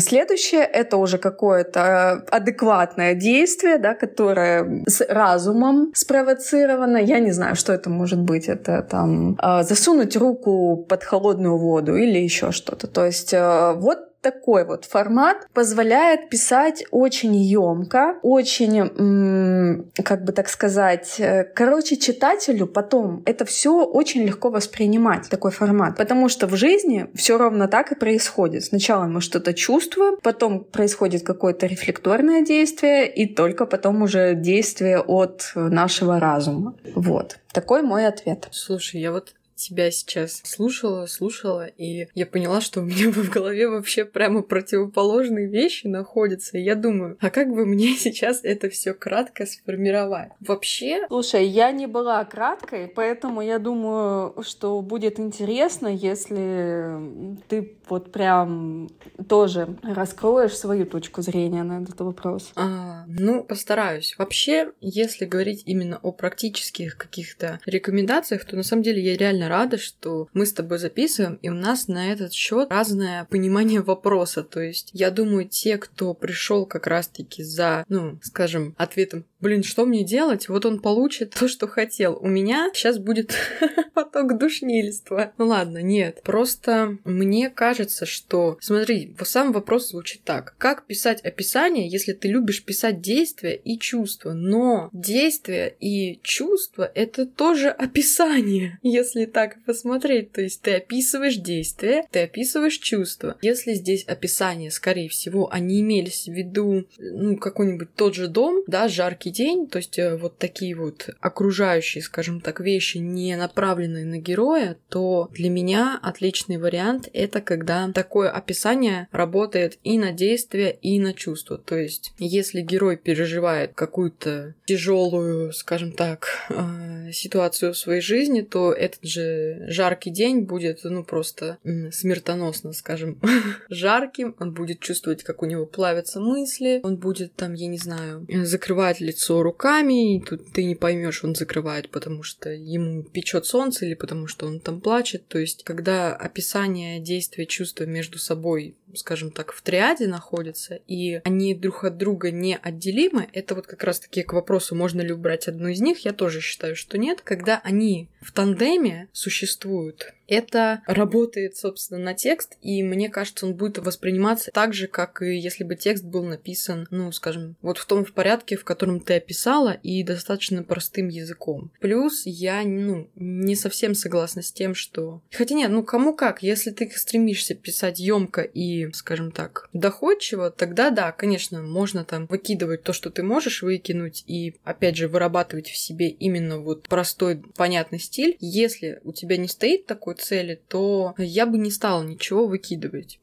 [0.00, 6.98] Следующее— это уже какое-то адекватное действие, да, которое с разумом спровоцировано.
[6.98, 8.48] Я не знаю, что это может быть.
[8.48, 12.86] Это там а, засунуть руку под холодную воду или еще что-то.
[12.86, 20.48] То есть а, вот такой вот формат позволяет писать очень емко, очень, как бы так
[20.48, 25.96] сказать, э, короче, читателю потом это все очень легко воспринимать, такой формат.
[25.96, 28.64] Потому что в жизни все ровно так и происходит.
[28.64, 35.52] Сначала мы что-то чувствуем, потом происходит какое-то рефлекторное действие, и только потом уже действие от
[35.54, 36.74] нашего разума.
[36.94, 37.38] Вот.
[37.52, 38.48] Такой мой ответ.
[38.50, 43.68] Слушай, я вот тебя сейчас слушала, слушала, и я поняла, что у меня в голове
[43.68, 46.58] вообще прямо противоположные вещи находятся.
[46.58, 50.30] И я думаю, а как бы мне сейчас это все кратко сформировать?
[50.40, 51.06] Вообще...
[51.08, 58.88] Слушай, я не была краткой, поэтому я думаю, что будет интересно, если ты вот прям
[59.28, 62.52] тоже раскроешь свою точку зрения на этот вопрос.
[62.56, 64.14] А, ну, постараюсь.
[64.16, 69.76] Вообще, если говорить именно о практических каких-то рекомендациях, то на самом деле я реально рада,
[69.76, 74.42] что мы с тобой записываем, и у нас на этот счет разное понимание вопроса.
[74.42, 79.84] То есть, я думаю, те, кто пришел как раз-таки за, ну, скажем, ответом блин, что
[79.86, 80.48] мне делать?
[80.48, 82.18] Вот он получит то, что хотел.
[82.20, 83.34] У меня сейчас будет
[83.94, 85.32] поток душнильства.
[85.38, 86.20] Ну ладно, нет.
[86.22, 88.58] Просто мне кажется, что...
[88.60, 90.54] Смотри, сам вопрос звучит так.
[90.58, 94.32] Как писать описание, если ты любишь писать действия и чувства?
[94.32, 100.32] Но действия и чувства— это тоже описание, если так так посмотреть.
[100.32, 103.38] То есть ты описываешь действие, ты описываешь чувства.
[103.40, 108.88] Если здесь описание, скорее всего, они имелись в виду, ну, какой-нибудь тот же дом, да,
[108.88, 114.18] жаркий день, то есть э, вот такие вот окружающие, скажем так, вещи, не направленные на
[114.18, 121.00] героя, то для меня отличный вариант— это когда такое описание работает и на действие, и
[121.00, 121.56] на чувство.
[121.56, 128.72] То есть, если герой переживает какую-то тяжелую, скажем так, э, ситуацию в своей жизни, то
[128.72, 129.29] этот же
[129.68, 131.58] жаркий день будет, ну, просто
[131.92, 133.20] смертоносно, скажем,
[133.68, 134.36] жарким.
[134.38, 139.00] Он будет чувствовать, как у него плавятся мысли, он будет там, я не знаю, закрывать
[139.00, 143.94] лицо руками, и тут ты не поймешь, он закрывает, потому что ему печет солнце или
[143.94, 145.26] потому что он там плачет.
[145.28, 151.54] То есть, когда описание действия, чувства между собой скажем так, в триаде находятся, и они
[151.54, 155.68] друг от друга не отделимы, это вот как раз-таки к вопросу, можно ли убрать одну
[155.68, 157.20] из них, я тоже считаю, что нет.
[157.22, 163.78] Когда они в тандеме существуют, это работает, собственно, на текст, и мне кажется, он будет
[163.78, 168.04] восприниматься так же, как и если бы текст был написан, ну, скажем, вот в том
[168.04, 171.72] порядке, в котором ты описала, и достаточно простым языком.
[171.80, 175.20] Плюс я, ну, не совсем согласна с тем, что...
[175.32, 180.90] Хотя нет, ну, кому как, если ты стремишься писать емко и, скажем так, доходчиво, тогда
[180.90, 185.76] да, конечно, можно там выкидывать то, что ты можешь выкинуть, и, опять же, вырабатывать в
[185.76, 188.36] себе именно вот простой, понятный стиль.
[188.38, 193.18] Если у тебя не стоит такой цели, то я бы не стала ничего выкидывать.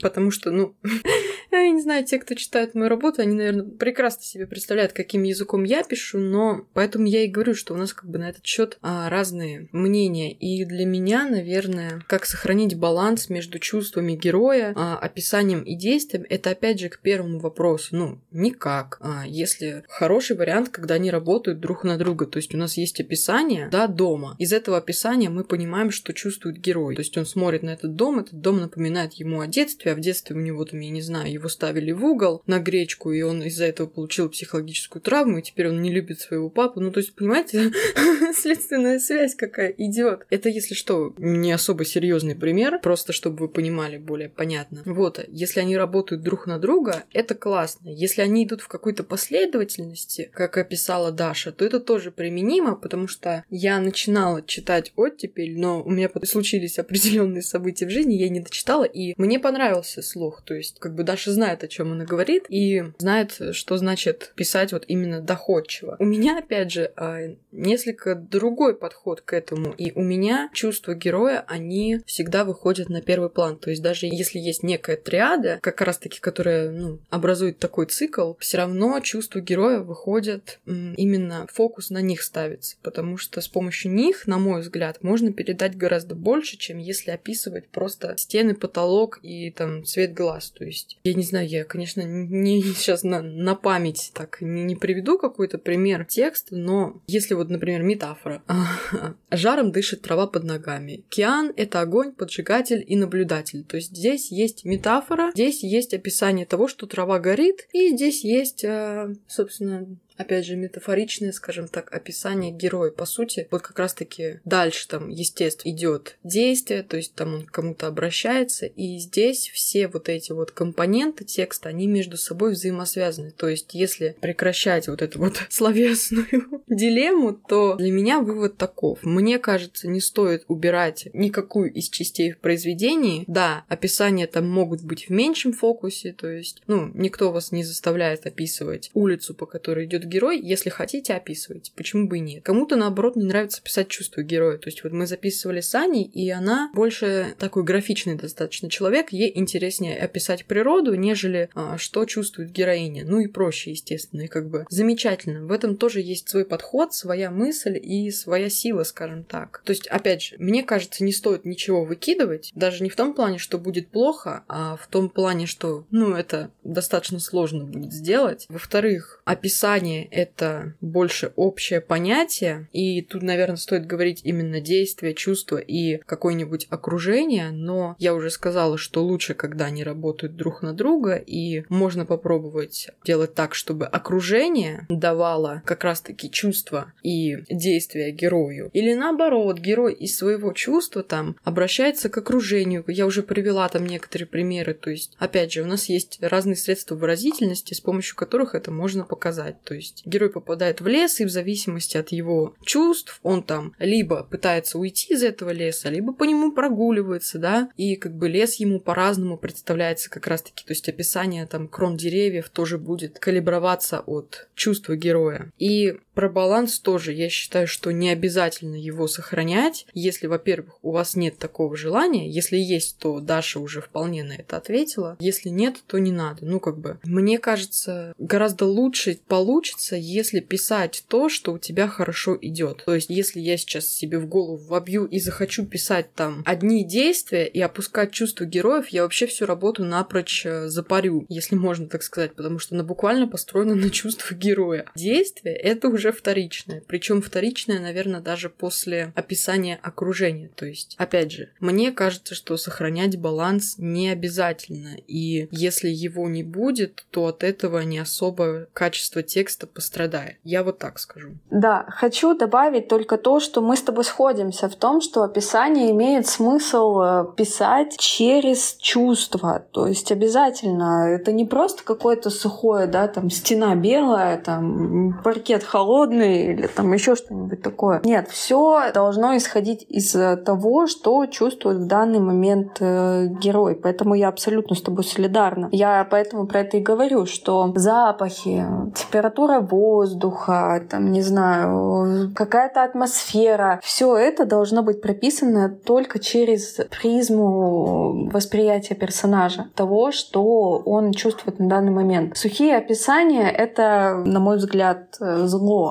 [0.00, 0.74] Потому что, ну,
[1.52, 5.64] я не знаю, те, кто читает мою работу, они, наверное, прекрасно себе представляют, каким языком
[5.64, 8.78] я пишу, но поэтому я и говорю, что у нас как бы на этот счет
[8.82, 10.32] а, разные мнения.
[10.32, 16.50] И для меня, наверное, как сохранить баланс между чувствами героя, а, описанием и действием, это
[16.50, 17.96] опять же к первому вопросу.
[17.96, 18.98] Ну, никак.
[19.00, 23.00] А, если хороший вариант, когда они работают друг на друга, то есть у нас есть
[23.00, 24.36] описание, да, дома.
[24.38, 26.94] Из этого описания мы понимаем, что чувствует герой.
[26.94, 30.00] То есть он смотрит на этот дом, этот дом напоминает ему о детстве, а в
[30.00, 33.42] детстве у него там, я не знаю, его ставили в угол на гречку, и он
[33.44, 36.80] из-за этого получил психологическую травму, и теперь он не любит своего папу.
[36.80, 37.72] Ну, то есть, понимаете,
[38.34, 40.26] следственная связь какая идет.
[40.30, 44.82] Это, если что, не особо серьезный пример, просто чтобы вы понимали более понятно.
[44.84, 47.88] Вот, если они работают друг на друга, это классно.
[47.88, 53.44] Если они идут в какой-то последовательности, как описала Даша, то это тоже применимо, потому что
[53.50, 58.84] я начинала читать оттепель, но у меня случились определенные события в жизни, я не дочитала,
[58.84, 60.42] и мне понравился слух.
[60.44, 64.72] То есть, как бы Даша знает, о чем она говорит, и знает, что значит писать
[64.72, 65.96] вот именно доходчиво.
[65.98, 71.44] У меня, опять же, а, несколько другой подход к этому, и у меня чувства героя,
[71.48, 73.58] они всегда выходят на первый план.
[73.58, 78.58] То есть, даже если есть некая триада, как раз-таки, которая ну, образует такой цикл, все
[78.58, 84.38] равно чувства героя выходят именно фокус на них ставится, потому что с помощью них, на
[84.38, 90.14] мой взгляд, можно передать гораздо больше, чем если описывать просто стены, потолок и там цвет
[90.14, 90.50] глаз.
[90.50, 94.76] То есть, я не знаю, я, конечно, не сейчас на, на память так не, не
[94.76, 98.42] приведу какой-то пример текста, но если вот, например, метафора.
[99.30, 101.04] Жаром дышит трава под ногами.
[101.08, 103.64] Киан— это огонь, поджигатель и наблюдатель.
[103.64, 108.64] То есть здесь есть метафора, здесь есть описание того, что трава горит, и здесь есть,
[108.64, 109.86] э, собственно,
[110.16, 112.90] опять же, метафоричное, скажем так, описание героя.
[112.90, 117.50] По сути, вот как раз-таки дальше там, естественно, идет действие, то есть там он к
[117.50, 123.30] кому-то обращается, и здесь все вот эти вот компоненты текста, они между собой взаимосвязаны.
[123.30, 126.26] То есть, если прекращать вот эту вот словесную
[126.68, 129.00] дилемму, то для меня вывод таков.
[129.02, 133.24] Мне кажется, не стоит убирать никакую из частей в произведении.
[133.26, 138.26] Да, описания там могут быть в меньшем фокусе, то есть, ну, никто вас не заставляет
[138.26, 141.72] описывать улицу, по которой идет герой, если хотите, описывайте.
[141.76, 142.44] Почему бы и нет?
[142.44, 144.58] Кому-то, наоборот, не нравится писать чувства героя.
[144.58, 149.12] То есть вот мы записывали с Аней, и она больше такой графичный достаточно человек.
[149.12, 153.04] Ей интереснее описать природу, нежели а, что чувствует героиня.
[153.06, 154.22] Ну и проще, естественно.
[154.22, 155.46] И как бы замечательно.
[155.46, 159.62] В этом тоже есть свой подход, своя мысль и своя сила, скажем так.
[159.64, 162.52] То есть, опять же, мне кажется, не стоит ничего выкидывать.
[162.54, 166.50] Даже не в том плане, что будет плохо, а в том плане, что, ну, это
[166.64, 168.46] достаточно сложно будет сделать.
[168.48, 175.58] Во-вторых, описание Воспитание— это больше общее понятие, и тут, наверное, стоит говорить именно действие, чувство
[175.58, 181.16] и какое-нибудь окружение, но я уже сказала, что лучше, когда они работают друг на друга,
[181.16, 188.70] и можно попробовать делать так, чтобы окружение давало как раз-таки чувство и действия герою.
[188.72, 192.84] Или наоборот, герой из своего чувства там обращается к окружению.
[192.86, 196.94] Я уже привела там некоторые примеры, то есть, опять же, у нас есть разные средства
[196.94, 199.62] выразительности, с помощью которых это можно показать.
[199.62, 203.72] То есть есть герой попадает в лес, и в зависимости от его чувств он там
[203.78, 208.56] либо пытается уйти из этого леса, либо по нему прогуливается, да, и как бы лес
[208.56, 214.48] ему по-разному представляется как раз-таки, то есть описание там крон деревьев тоже будет калиброваться от
[214.54, 215.52] чувства героя.
[215.58, 221.14] И про баланс тоже я считаю, что не обязательно его сохранять, если, во-первых, у вас
[221.14, 222.26] нет такого желания.
[222.30, 225.18] Если есть, то Даша уже вполне на это ответила.
[225.20, 226.46] Если нет, то не надо.
[226.46, 232.38] Ну, как бы, мне кажется, гораздо лучше получится, если писать то, что у тебя хорошо
[232.40, 232.84] идет.
[232.86, 237.46] То есть, если я сейчас себе в голову вобью и захочу писать там одни действия
[237.46, 242.34] и опускать чувства героев, я вообще всю работу напрочь э, запарю, если можно так сказать,
[242.34, 244.86] потому что она буквально построена на чувствах героя.
[244.94, 246.82] Действие— это уже уже вторичное.
[246.86, 250.50] Причем вторичное, наверное, даже после описания окружения.
[250.54, 254.96] То есть, опять же, мне кажется, что сохранять баланс не обязательно.
[255.06, 260.36] И если его не будет, то от этого не особо качество текста пострадает.
[260.44, 261.30] Я вот так скажу.
[261.50, 266.26] Да, хочу добавить только то, что мы с тобой сходимся в том, что описание имеет
[266.26, 269.64] смысл э, писать через чувства.
[269.72, 275.95] То есть обязательно это не просто какое-то сухое, да, там стена белая, там паркет холодный,
[275.96, 278.00] голодный или там еще что-нибудь такое.
[278.04, 283.74] Нет, все должно исходить из э, того, что чувствует в данный момент э, герой.
[283.76, 285.68] Поэтому я абсолютно с тобой солидарна.
[285.72, 288.64] Я поэтому про это и говорю, что запахи,
[288.94, 298.28] температура воздуха, там, не знаю, какая-то атмосфера, все это должно быть прописано только через призму
[298.30, 302.36] восприятия персонажа, того, что он чувствует на данный момент.
[302.36, 305.46] Сухие описания— это, на мой взгляд, э,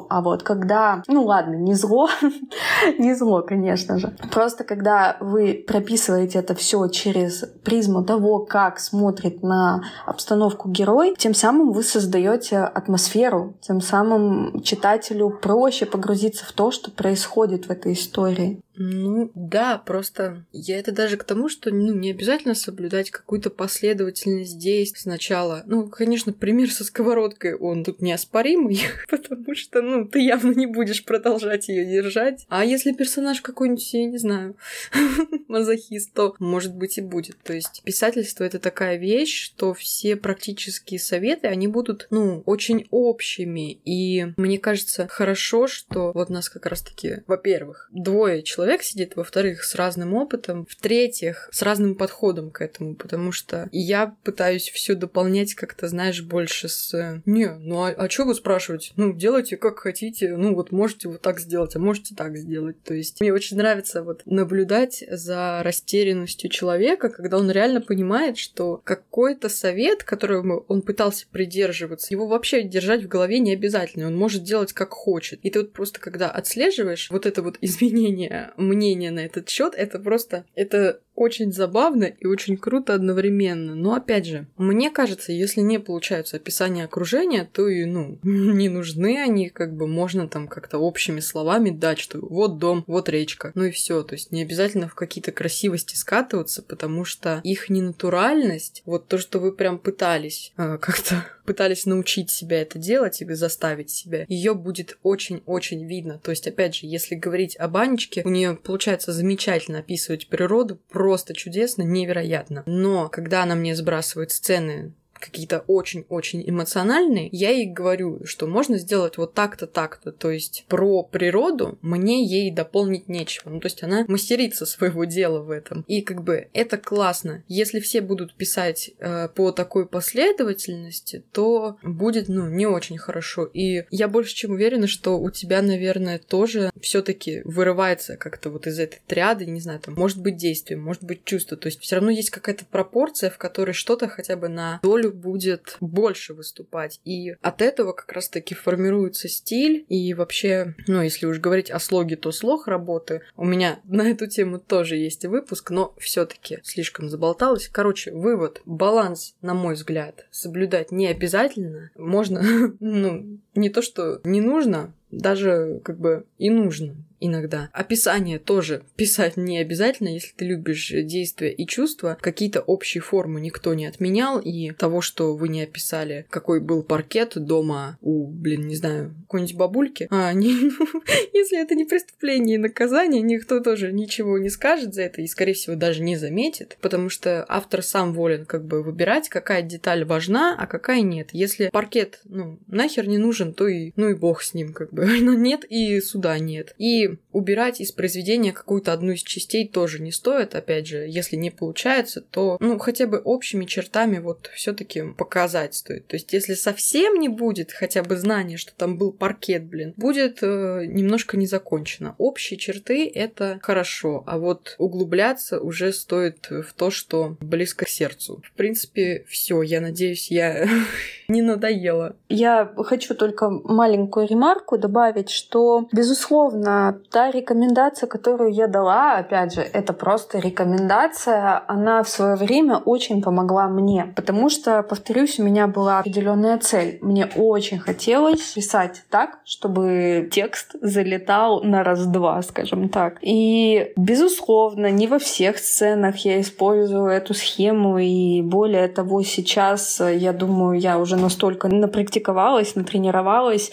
[0.10, 2.10] а вот когда, ну ладно, не зло,
[3.00, 4.16] не зло, конечно же.
[4.32, 11.34] Просто когда вы прописываете это все через призму того, как смотрит на обстановку герой, тем
[11.34, 17.94] самым вы создаете атмосферу, тем самым читателю проще погрузиться в то, что происходит в этой
[17.94, 18.62] истории.
[18.78, 24.58] Ну да, просто я это даже к тому, что ну, не обязательно соблюдать какую-то последовательность
[24.58, 25.64] действий сначала.
[25.66, 31.06] Ну, конечно, пример со сковородкой, он тут неоспоримый, потому что, ну, ты явно не будешь
[31.06, 32.46] продолжать ее держать.
[32.50, 34.56] А если персонаж какой-нибудь, я не знаю,
[35.48, 37.38] мазохист, то, может быть, и будет.
[37.44, 43.80] То есть писательство— это такая вещь, что все практические советы, они будут, ну, очень общими.
[43.86, 49.64] И мне кажется, хорошо, что вот нас как раз-таки, во-первых, двое человек человек сидит, во-вторых,
[49.64, 55.54] с разным опытом, в-третьих, с разным подходом к этому, потому что я пытаюсь все дополнять
[55.54, 58.94] как-то, знаешь, больше с «Не, ну а, а что вы спрашиваете?
[58.96, 62.82] Ну, делайте как хотите, ну вот можете вот так сделать, а можете так сделать».
[62.82, 68.82] То есть мне очень нравится вот наблюдать за растерянностью человека, когда он реально понимает, что
[68.84, 74.44] какой-то совет, которого он пытался придерживаться, его вообще держать в голове не обязательно, он может
[74.44, 75.40] делать как хочет.
[75.44, 79.74] И ты вот просто когда отслеживаешь вот это вот изменение мнение на этот счет.
[79.76, 83.76] Это просто, это очень забавно и очень круто одновременно.
[83.76, 89.18] Но опять же, мне кажется, если не получаются описания окружения, то и, ну, не нужны
[89.22, 93.64] они, как бы можно там как-то общими словами дать, что вот дом, вот речка, ну
[93.64, 94.04] и все.
[94.04, 99.40] То есть не обязательно в какие-то красивости скатываться, потому что их ненатуральность, вот то, что
[99.40, 104.98] вы прям пытались э, как-то пытались научить себя это делать или заставить себя, ее будет
[105.04, 106.20] очень-очень видно.
[106.24, 111.36] То есть, опять же, если говорить о банечке, у нее получается замечательно описывать природу, просто
[111.36, 112.64] чудесно, невероятно.
[112.66, 119.18] Но когда она мне сбрасывает сцены какие-то очень-очень эмоциональные, я ей говорю, что можно сделать
[119.18, 120.12] вот так-то, так-то.
[120.12, 123.50] То есть про природу мне ей дополнить нечего.
[123.50, 125.84] Ну, то есть она мастерица своего дела в этом.
[125.88, 127.44] И как бы это классно.
[127.48, 133.46] Если все будут писать э, по такой последовательности, то будет, ну, не очень хорошо.
[133.46, 138.68] И я больше чем уверена, что у тебя, наверное, тоже все таки вырывается как-то вот
[138.68, 141.58] из этой триады, не знаю, там, может быть действие, может быть чувство.
[141.58, 145.78] То есть все равно есть какая-то пропорция, в которой что-то хотя бы на долю будет
[145.80, 147.00] больше выступать.
[147.06, 149.86] И от этого как раз-таки формируется стиль.
[149.90, 153.22] И вообще, ну, если уж говорить о слоге, то слог работы.
[153.36, 157.70] У меня на эту тему тоже есть выпуск, но все таки слишком заболталась.
[157.70, 158.62] Короче, вывод.
[158.66, 161.92] Баланс, на мой взгляд, соблюдать не обязательно.
[161.96, 167.70] Можно, ну, не то, что не нужно, даже как бы и нужно иногда.
[167.72, 172.18] Описание тоже писать не обязательно, если ты любишь действия и чувства.
[172.20, 177.34] Какие-то общие формы никто не отменял, и того, что вы не описали, какой был паркет
[177.36, 180.50] дома у, блин, не знаю, какой-нибудь бабульки, а, не,
[181.34, 185.54] если это не преступление и наказание, никто тоже ничего не скажет за это и, скорее
[185.54, 190.56] всего, даже не заметит, потому что автор сам волен как бы выбирать, какая деталь важна,
[190.58, 191.30] а какая нет.
[191.32, 195.06] Если паркет, ну, нахер не нужен, то и, ну и бог с ним, как бы.
[195.22, 196.74] Но нет и суда нет.
[196.78, 201.52] И убирать из произведения какую-то одну из частей тоже не стоит, опять же, если не
[201.52, 206.08] получается, то, ну, хотя бы общими чертами вот все таки показать стоит.
[206.08, 210.40] То есть, если совсем не будет хотя бы знания, что там был паркет, блин, будет
[210.42, 212.16] э, немножко не закончено.
[212.18, 218.42] Общие черты— это хорошо, а вот углубляться уже стоит в то, что близко к сердцу.
[218.46, 219.62] В принципе, все.
[219.62, 220.68] Я надеюсь, я
[221.28, 222.16] не надоела.
[222.30, 229.62] Я хочу только маленькую ремарку добавить, что, безусловно, та рекомендация, которую я дала, опять же,
[229.62, 235.68] это просто рекомендация, она в свое время очень помогла мне, потому что, повторюсь, у меня
[235.68, 237.00] была определенная цель.
[237.02, 243.18] Мне очень хотелось писать так, чтобы текст залетал на раз-два, скажем так.
[243.22, 250.34] И, безусловно, не во всех сценах я использую эту схему, и более того, сейчас, я
[250.34, 253.25] думаю, я уже настолько напрактиковалась, натренировалась,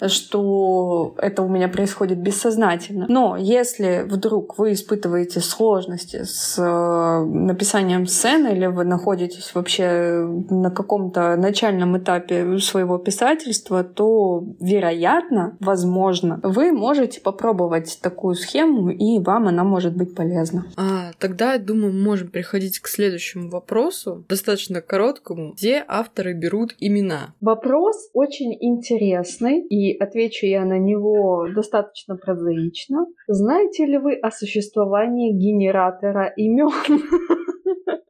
[0.07, 3.05] что это у меня происходит бессознательно.
[3.09, 10.27] Но но если вдруг вы испытываете сложности с э, написанием сцены или вы находитесь вообще
[10.49, 19.19] на каком-то начальном этапе своего писательства, то, вероятно, возможно, вы можете попробовать такую схему, и
[19.19, 20.65] вам она может быть полезна.
[20.75, 25.53] А, тогда, я думаю, мы можем переходить к следующему вопросу, достаточно короткому.
[25.53, 27.33] Где авторы берут имена?
[27.39, 33.05] Вопрос очень интересный, и отвечу я на него достаточно прозаично.
[33.27, 36.71] Знаете ли вы о существовании генератора имен?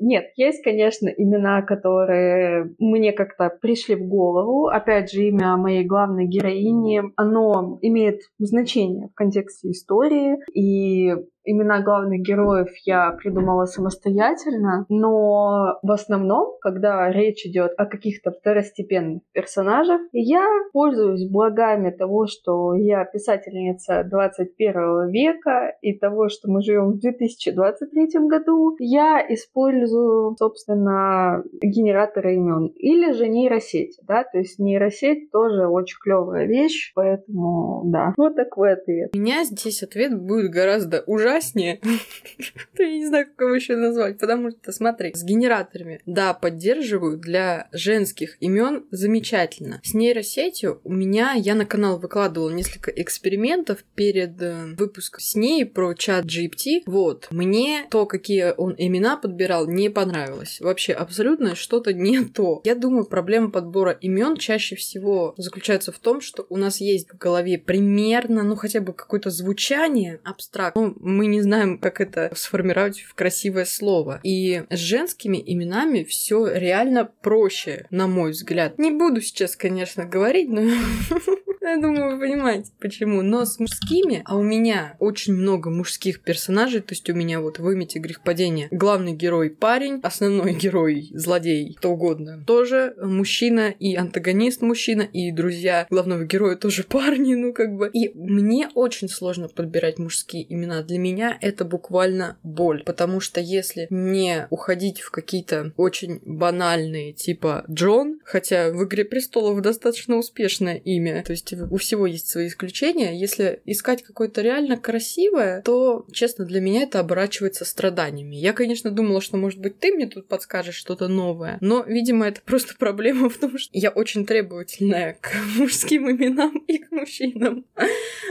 [0.00, 4.68] Нет, есть, конечно, имена, которые мне как-то пришли в голову.
[4.68, 10.38] Опять же, имя моей главной героини, оно имеет значение в контексте истории.
[10.54, 11.14] И
[11.50, 19.22] имена главных героев я придумала самостоятельно, но в основном, когда речь идет о каких-то второстепенных
[19.32, 26.92] персонажах, я пользуюсь благами того, что я писательница 21 века и того, что мы живем
[26.92, 28.76] в 2023 году.
[28.78, 36.46] Я использую, собственно, генераторы имен или же нейросети, да, то есть нейросеть тоже очень клевая
[36.46, 39.10] вещь, поэтому да, вот такой ответ.
[39.14, 41.80] У меня здесь ответ будет гораздо ужаснее ужаснее.
[42.78, 47.68] Я не знаю, как его еще назвать, потому что, смотри, с генераторами, да, поддерживаю для
[47.72, 49.80] женских имен замечательно.
[49.84, 55.64] С нейросетью у меня, я на канал выкладывала несколько экспериментов перед э, выпуском с ней
[55.64, 56.82] про чат GPT.
[56.86, 60.60] Вот, мне то, какие он имена подбирал, не понравилось.
[60.60, 62.60] Вообще, абсолютно что-то не то.
[62.64, 67.18] Я думаю, проблема подбора имен чаще всего заключается в том, что у нас есть в
[67.18, 70.76] голове примерно, ну, хотя бы какое-то звучание абстракт.
[70.76, 74.20] Ну, мы не знаем, как это сформировать в красивое слово.
[74.22, 78.78] И с женскими именами все реально проще, на мой взгляд.
[78.78, 80.62] Не буду сейчас, конечно, говорить, но
[81.70, 83.20] Я думаю, вы понимаете, почему.
[83.22, 87.58] Но с мужскими, а у меня очень много мужских персонажей, то есть у меня вот
[87.58, 88.68] вымете грех падения.
[88.70, 92.42] Главный герой парень, основной герой злодей, кто угодно.
[92.46, 97.90] Тоже мужчина и антагонист мужчина, и друзья главного героя тоже парни, ну как бы.
[97.92, 100.82] И мне очень сложно подбирать мужские имена.
[100.82, 107.64] Для меня это буквально боль, потому что если не уходить в какие-то очень банальные, типа
[107.70, 113.18] Джон, хотя в «Игре престолов» достаточно успешное имя, то есть у всего есть свои исключения.
[113.18, 118.36] Если искать какое-то реально красивое, то, честно, для меня это оборачивается страданиями.
[118.36, 122.40] Я, конечно, думала, что, может быть, ты мне тут подскажешь что-то новое, но, видимо, это
[122.44, 127.64] просто проблема в том, что я очень требовательная к мужским именам и к мужчинам.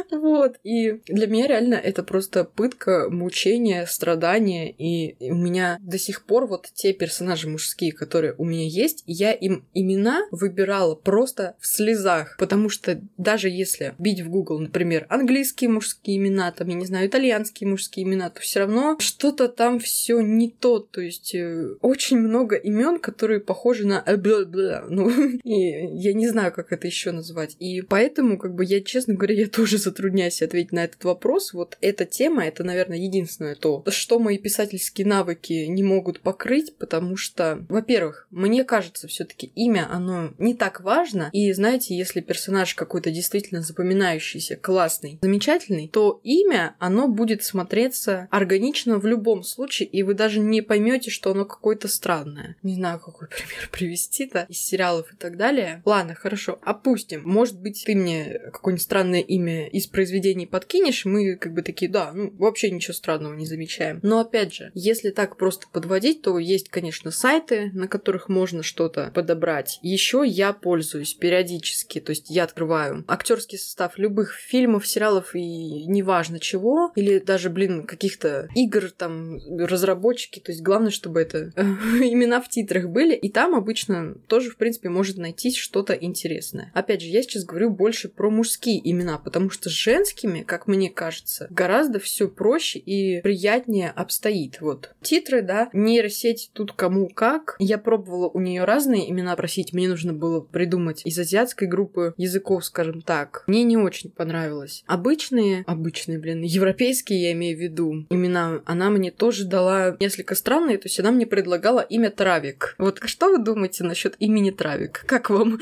[0.10, 0.58] Вот.
[0.64, 4.72] И для меня реально это просто пытка, мучение, страдание.
[4.72, 9.32] И у меня до сих пор вот те персонажи мужские, которые у меня есть, я
[9.34, 15.70] им имена выбирала просто в слезах, потому что даже если бить в Google, например, английские
[15.70, 20.22] мужские имена, там, я не знаю, итальянские мужские имена, то все равно что-то там все
[20.22, 20.80] не то.
[20.80, 24.86] То есть э, очень много имен, которые похожи на бла-бла.
[24.98, 25.12] Ну,
[25.44, 27.56] и я не знаю, как это еще назвать.
[27.60, 31.54] И поэтому, как бы, я, честно говоря, я тоже затрудняюсь ответить на этот вопрос.
[31.54, 37.16] Вот эта тема, это, наверное, единственное то, что мои писательские навыки не могут покрыть, потому
[37.16, 41.30] что, во-первых, мне кажется, все-таки имя, оно не так важно.
[41.32, 48.28] И знаете, если персонаж какой-то какой-то действительно запоминающийся, классный, замечательный, то имя, оно будет смотреться
[48.32, 52.56] органично в любом случае, и вы даже не поймете, что оно какое-то странное.
[52.64, 55.82] Не знаю, какой пример привести-то из сериалов и так далее.
[55.86, 57.22] Ладно, хорошо, опустим.
[57.24, 62.12] Может быть, ты мне какое-нибудь странное имя из произведений подкинешь, мы как бы такие, да,
[62.14, 64.00] ну, вообще ничего странного не замечаем.
[64.04, 69.12] Но опять же, если так просто подводить, то есть, конечно, сайты, на которых можно что-то
[69.14, 69.80] подобрать.
[69.82, 76.40] Еще я пользуюсь периодически, то есть я открываю актерский состав любых фильмов, сериалов и неважно
[76.40, 82.50] чего, или даже, блин, каких-то игр, там, разработчики, то есть главное, чтобы это имена в
[82.50, 86.72] титрах были, и там обычно тоже, в принципе, может найтись что-то интересное.
[86.74, 90.90] Опять же, я сейчас говорю больше про мужские имена, потому что с женскими, как мне
[90.90, 94.62] кажется, гораздо все проще и приятнее обстоит.
[94.62, 94.92] Вот.
[95.02, 97.56] Титры, да, нейросеть тут кому как.
[97.60, 102.66] Я пробовала у нее разные имена просить, мне нужно было придумать из азиатской группы языков,
[102.66, 103.44] скажем так.
[103.48, 104.84] Мне не очень понравилось.
[104.88, 110.78] Обычные, обычные, блин, европейские, я имею в виду, имена, она мне тоже дала несколько странные,
[110.78, 112.76] то есть она мне предлагала имя Травик.
[112.78, 115.04] Вот что вы думаете насчет имени Травик?
[115.08, 115.60] Как вам?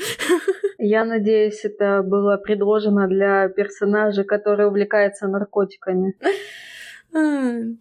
[0.78, 6.14] Я надеюсь, это было предложено для персонажа, который увлекается наркотиками.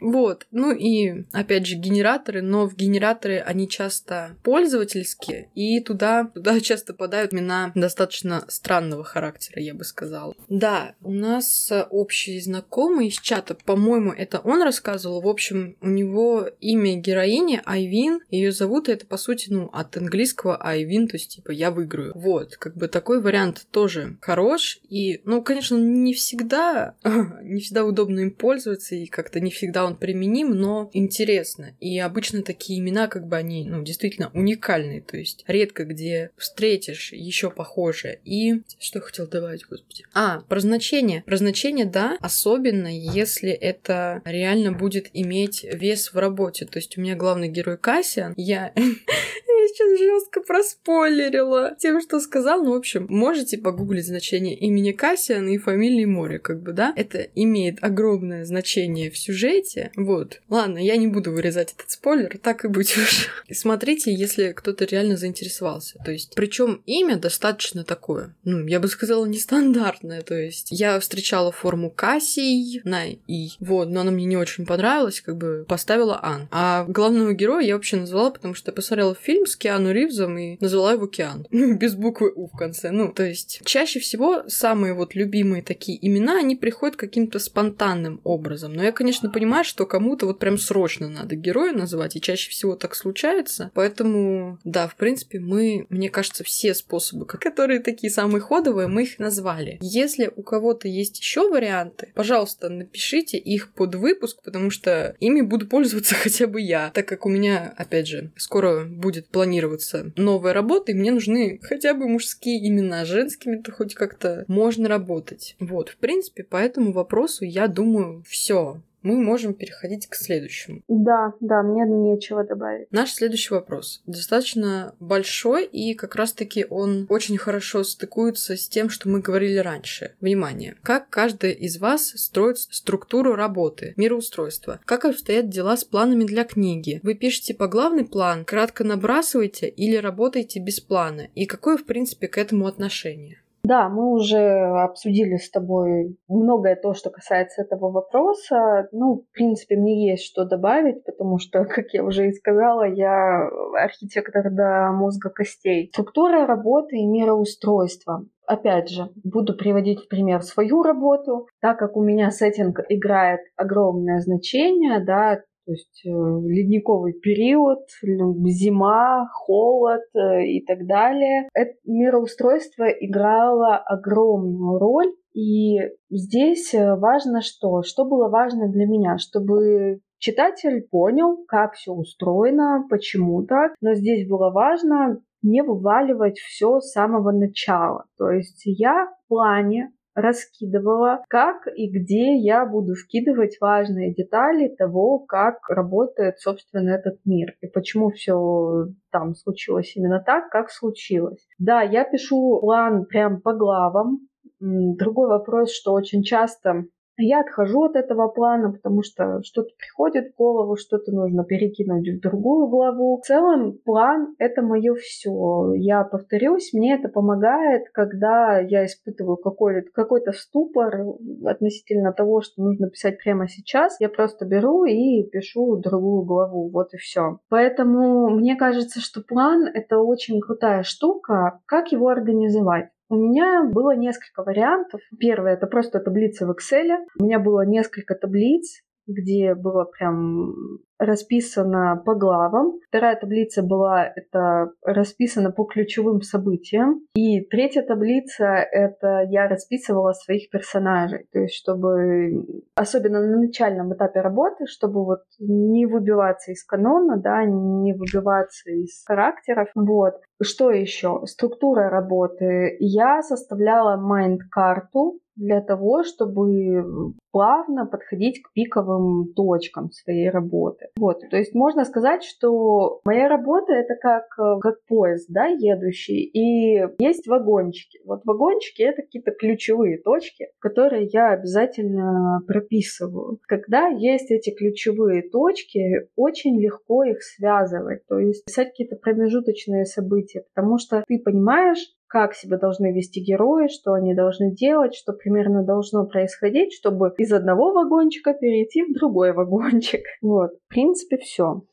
[0.02, 0.48] Вот.
[0.52, 6.94] Ну и, опять же, генераторы, но в генераторы они часто пользовательские, и туда, туда часто
[6.94, 10.34] попадают имена достаточно странного характера, я бы сказала.
[10.50, 15.22] Да, у нас общий знакомый из чата, по-моему, это он рассказывал.
[15.22, 19.98] В общем, у него имя героини Айвин, ее зовут, и это, по сути, ну, от
[19.98, 22.12] английского Айвин, то есть, типа, я выиграю.
[22.16, 26.96] Вот, как бы такой вариант тоже хорош, и, ну, конечно, не всегда,
[27.42, 31.76] не всегда удобно им пользоваться, и как как-то не всегда он применим, но интересно.
[31.80, 37.12] И обычно такие имена, как бы они, ну, действительно уникальные, то есть редко где встретишь
[37.12, 38.20] еще похожее.
[38.24, 40.06] И что я хотел добавить, господи?
[40.14, 41.24] А, про значение.
[41.26, 46.66] Про значение, да, особенно если это реально будет иметь вес в работе.
[46.66, 48.74] То есть у меня главный герой Кассиан, я
[49.66, 52.64] я сейчас жестко проспойлерила тем, что сказал.
[52.64, 56.94] Ну, в общем, можете погуглить значение имени Кассиан и фамилии Море, как бы, да?
[56.96, 59.92] Это имеет огромное значение в сюжете.
[59.96, 60.42] Вот.
[60.50, 63.30] Ладно, я не буду вырезать этот спойлер, так и быть уж.
[63.52, 66.00] смотрите, если кто-то реально заинтересовался.
[66.06, 70.22] То есть, причем имя достаточно такое, ну, я бы сказала, нестандартное.
[70.22, 73.52] То есть, я встречала форму Кассий на И.
[73.60, 76.48] Вот, но она мне не очень понравилась, как бы поставила Ан.
[76.52, 80.58] А главного героя я вообще назвала, потому что я посмотрела фильм с Киану Ривзом и
[80.60, 81.48] назвала его Киан.
[81.52, 82.92] Без буквы У в конце.
[82.92, 88.74] Ну, то есть, чаще всего самые вот любимые такие имена, они приходят каким-то спонтанным образом.
[88.74, 92.76] Но я, конечно, понимаю, что кому-то вот прям срочно надо героя называть, и чаще всего
[92.76, 93.72] так случается.
[93.74, 99.20] Поэтому, да, в принципе, мы, мне кажется, все способы, которые такие самые ходовые, мы их
[99.20, 99.78] назвали.
[99.82, 105.68] Если у кого-то есть еще варианты, пожалуйста, напишите их под выпуск, потому что ими буду
[105.68, 110.92] пользоваться хотя бы я, так как у меня, опять же, скоро будет планироваться новая работа,
[110.92, 115.56] и мне нужны хотя бы мужские имена, женскими-то хоть как-то можно работать.
[115.60, 120.82] Вот, в принципе, по этому вопросу я думаю, все мы можем переходить к следующему.
[120.88, 122.92] Да, да, мне нечего добавить.
[122.92, 129.08] Наш следующий вопрос достаточно большой, и как раз-таки он очень хорошо стыкуется с тем, что
[129.08, 130.16] мы говорили раньше.
[130.20, 130.76] Внимание!
[130.82, 134.80] Как каждый из вас строит структуру работы, мироустройства?
[134.86, 137.00] Как обстоят дела с планами для книги?
[137.04, 141.28] Вы пишете по главный план, кратко набрасываете или работаете без плана?
[141.36, 143.42] И какое, в принципе, к этому отношение?
[143.66, 144.40] Да, мы уже
[144.84, 148.88] обсудили с тобой многое то, что касается этого вопроса.
[148.92, 153.50] Ну, в принципе, мне есть что добавить, потому что, как я уже и сказала, я
[153.74, 155.90] архитектор до мозга костей.
[155.94, 158.26] Структура работы и мироустройство.
[158.46, 164.20] Опять же, буду приводить в пример свою работу, так как у меня сеттинг играет огромное
[164.22, 171.50] значение, да, то есть э, ледниковый период, зима, холод э, и так далее.
[171.54, 175.12] Это мироустройство играло огромную роль.
[175.34, 175.80] И
[176.10, 177.82] здесь э, важно что?
[177.82, 179.18] Что было важно для меня?
[179.18, 183.74] Чтобы читатель понял, как все устроено, почему так.
[183.82, 188.06] Но здесь было важно не вываливать все с самого начала.
[188.18, 195.20] То есть я в плане раскидывала, как и где я буду вкидывать важные детали того,
[195.20, 201.46] как работает, собственно, этот мир и почему все там случилось именно так, как случилось.
[201.60, 204.20] Да, я пишу план прям по главам.
[204.60, 206.86] Другой вопрос, что очень часто
[207.18, 212.22] я отхожу от этого плана, потому что что-то приходит в голову, что-то нужно перекинуть в
[212.22, 213.18] другую главу.
[213.18, 215.74] В целом, план— это мое все.
[215.76, 221.06] Я повторюсь, мне это помогает, когда я испытываю какой-то какой ступор
[221.46, 224.00] относительно того, что нужно писать прямо сейчас.
[224.00, 226.70] Я просто беру и пишу другую главу.
[226.70, 227.40] Вот и все.
[227.50, 231.60] Поэтому мне кажется, что план— это очень крутая штука.
[231.66, 232.90] Как его организовать?
[233.10, 235.02] У меня было несколько вариантов.
[235.20, 236.98] Первое это просто таблица в Excel.
[237.20, 242.80] У меня было несколько таблиц, где было прям расписано по главам.
[242.88, 247.02] Вторая таблица была это расписано по ключевым событиям.
[247.16, 251.28] И третья таблица это я расписывала своих персонажей.
[251.32, 252.46] То есть, чтобы
[252.76, 259.04] особенно на начальном этапе работы, чтобы вот не выбиваться из канона, да, не выбиваться из
[259.06, 259.70] характеров.
[259.76, 260.16] Вот.
[260.42, 261.22] Что еще?
[261.26, 262.78] Структура работы.
[262.80, 270.85] Я составляла майнд-карту для того, чтобы плавно подходить к пиковым точкам своей работы.
[270.98, 276.24] Вот, то есть можно сказать, что моя работа это как, э, как поезд, да, едущий,
[276.24, 278.00] и есть вагончики.
[278.06, 283.40] Вот вагончики это какие-то ключевые точки, которые я обязательно прописываю.
[283.48, 290.44] Когда есть эти ключевые точки, очень легко их связывать, то есть писать какие-то промежуточные события,
[290.54, 291.80] потому что ты понимаешь,
[292.16, 297.34] как себя должны вести герои, что они должны делать, что примерно должно происходить, чтобы из
[297.34, 300.00] одного вагончика перейти в другой вагончик.
[300.22, 301.64] Вот, в принципе, все.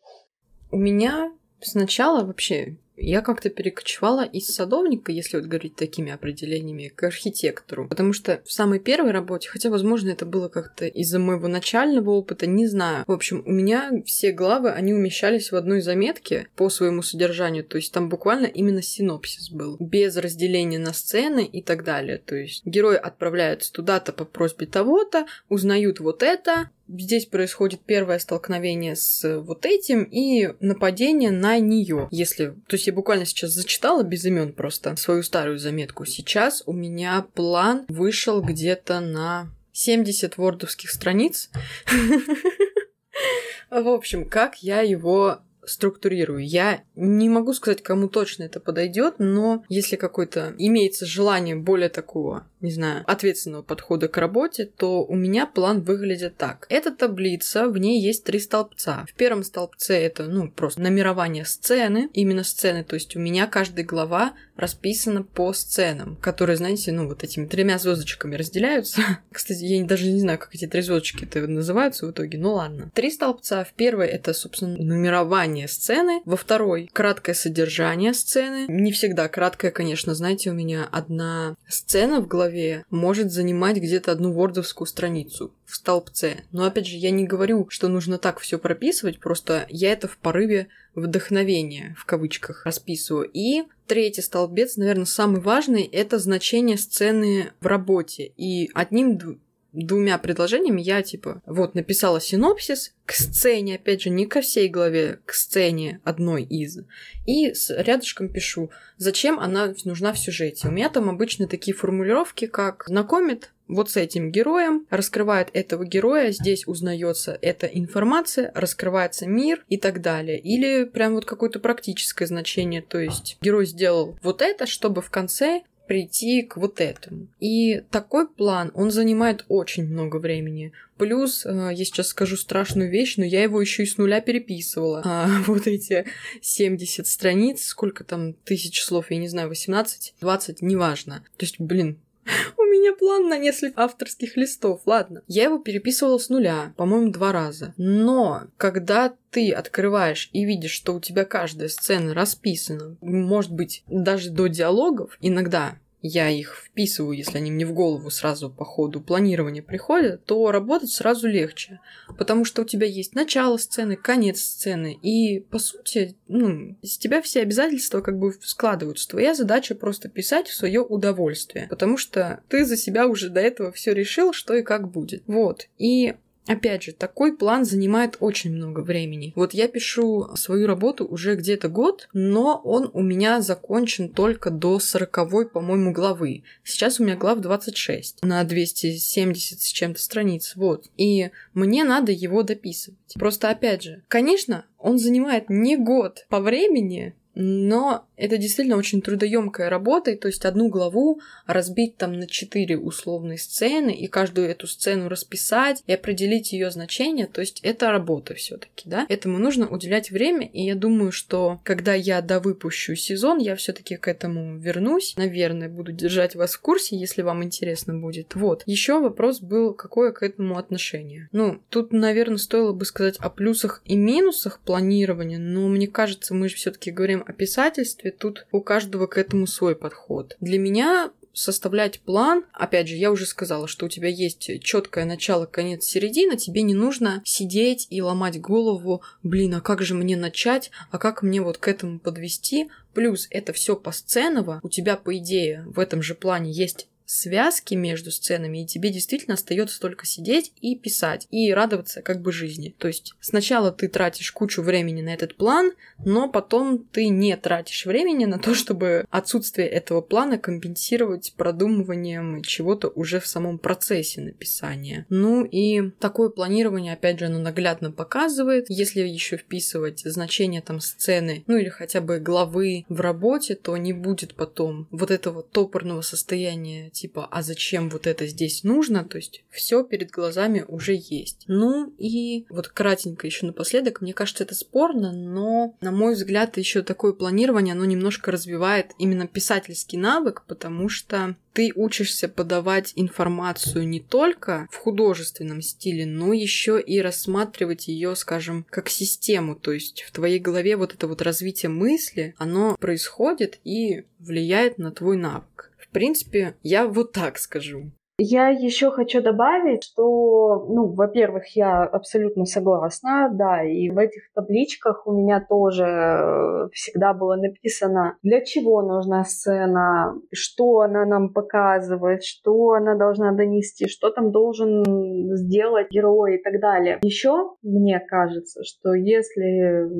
[0.72, 7.02] У меня сначала вообще я как-то перекочевала из садовника, если вот говорить такими определениями, к
[7.04, 7.88] архитектору.
[7.88, 12.46] Потому что в самой первой работе, хотя, возможно, это было как-то из-за моего начального опыта,
[12.46, 13.04] не знаю.
[13.06, 17.64] В общем, у меня все главы, они умещались в одной заметке по своему содержанию.
[17.64, 19.76] То есть там буквально именно синопсис был.
[19.80, 22.18] Без разделения на сцены и так далее.
[22.18, 28.96] То есть герои отправляются туда-то по просьбе того-то, узнают вот это, здесь происходит первое столкновение
[28.96, 32.08] с вот этим и нападение на нее.
[32.10, 36.04] Если, то есть я буквально сейчас зачитала без имен просто свою старую заметку.
[36.04, 41.50] Сейчас у меня план вышел где-то на 70 вордовских страниц.
[43.70, 46.46] В общем, как я его структурирую.
[46.46, 52.46] Я не могу сказать, кому точно это подойдет, но если какое-то имеется желание более такого
[52.62, 56.66] не знаю, ответственного подхода к работе, то у меня план выглядит так.
[56.70, 59.04] Эта таблица, в ней есть три столбца.
[59.08, 63.84] В первом столбце это, ну, просто номерование сцены, именно сцены, то есть у меня каждая
[63.84, 69.00] глава расписана по сценам, которые, знаете, ну, вот этими тремя звездочками разделяются.
[69.32, 72.90] Кстати, я даже не знаю, как эти три звездочки это называются в итоге, ну ладно.
[72.94, 73.64] Три столбца.
[73.64, 78.66] В первой это, собственно, нумерование сцены, во второй краткое содержание сцены.
[78.68, 84.32] Не всегда краткое, конечно, знаете, у меня одна сцена в голове может занимать где-то одну
[84.32, 86.44] вордовскую страницу в столбце.
[86.52, 90.18] Но опять же, я не говорю, что нужно так все прописывать, просто я это в
[90.18, 93.28] порыве вдохновения, в кавычках, расписываю.
[93.32, 98.32] И третий столбец, наверное, самый важный, это значение сцены в работе.
[98.36, 99.40] И одним
[99.72, 105.20] двумя предложениями я, типа, вот, написала синопсис к сцене, опять же, не ко всей главе,
[105.24, 106.80] к сцене одной из.
[107.26, 110.68] И с рядышком пишу, зачем она нужна в сюжете.
[110.68, 116.30] У меня там обычно такие формулировки, как знакомит вот с этим героем, раскрывает этого героя,
[116.30, 120.38] здесь узнается эта информация, раскрывается мир и так далее.
[120.38, 125.62] Или прям вот какое-то практическое значение, то есть герой сделал вот это, чтобы в конце
[125.86, 127.26] прийти к вот этому.
[127.40, 130.72] И такой план, он занимает очень много времени.
[130.96, 135.02] Плюс, э, я сейчас скажу страшную вещь, но я его еще и с нуля переписывала.
[135.04, 136.06] А вот эти
[136.40, 141.24] 70 страниц, сколько там тысяч слов, я не знаю, 18, 20, неважно.
[141.36, 141.98] То есть, блин,
[142.56, 145.22] у меня план на несколько авторских листов, ладно.
[145.26, 147.74] Я его переписывала с нуля, по-моему, два раза.
[147.76, 154.30] Но когда ты открываешь и видишь, что у тебя каждая сцена расписана, может быть, даже
[154.30, 159.62] до диалогов, иногда я их вписываю, если они мне в голову сразу по ходу планирования
[159.62, 161.80] приходят, то работать сразу легче.
[162.18, 164.98] Потому что у тебя есть начало сцены, конец сцены.
[165.00, 169.08] И, по сути, ну, из тебя все обязательства как бы складываются.
[169.08, 171.68] Твоя задача просто писать в свое удовольствие.
[171.70, 175.22] Потому что ты за себя уже до этого все решил, что и как будет.
[175.28, 175.68] Вот.
[175.78, 176.14] И
[176.46, 179.32] Опять же, такой план занимает очень много времени.
[179.36, 184.78] Вот я пишу свою работу уже где-то год, но он у меня закончен только до
[184.78, 186.42] 40 по-моему, главы.
[186.64, 190.54] Сейчас у меня глав 26 на 270 с чем-то страниц.
[190.56, 190.86] Вот.
[190.96, 192.98] И мне надо его дописывать.
[193.14, 199.70] Просто опять же, конечно, он занимает не год по времени, Но это действительно очень трудоемкая
[199.70, 205.08] работа, то есть одну главу разбить там на четыре условные сцены и каждую эту сцену
[205.08, 209.06] расписать и определить ее значение, то есть это работа все-таки, да.
[209.08, 214.08] Этому нужно уделять время, и я думаю, что когда я довыпущу сезон, я все-таки к
[214.08, 215.14] этому вернусь.
[215.16, 218.34] Наверное, буду держать вас в курсе, если вам интересно будет.
[218.34, 218.62] Вот.
[218.66, 221.28] Еще вопрос был, какое к этому отношение.
[221.32, 226.48] Ну, тут, наверное, стоило бы сказать о плюсах и минусах планирования, но мне кажется, мы
[226.48, 230.36] же все-таки говорим о писательстве, тут у каждого к этому свой подход.
[230.40, 235.46] Для меня составлять план, опять же, я уже сказала, что у тебя есть четкое начало,
[235.46, 240.70] конец, середина, тебе не нужно сидеть и ломать голову, блин, а как же мне начать,
[240.90, 245.64] а как мне вот к этому подвести, плюс это все посценово, у тебя, по идее,
[245.66, 250.74] в этом же плане есть связки между сценами, и тебе действительно остается только сидеть и
[250.76, 252.74] писать, и радоваться как бы жизни.
[252.78, 255.72] То есть сначала ты тратишь кучу времени на этот план,
[256.04, 262.88] но потом ты не тратишь времени на то, чтобы отсутствие этого плана компенсировать продумыванием чего-то
[262.88, 265.06] уже в самом процессе написания.
[265.10, 271.44] Ну и такое планирование, опять же, оно наглядно показывает, если еще вписывать значение там сцены,
[271.46, 276.90] ну или хотя бы главы в работе, то не будет потом вот этого топорного состояния
[277.02, 281.42] типа, а зачем вот это здесь нужно, то есть все перед глазами уже есть.
[281.48, 286.82] Ну и вот кратенько еще напоследок, мне кажется, это спорно, но, на мой взгляд, еще
[286.82, 293.98] такое планирование, оно немножко развивает именно писательский навык, потому что ты учишься подавать информацию не
[293.98, 299.56] только в художественном стиле, но еще и рассматривать ее, скажем, как систему.
[299.56, 304.92] То есть в твоей голове вот это вот развитие мысли, оно происходит и влияет на
[304.92, 307.92] твой навык принципе, я вот так скажу.
[308.18, 315.06] Я еще хочу добавить, что, ну, во-первых, я абсолютно согласна, да, и в этих табличках
[315.06, 322.22] у меня тоже э, всегда было написано, для чего нужна сцена, что она нам показывает,
[322.22, 326.98] что она должна донести, что там должен сделать герой и так далее.
[327.02, 327.32] Еще
[327.62, 329.90] мне кажется, что если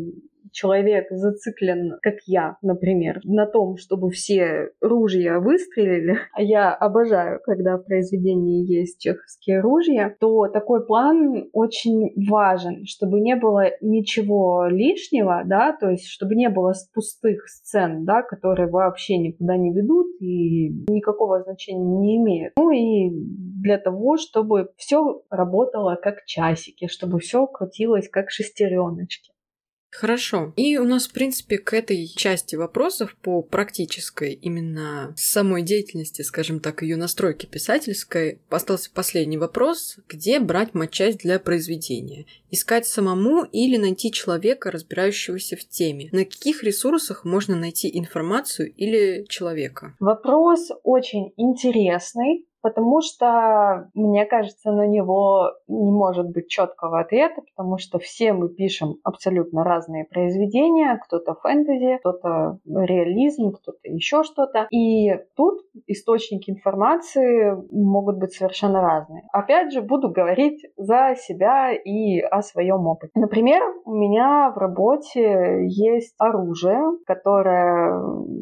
[0.53, 7.77] человек зациклен, как я, например, на том, чтобы все ружья выстрелили, а я обожаю, когда
[7.77, 15.43] в произведении есть чеховские ружья, то такой план очень важен, чтобы не было ничего лишнего,
[15.45, 20.71] да, то есть чтобы не было пустых сцен, да, которые вообще никуда не ведут и
[20.89, 22.53] никакого значения не имеют.
[22.57, 23.11] Ну и
[23.63, 29.32] для того, чтобы все работало как часики, чтобы все крутилось как шестереночки.
[29.93, 30.53] Хорошо.
[30.57, 36.61] И у нас, в принципе, к этой части вопросов по практической именно самой деятельности, скажем
[36.61, 39.99] так, ее настройки писательской, остался последний вопрос.
[40.09, 42.25] Где брать матчасть для произведения?
[42.51, 46.09] Искать самому или найти человека, разбирающегося в теме?
[46.11, 49.95] На каких ресурсах можно найти информацию или человека?
[50.01, 57.79] Вопрос очень интересный потому что, мне кажется, на него не может быть четкого ответа, потому
[57.79, 64.67] что все мы пишем абсолютно разные произведения, кто-то фэнтези, кто-то реализм, кто-то еще что-то.
[64.71, 69.25] И тут источники информации могут быть совершенно разные.
[69.33, 73.13] Опять же, буду говорить за себя и о своем опыте.
[73.15, 78.01] Например, у меня в работе есть оружие, которое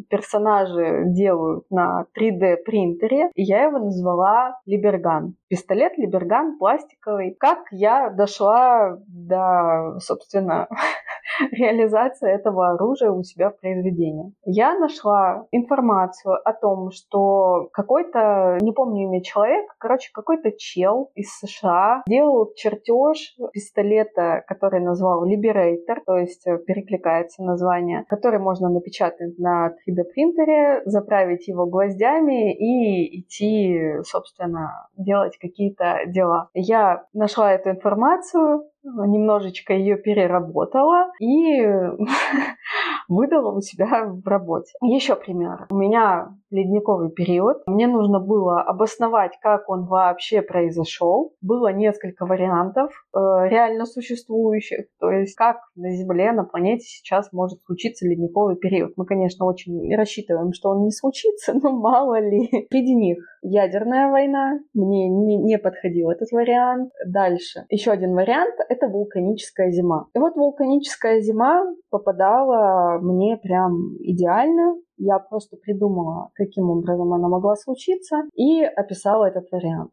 [0.09, 5.35] персонажи делают на 3D принтере, и я его называю назвала Либерган.
[5.49, 7.37] Пистолет Либерган пластиковый.
[7.39, 10.69] Как я дошла до, собственно,
[11.53, 14.33] реализации этого оружия у себя в произведении?
[14.45, 21.31] Я нашла информацию о том, что какой-то, не помню имя человека, короче, какой-то чел из
[21.39, 29.69] США делал чертеж пистолета, который назвал Liberator, то есть перекликается название, который можно напечатать на
[29.69, 36.49] 3D принтере, заправить его гвоздями и идти собственно, делать какие-то дела.
[36.55, 41.63] Я нашла эту информацию, немножечко ее переработала и
[43.09, 44.73] выдала у себя в работе.
[44.83, 45.67] Еще пример.
[45.71, 47.59] У меня ледниковый период.
[47.67, 51.35] Мне нужно было обосновать, как он вообще произошел.
[51.41, 54.87] Было несколько вариантов э, реально существующих.
[54.99, 58.93] То есть, как на Земле, на планете сейчас может случиться ледниковый период.
[58.97, 62.49] Мы, конечно, очень рассчитываем, что он не случится, но мало ли.
[62.71, 64.59] Среди них ядерная война.
[64.75, 66.93] Мне не, не подходил этот вариант.
[67.07, 67.65] Дальше.
[67.71, 70.07] Еще один вариант— это вулканическая зима.
[70.15, 74.77] И вот вулканическая зима попадала мне прям идеально.
[74.97, 79.91] Я просто придумала, каким образом она могла случиться, и описала этот вариант.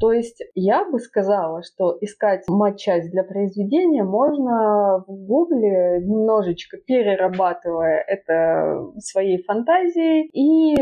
[0.00, 8.02] То есть я бы сказала, что искать матчасть для произведения можно в Гугле, немножечко перерабатывая
[8.06, 10.74] это своей фантазией и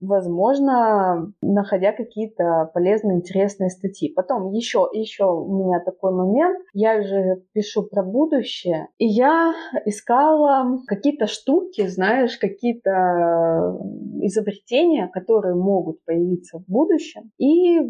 [0.00, 4.12] возможно, находя какие-то полезные, интересные статьи.
[4.14, 6.58] Потом еще, еще у меня такой момент.
[6.72, 9.54] Я же пишу про будущее, и я
[9.84, 13.78] искала какие-то штуки, знаешь, какие-то
[14.22, 17.30] изобретения, которые могут появиться в будущем.
[17.38, 17.80] И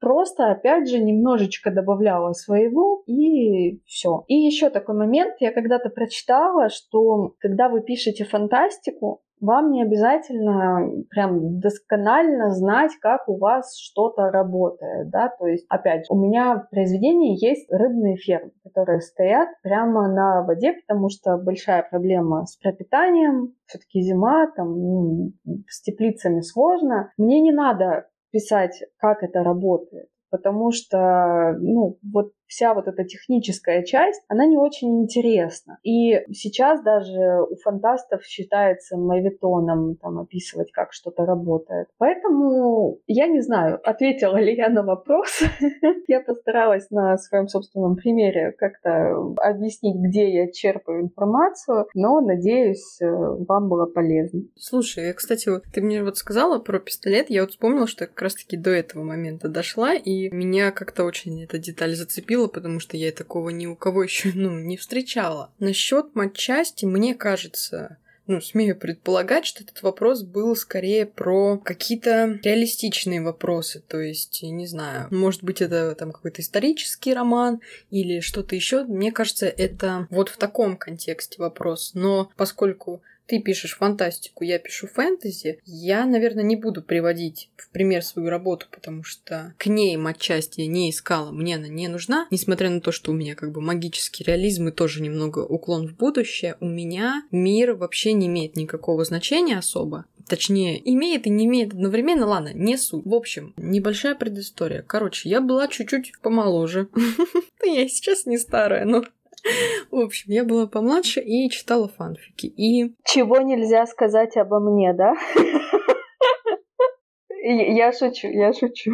[0.00, 4.24] Просто, опять же, немножечко добавляла своего и все.
[4.28, 11.04] И еще такой момент, я когда-то прочитала, что когда вы пишете фантастику, вам не обязательно
[11.10, 16.70] прям досконально знать, как у вас что-то работает, да, то есть, опять у меня в
[16.70, 23.54] произведении есть рыбные фермы, которые стоят прямо на воде, потому что большая проблема с пропитанием,
[23.66, 25.32] все-таки зима, там, ну,
[25.68, 27.12] с теплицами сложно.
[27.18, 28.06] Мне не надо
[28.36, 30.08] писать, как это работает.
[30.30, 35.78] Потому что, ну, вот вся вот эта техническая часть, она не очень интересна.
[35.82, 41.88] И сейчас даже у фантастов считается мавитоном там описывать, как что-то работает.
[41.98, 45.42] Поэтому я не знаю, ответила ли я на вопрос.
[46.08, 53.06] Я постаралась на своем собственном примере как-то объяснить, где я черпаю информацию, но надеюсь, э,
[53.06, 54.42] вам было полезно.
[54.56, 58.56] Слушай, кстати, ты мне вот сказала про пистолет, я вот вспомнила, что я как раз-таки
[58.56, 63.12] до этого момента дошла, и меня как-то очень эта деталь зацепила, купила, потому что я
[63.12, 65.50] такого ни у кого еще ну, не встречала.
[65.58, 67.96] Насчет матчасти, мне кажется,
[68.26, 73.82] ну, смею предполагать, что этот вопрос был скорее про какие-то реалистичные вопросы.
[73.86, 77.60] То есть, не знаю, может быть, это там какой-то исторический роман
[77.90, 78.84] или что-то еще.
[78.84, 81.92] Мне кажется, это вот в таком контексте вопрос.
[81.94, 88.02] Но поскольку ты пишешь фантастику, я пишу фэнтези, я, наверное, не буду приводить в пример
[88.02, 92.70] свою работу, потому что к ней матчасти я не искала, мне она не нужна, несмотря
[92.70, 96.56] на то, что у меня как бы магический реализм и тоже немного уклон в будущее,
[96.60, 100.06] у меня мир вообще не имеет никакого значения особо.
[100.28, 103.06] Точнее, имеет и не имеет одновременно, ладно, не суть.
[103.06, 104.82] В общем, небольшая предыстория.
[104.82, 106.88] Короче, я была чуть-чуть помоложе.
[107.64, 109.04] Я сейчас не старая, но
[109.90, 112.46] в общем, я была помладше и читала фанфики.
[112.46, 112.94] И...
[113.04, 115.14] Чего нельзя сказать обо мне, да?
[117.48, 118.92] Я шучу, я шучу.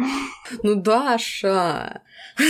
[0.61, 2.03] Ну, Даша!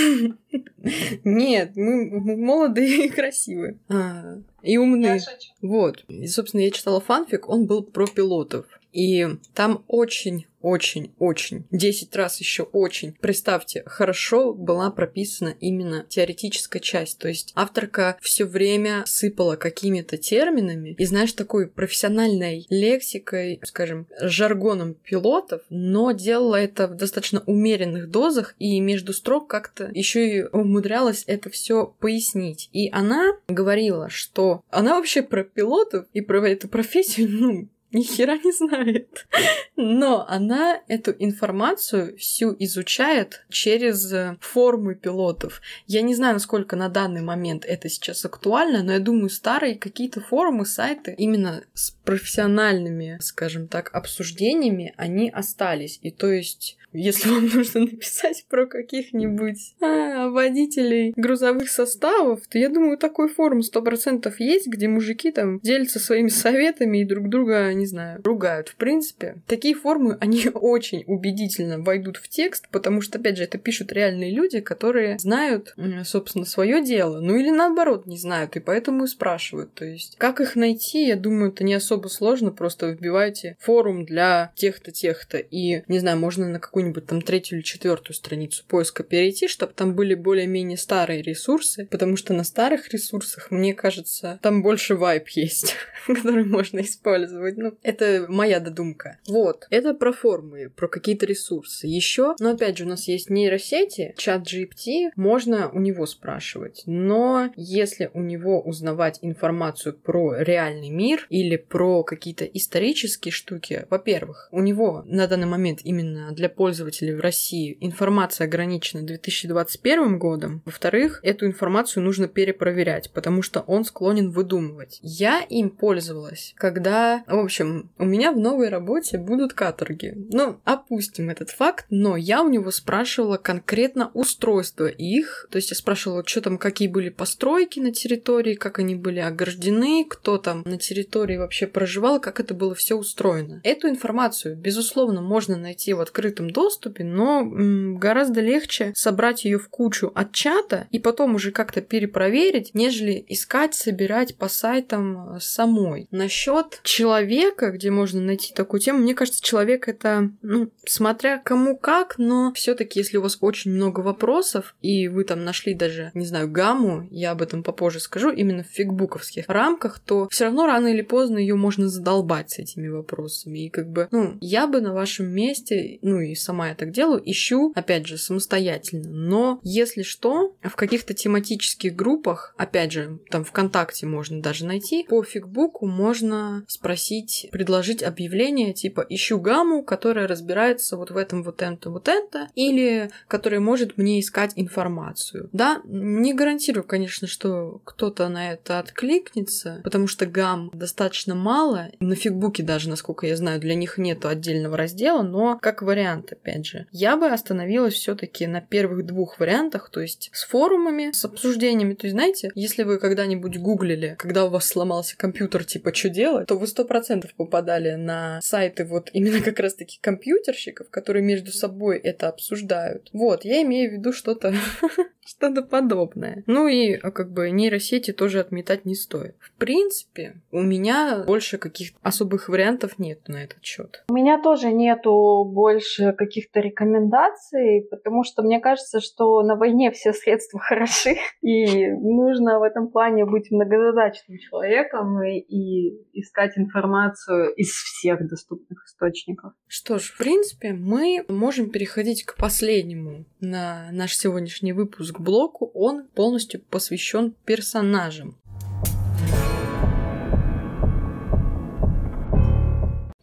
[1.24, 3.80] Нет, мы, мы молодые и красивые.
[3.90, 5.22] А, и умные.
[5.62, 6.04] Вот.
[6.10, 8.66] И, собственно, я читала фанфик, он был про пилотов.
[8.94, 17.20] И там очень очень-очень, 10 раз еще очень, представьте, хорошо была прописана именно теоретическая часть.
[17.20, 24.94] То есть авторка все время сыпала какими-то терминами и, знаешь, такой профессиональной лексикой, скажем, жаргоном
[24.94, 31.26] пилотов, но делала это в достаточно умеренных дозах и между строк как-то еще и умудрялась
[31.28, 32.70] это все пояснить.
[32.72, 38.38] И она говорила, что она вообще про пилотов и про эту профессию, ну, ни хера
[38.38, 39.28] не знает.
[39.76, 45.62] Но она эту информацию всю изучает через э, формы пилотов.
[45.86, 50.22] Я не знаю, насколько на данный момент это сейчас актуально, но я думаю, старые какие-то
[50.22, 56.00] форумы, сайты именно с профессиональными, скажем так, обсуждениями, они остались.
[56.02, 62.70] И то есть если вам нужно написать про каких-нибудь а, водителей грузовых составов, то я
[62.70, 67.74] думаю, такой форум сто процентов есть, где мужики там делятся своими советами и друг друга,
[67.74, 68.70] не знаю, ругают.
[68.70, 73.58] В принципе, такие форумы, они очень убедительно войдут в текст, потому что, опять же, это
[73.58, 75.76] пишут реальные люди, которые знают,
[76.06, 79.74] собственно, свое дело, ну или наоборот не знают, и поэтому и спрашивают.
[79.74, 84.52] То есть, как их найти, я думаю, это не особо сложно, просто вбивайте форум для
[84.56, 89.04] тех-то, тех-то, и, не знаю, можно на какую какую-нибудь там третью или четвертую страницу поиска
[89.04, 94.62] перейти, чтобы там были более-менее старые ресурсы, потому что на старых ресурсах, мне кажется, там
[94.62, 95.76] больше вайп есть,
[96.08, 97.58] который можно использовать.
[97.58, 99.20] Ну, это моя додумка.
[99.28, 99.66] Вот.
[99.70, 101.88] Это про формы, про какие-то ресурсы.
[101.88, 106.84] Еще, но опять же, у нас есть нейросети, чат GPT, можно у него спрашивать.
[106.86, 114.50] Но если у него узнавать информацию про реальный мир или про какие-то исторические штуки, во-первых,
[114.52, 120.64] у него на данный момент именно для пользователя пользователей в России информация ограничена 2021 годом.
[120.66, 124.98] Во-вторых, эту информацию нужно перепроверять, потому что он склонен выдумывать.
[125.04, 130.16] Я им пользовалась, когда, в общем, у меня в новой работе будут каторги.
[130.32, 135.48] Ну, опустим этот факт, но я у него спрашивала конкретно устройство их.
[135.52, 140.08] То есть я спрашивала, что там, какие были постройки на территории, как они были ограждены,
[140.10, 143.62] кто там на территории вообще проживал, как это было все устроено.
[143.64, 149.68] Эту информацию, безусловно, можно найти в открытом доступе, доступе, но гораздо легче собрать ее в
[149.68, 156.08] кучу от чата и потом уже как-то перепроверить, нежели искать, собирать по сайтам э, самой.
[156.12, 162.18] Насчет человека, где можно найти такую тему, мне кажется, человек это, ну, смотря кому как,
[162.18, 166.50] но все-таки, если у вас очень много вопросов, и вы там нашли даже, не знаю,
[166.50, 171.02] гамму, я об этом попозже скажу, именно в фигбуковских рамках, то все равно рано или
[171.02, 173.66] поздно ее можно задолбать с этими вопросами.
[173.66, 177.22] И как бы, ну, я бы на вашем месте, ну и сама я так делаю,
[177.24, 179.10] ищу, опять же, самостоятельно.
[179.10, 185.24] Но если что, в каких-то тематических группах, опять же, там ВКонтакте можно даже найти, по
[185.24, 191.90] фигбуку можно спросить, предложить объявление типа «ищу гамму, которая разбирается вот в этом, вот это,
[191.90, 195.50] вот это», или которая может мне искать информацию.
[195.54, 201.90] Да, не гарантирую, конечно, что кто-то на это откликнется, потому что гам достаточно мало.
[202.00, 206.66] На фигбуке даже, насколько я знаю, для них нету отдельного раздела, но как вариант, опять
[206.66, 206.88] же.
[206.92, 211.94] Я бы остановилась все таки на первых двух вариантах, то есть с форумами, с обсуждениями.
[211.94, 216.48] То есть, знаете, если вы когда-нибудь гуглили, когда у вас сломался компьютер, типа, что делать,
[216.48, 221.98] то вы сто процентов попадали на сайты вот именно как раз-таки компьютерщиков, которые между собой
[221.98, 223.10] это обсуждают.
[223.14, 224.54] Вот, я имею в виду что-то
[225.26, 226.44] что-то подобное.
[226.48, 229.36] Ну и а как бы нейросети тоже отметать не стоит.
[229.40, 234.04] В принципе, у меня больше каких-то особых вариантов нет на этот счет.
[234.10, 240.14] У меня тоже нету больше каких-то рекомендаций, потому что мне кажется, что на войне все
[240.14, 247.70] средства хороши, и нужно в этом плане быть многозадачным человеком и, и искать информацию из
[247.70, 249.54] всех доступных источников.
[249.68, 255.72] Что ж, в принципе, мы можем переходить к последнему на наш сегодняшний выпуск блоку.
[255.74, 258.38] Он полностью посвящен персонажам.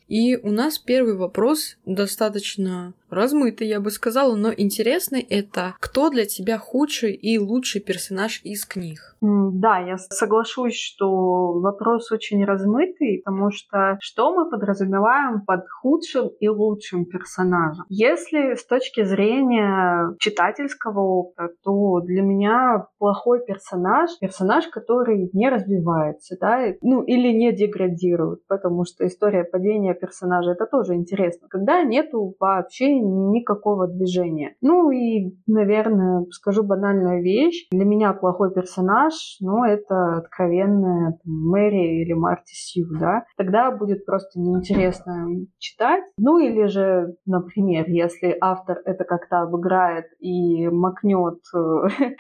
[0.09, 6.27] И у нас первый вопрос достаточно размытый, я бы сказала, но интересный это кто для
[6.27, 9.16] тебя худший и лучший персонаж из книг?
[9.20, 16.49] Да, я соглашусь, что вопрос очень размытый, потому что что мы подразумеваем под худшим и
[16.49, 17.85] лучшим персонажем?
[17.89, 26.37] Если с точки зрения читательского опыта, то для меня плохой персонаж— персонаж, который не развивается,
[26.41, 31.49] да, ну или не деградирует, потому что история падения персонажа— это тоже интересно.
[31.49, 34.55] Когда нету вообще никакого движения.
[34.60, 37.68] Ну и, наверное, скажу банальную вещь.
[37.70, 43.24] Для меня плохой персонаж, ну, это откровенная там, Мэри или Марти Сью, да.
[43.36, 45.27] Тогда будет просто неинтересно
[45.59, 46.05] читать.
[46.18, 51.59] Ну или же, например, если автор это как-то обыграет и макнет э,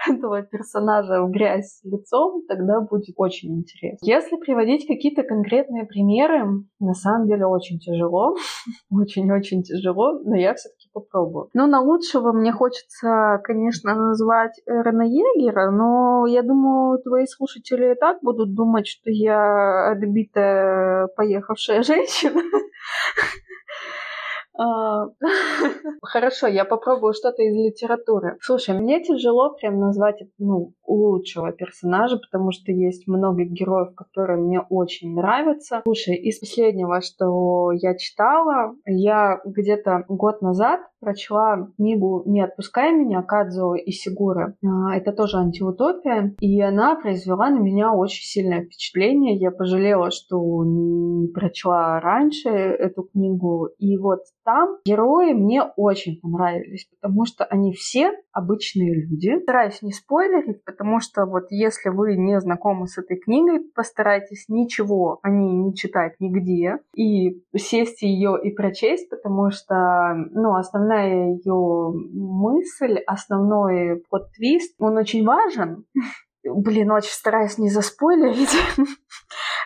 [0.10, 3.98] этого персонажа в грязь лицом, тогда будет очень интересно.
[4.06, 8.34] Если приводить какие-то конкретные примеры, на самом деле очень тяжело.
[8.90, 11.50] Очень-очень тяжело, но я все все-таки попробую.
[11.54, 17.94] Ну, на лучшего мне хочется, конечно, назвать Эрона Егера, но я думаю, твои слушатели и
[17.94, 22.42] так будут думать, что я отбитая поехавшая женщина.
[24.58, 25.06] А,
[26.02, 28.36] хорошо, я попробую что-то из литературы.
[28.40, 34.60] Слушай, мне тяжело прям назвать ну, лучшего персонажа, потому что есть много героев, которые мне
[34.60, 35.80] очень нравятся.
[35.84, 43.22] Слушай, из последнего, что я читала, я где-то год назад прочла книгу «Не отпускай меня»
[43.22, 44.56] Кадзо и Сигуры.
[44.62, 49.36] А, это тоже антиутопия, и она произвела на меня очень сильное впечатление.
[49.36, 53.70] Я пожалела, что не прочла раньше эту книгу.
[53.78, 59.40] И вот там герои мне очень понравились, потому что они все обычные люди.
[59.42, 65.18] Стараюсь не спойлерить, потому что вот если вы не знакомы с этой книгой, постарайтесь ничего
[65.22, 71.92] о ней не читать нигде и сесть ее и прочесть, потому что, ну, основная ее
[72.12, 75.84] мысль, основной плод-твист, он очень важен.
[76.44, 78.56] Блин, очень стараюсь не заспойлерить.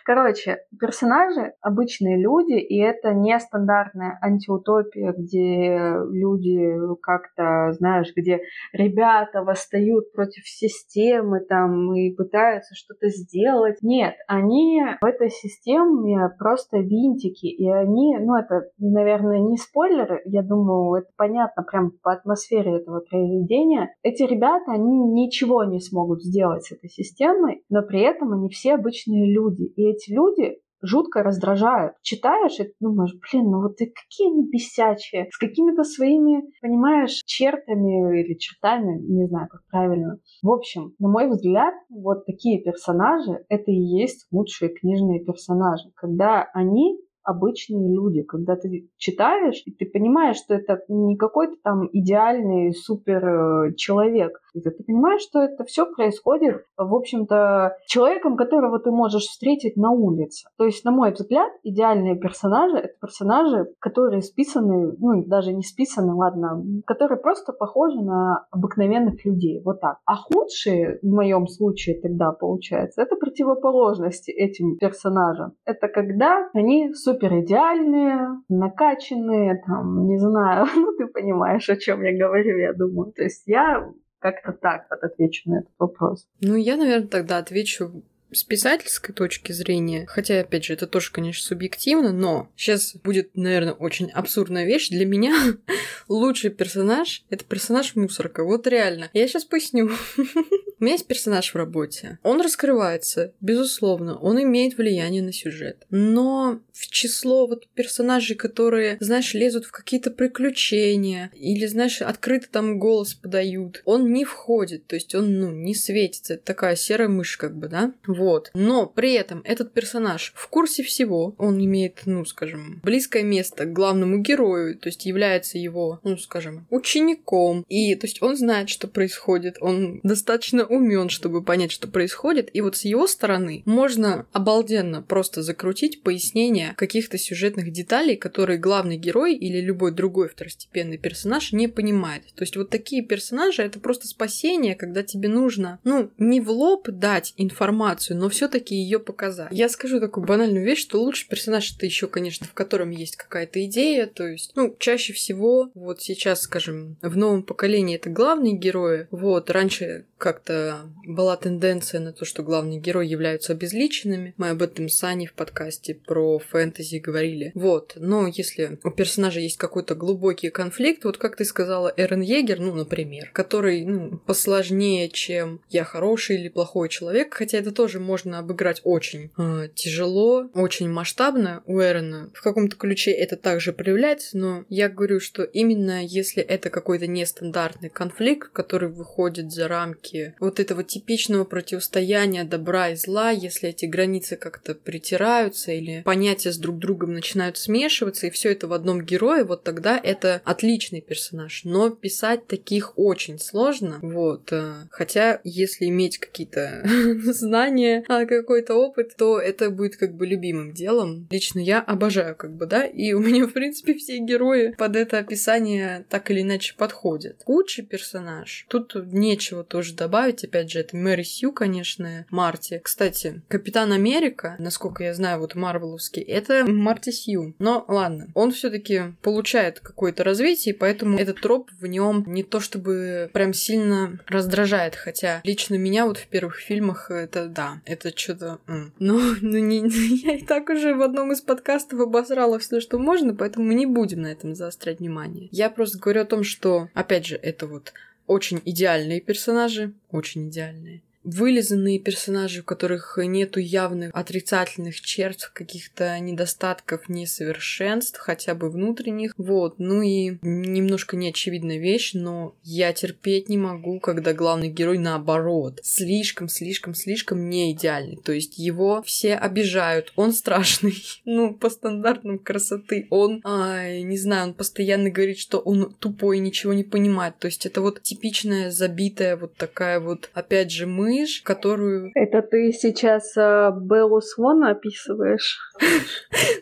[0.05, 8.41] Короче, персонажи обычные люди, и это не стандартная антиутопия, где люди как-то, знаешь, где
[8.75, 13.79] ребята восстают против системы там и пытаются что-то сделать.
[13.81, 20.43] Нет, они в этой системе просто винтики, и они, ну это, наверное, не спойлеры, я
[20.43, 23.95] думаю, это понятно прям по атмосфере этого произведения.
[24.03, 28.75] Эти ребята, они ничего не смогут сделать с этой системой, но при этом они все
[28.75, 31.95] обычные люди, и эти люди жутко раздражают.
[32.03, 38.21] Читаешь и думаешь, блин, ну вот и какие они бесячие, с какими-то своими, понимаешь, чертами
[38.21, 40.19] или чертами, не знаю, как правильно.
[40.43, 46.49] В общем, на мой взгляд, вот такие персонажи, это и есть лучшие книжные персонажи, когда
[46.53, 48.23] они обычные люди.
[48.23, 54.41] Когда ты читаешь, и ты понимаешь, что это не какой-то там идеальный супер э, человек.
[54.53, 60.49] Ты понимаешь, что это все происходит, в общем-то, человеком, которого ты можешь встретить на улице.
[60.57, 66.15] То есть, на мой взгляд, идеальные персонажи— это персонажи, которые списаны, ну, даже не списаны,
[66.15, 69.61] ладно, которые просто похожи на обыкновенных людей.
[69.65, 69.99] Вот так.
[70.05, 75.55] А худшие, в моем случае тогда получается, это противоположности этим персонажам.
[75.65, 82.16] Это когда они супер идеальные, накачанные, там, не знаю, ну ты понимаешь, о чем я
[82.16, 83.12] говорю, я думаю.
[83.12, 83.89] То есть я
[84.19, 86.27] как-то так вот отвечу на этот вопрос.
[86.41, 88.03] Ну, я, наверное, тогда отвечу
[88.35, 93.73] с писательской точки зрения, хотя, опять же, это тоже, конечно, субъективно, но сейчас будет, наверное,
[93.74, 94.89] очень абсурдная вещь.
[94.89, 95.35] Для меня
[96.09, 98.44] лучший персонаж— это персонаж мусорка.
[98.44, 99.11] Вот реально.
[99.12, 99.90] Я сейчас поясню.
[100.81, 102.19] У меня есть персонаж в работе.
[102.23, 105.86] Он раскрывается, безусловно, он имеет влияние на сюжет.
[105.89, 112.78] Но в число вот персонажей, которые, знаешь, лезут в какие-то приключения или, знаешь, открыто там
[112.78, 116.35] голос подают, он не входит, то есть он, ну, не светится.
[116.35, 117.93] Это такая серая мышь, как бы, да?
[118.06, 118.24] Вот.
[118.55, 123.73] Но при этом этот персонаж в курсе всего, он имеет, ну, скажем, близкое место к
[123.73, 127.65] главному герою, то есть является его, ну, скажем, учеником.
[127.69, 132.51] И, то есть он знает, что происходит, он достаточно умен, чтобы понять, что происходит.
[132.53, 138.97] И вот с его стороны можно обалденно просто закрутить пояснение каких-то сюжетных деталей, которые главный
[138.97, 142.25] герой или любой другой второстепенный персонаж не понимает.
[142.35, 146.89] То есть вот такие персонажи это просто спасение, когда тебе нужно, ну, не в лоб
[146.89, 149.49] дать информацию, но все-таки ее показать.
[149.51, 153.65] Я скажу такую банальную вещь, что лучший персонаж это еще, конечно, в котором есть какая-то
[153.65, 159.07] идея, то есть, ну, чаще всего, вот сейчас, скажем, в новом поколении это главные герои,
[159.11, 164.32] вот, раньше как-то была тенденция на то, что главные герои являются обезличенными.
[164.39, 167.53] Мы об этом с Аней в подкасте про фэнтези говорили.
[167.55, 172.59] Вот, но если у персонажа есть какой-то глубокий конфликт, вот как ты сказала, Эрен Егер,
[172.59, 178.39] ну, например, который, ну, посложнее, чем я хороший или плохой человек, хотя это тоже можно
[178.39, 182.31] обыграть очень э, тяжело, очень масштабно у Эрена.
[182.35, 187.91] В каком-то ключе это также проявляется, но я говорю, что именно если это какой-то нестандартный
[187.91, 194.37] конфликт, который выходит за рамки вот этого типичного противостояния добра и зла, если эти границы
[194.37, 199.45] как-то притираются или понятия с друг другом начинают смешиваться, и все это в одном герое,
[199.45, 201.62] вот тогда это отличный персонаж.
[201.65, 204.53] Но писать таких очень сложно, вот.
[204.53, 206.83] Э, хотя, если иметь какие-то
[207.25, 211.27] знания, а, какой-то опыт, то это будет как бы любимым делом.
[211.31, 215.19] Лично я обожаю, как бы, да, и у меня, в принципе, все герои под это
[215.19, 217.43] описание так или иначе подходят.
[217.44, 222.81] Худший персонаж, тут нечего тоже добавить, опять же, это Мэри Сью, конечно, Марти.
[222.82, 227.55] Кстати, Капитан Америка, насколько я знаю, вот Марвеловский, это Марти Сью.
[227.59, 232.61] Но ладно, он все таки получает какое-то развитие, поэтому этот троп в нем не то
[232.61, 238.61] чтобы прям сильно раздражает, хотя лично меня вот в первых фильмах это, да, это что-то...
[238.67, 239.79] Но ну, не,
[240.25, 243.87] я и так уже в одном из подкастов обосрала все, что можно, поэтому мы не
[243.87, 245.49] будем на этом заострять внимание.
[245.53, 247.93] Я просто говорю о том, что, опять же, это вот
[248.27, 257.09] очень идеальные персонажи, очень идеальные вылизанные персонажи, у которых нету явных отрицательных черт, каких-то недостатков,
[257.09, 259.35] несовершенств, хотя бы внутренних.
[259.37, 259.79] Вот.
[259.79, 265.81] Ну и немножко неочевидная вещь, но я терпеть не могу, когда главный герой наоборот.
[265.83, 268.17] Слишком, слишком, слишком не идеальный.
[268.17, 270.13] То есть его все обижают.
[270.17, 271.03] Он страшный.
[271.25, 273.07] ну, по стандартам красоты.
[273.11, 277.39] Он, а, не знаю, он постоянно говорит, что он тупой, ничего не понимает.
[277.39, 282.11] То есть это вот типичная забитая вот такая вот, опять же, мы мышь, которую...
[282.15, 285.59] Это ты сейчас э, Беллу Свон описываешь?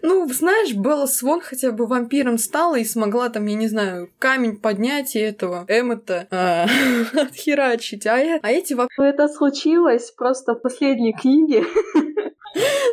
[0.05, 4.57] Ну, знаешь, Белла Свон хотя бы вампиром стала и смогла там, я не знаю, камень
[4.57, 6.67] поднять и этого Эммета а,
[7.21, 8.07] отхерачить.
[8.07, 8.95] А, а эти вообще...
[8.99, 11.65] Ну, это случилось просто в последней книге.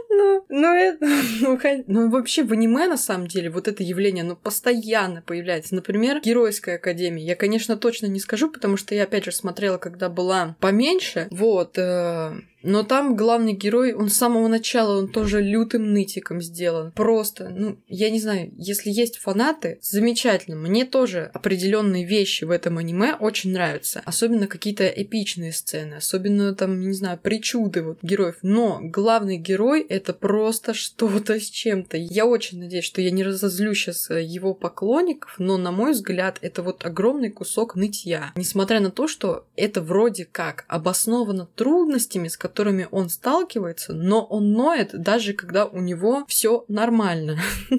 [0.09, 1.05] Ну, ну, это,
[1.41, 5.75] ну, ну, вообще в аниме, на самом деле, вот это явление, оно постоянно появляется.
[5.75, 7.23] Например, Геройская Академия.
[7.23, 11.27] Я, конечно, точно не скажу, потому что я, опять же, смотрела, когда была поменьше.
[11.31, 16.91] Вот, э, но там главный герой, он с самого начала, он тоже лютым нытиком сделан.
[16.91, 20.57] Просто, ну, я не знаю, если есть фанаты, замечательно.
[20.57, 24.01] Мне тоже определенные вещи в этом аниме очень нравятся.
[24.05, 28.35] Особенно какие-то эпичные сцены, особенно там, не знаю, причуды вот героев.
[28.41, 31.97] Но главный герой это просто что-то с чем-то.
[31.97, 36.39] Я очень надеюсь, что я не разозлю сейчас э, его поклонников, но, на мой взгляд,
[36.41, 38.31] это вот огромный кусок нытья.
[38.35, 42.48] Несмотря на то, что это вроде как обосновано трудностями, с которыми
[42.91, 47.37] он сталкивается, но он ноет даже когда у него все нормально.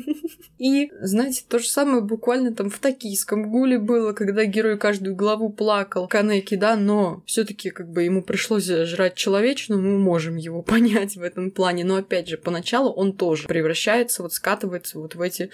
[0.61, 5.49] И, знаете, то же самое буквально там в токийском гуле было, когда герой каждую главу
[5.49, 10.61] плакал, Канеки, да, но все таки как бы ему пришлось жрать человечину, мы можем его
[10.71, 15.23] понять в этом плане, но опять же, поначалу он тоже превращается, вот скатывается вот в
[15.23, 15.49] эти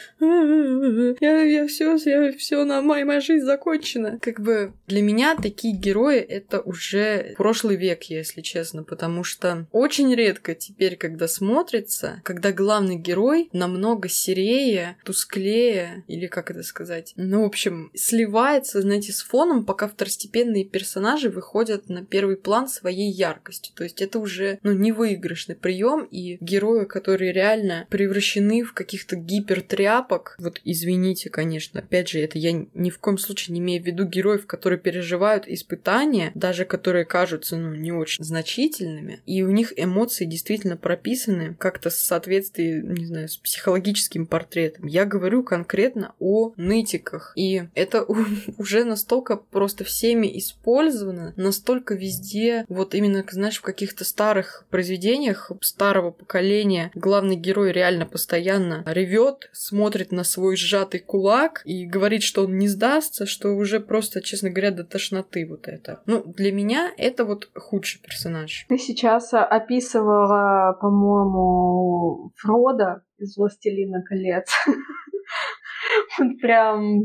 [1.21, 4.19] я, я все, я все, на моя, моя жизнь закончена.
[4.21, 10.15] Как бы для меня такие герои это уже прошлый век, если честно, потому что очень
[10.15, 17.43] редко теперь, когда смотрится, когда главный герой намного серее, тусклее, или как это сказать, ну,
[17.43, 23.75] в общем, сливается, знаете, с фоном, пока второстепенные персонажи выходят на первый план своей яркостью.
[23.75, 30.37] То есть это уже, ну, невыигрышный прием, и герои, которые реально превращены в каких-то гипертряпок,
[30.39, 34.05] вот извините, конечно, опять же, это я ни в коем случае не имею в виду
[34.05, 38.96] героев, которые переживают испытания, даже которые кажутся, ну, не очень значительными,
[39.27, 44.87] и у них эмоции действительно прописаны как-то в соответствии, не знаю, с психологическим портретом.
[44.87, 48.05] Я говорю конкретно о нытиках, и это
[48.59, 56.11] уже настолько просто всеми использовано, настолько везде, вот именно, знаешь, в каких-то старых произведениях старого
[56.11, 62.59] поколения главный герой реально постоянно ревет, смотрит на свой сжатый кулак и говорит, что он
[62.59, 66.03] не сдастся, что уже просто, честно говоря, до тошноты вот это.
[66.07, 68.67] Ну, для меня это вот худший персонаж.
[68.87, 74.51] Сейчас описывала, по-моему, Фрода из «Властелина колец».
[76.21, 77.03] Он прям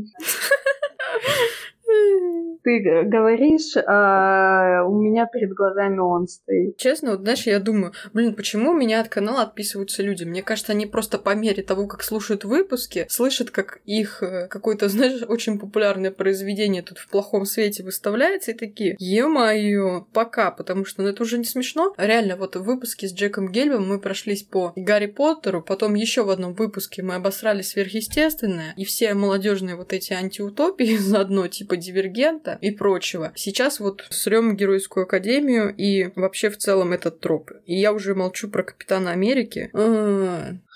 [2.62, 6.76] ты говоришь, а у меня перед глазами он стоит.
[6.76, 10.24] Честно, вот знаешь, я думаю, блин, почему меня от канала отписываются люди?
[10.24, 14.88] Мне кажется, они просто по мере того, как слушают выпуски, слышат, как их э, какое-то,
[14.92, 21.02] знаешь, очень популярное произведение тут в плохом свете выставляется, и такие, е-мое, пока, потому что
[21.02, 21.94] ну, это уже не смешно.
[21.96, 26.30] Реально, вот в выпуске с Джеком Гельбом мы прошлись по Гарри Поттеру, потом еще в
[26.30, 32.70] одном выпуске мы обосрали сверхъестественное, и все молодежные вот эти антиутопии заодно, типа Дивергента и
[32.70, 33.32] прочего.
[33.34, 37.50] Сейчас вот срем Геройскую Академию и вообще в целом этот троп.
[37.66, 39.70] И я уже молчу про Капитана Америки.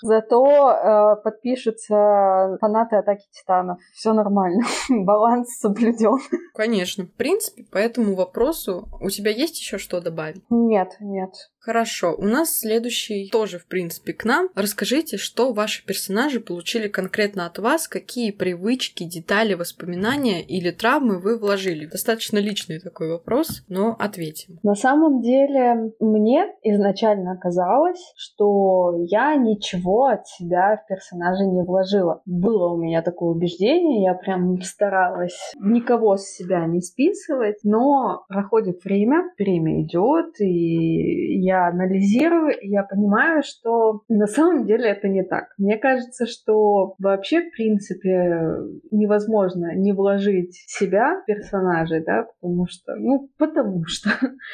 [0.03, 3.79] Зато э, подпишутся фанаты Атаки Титанов.
[3.93, 4.63] Все нормально.
[4.89, 6.19] Баланс соблюден.
[6.53, 7.05] Конечно.
[7.05, 10.43] В принципе, по этому вопросу у тебя есть еще что добавить?
[10.49, 11.31] Нет, нет.
[11.67, 14.47] Хорошо, у нас следующий тоже, в принципе, к нам.
[14.55, 21.37] Расскажите, что ваши персонажи получили конкретно от вас, какие привычки, детали, воспоминания или травмы вы
[21.37, 21.85] вложили.
[21.85, 24.59] Достаточно личный такой вопрос, но ответим.
[24.63, 32.21] На самом деле, мне изначально казалось, что я ничего от себя в персонажа не вложила.
[32.25, 38.85] Было у меня такое убеждение, я прям старалась никого с себя не списывать, но проходит
[38.85, 45.23] время, время идет, и я анализирую, и я понимаю, что на самом деле это не
[45.23, 45.45] так.
[45.57, 48.57] Мне кажется, что вообще, в принципе,
[48.91, 54.09] невозможно не вложить себя в персонажей, да, потому что, ну, потому что,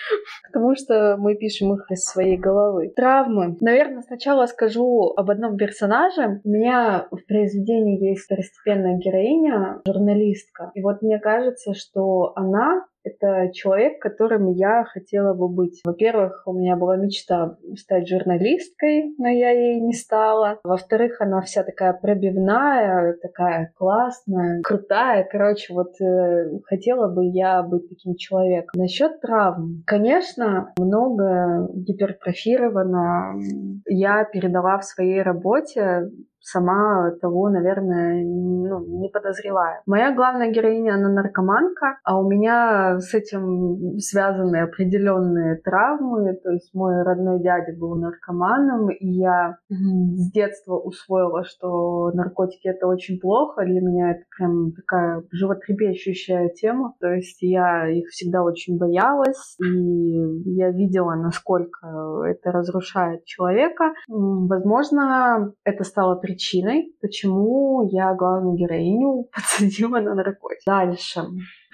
[0.52, 2.94] потому что мы пишем их из своей головы.
[2.96, 3.58] Травмы.
[3.60, 6.42] Наверное, сначала скажу об одном персонаже.
[6.44, 10.72] У меня в произведении есть второстепенная героиня, журналистка.
[10.76, 15.82] И вот мне кажется, что она это человек, которым я хотела бы быть.
[15.86, 20.60] Во-первых, у меня была мечта стать журналисткой, но я ей не стала.
[20.64, 25.28] Во-вторых, она вся такая пробивная, такая классная, крутая.
[25.30, 28.82] Короче, вот э, хотела бы я быть таким человеком.
[28.82, 29.84] Насчет травм.
[29.86, 33.40] Конечно, много гипертрофировано.
[33.86, 36.10] Я передала в своей работе
[36.44, 39.82] сама того, наверное, ну, не подозревая.
[39.86, 46.34] Моя главная героиня, она наркоманка, а у меня с этим связаны определенные травмы.
[46.44, 52.88] То есть мой родной дядя был наркоманом, и я с детства усвоила, что наркотики это
[52.88, 53.64] очень плохо.
[53.64, 56.94] Для меня это прям такая животрепещущая тема.
[56.99, 63.94] То есть я их всегда очень боялась, и я видела, насколько это разрушает человека.
[64.10, 70.60] Возможно, это стало причиной причиной, почему я главную героиню подсадила на наркотик.
[70.66, 71.22] Дальше.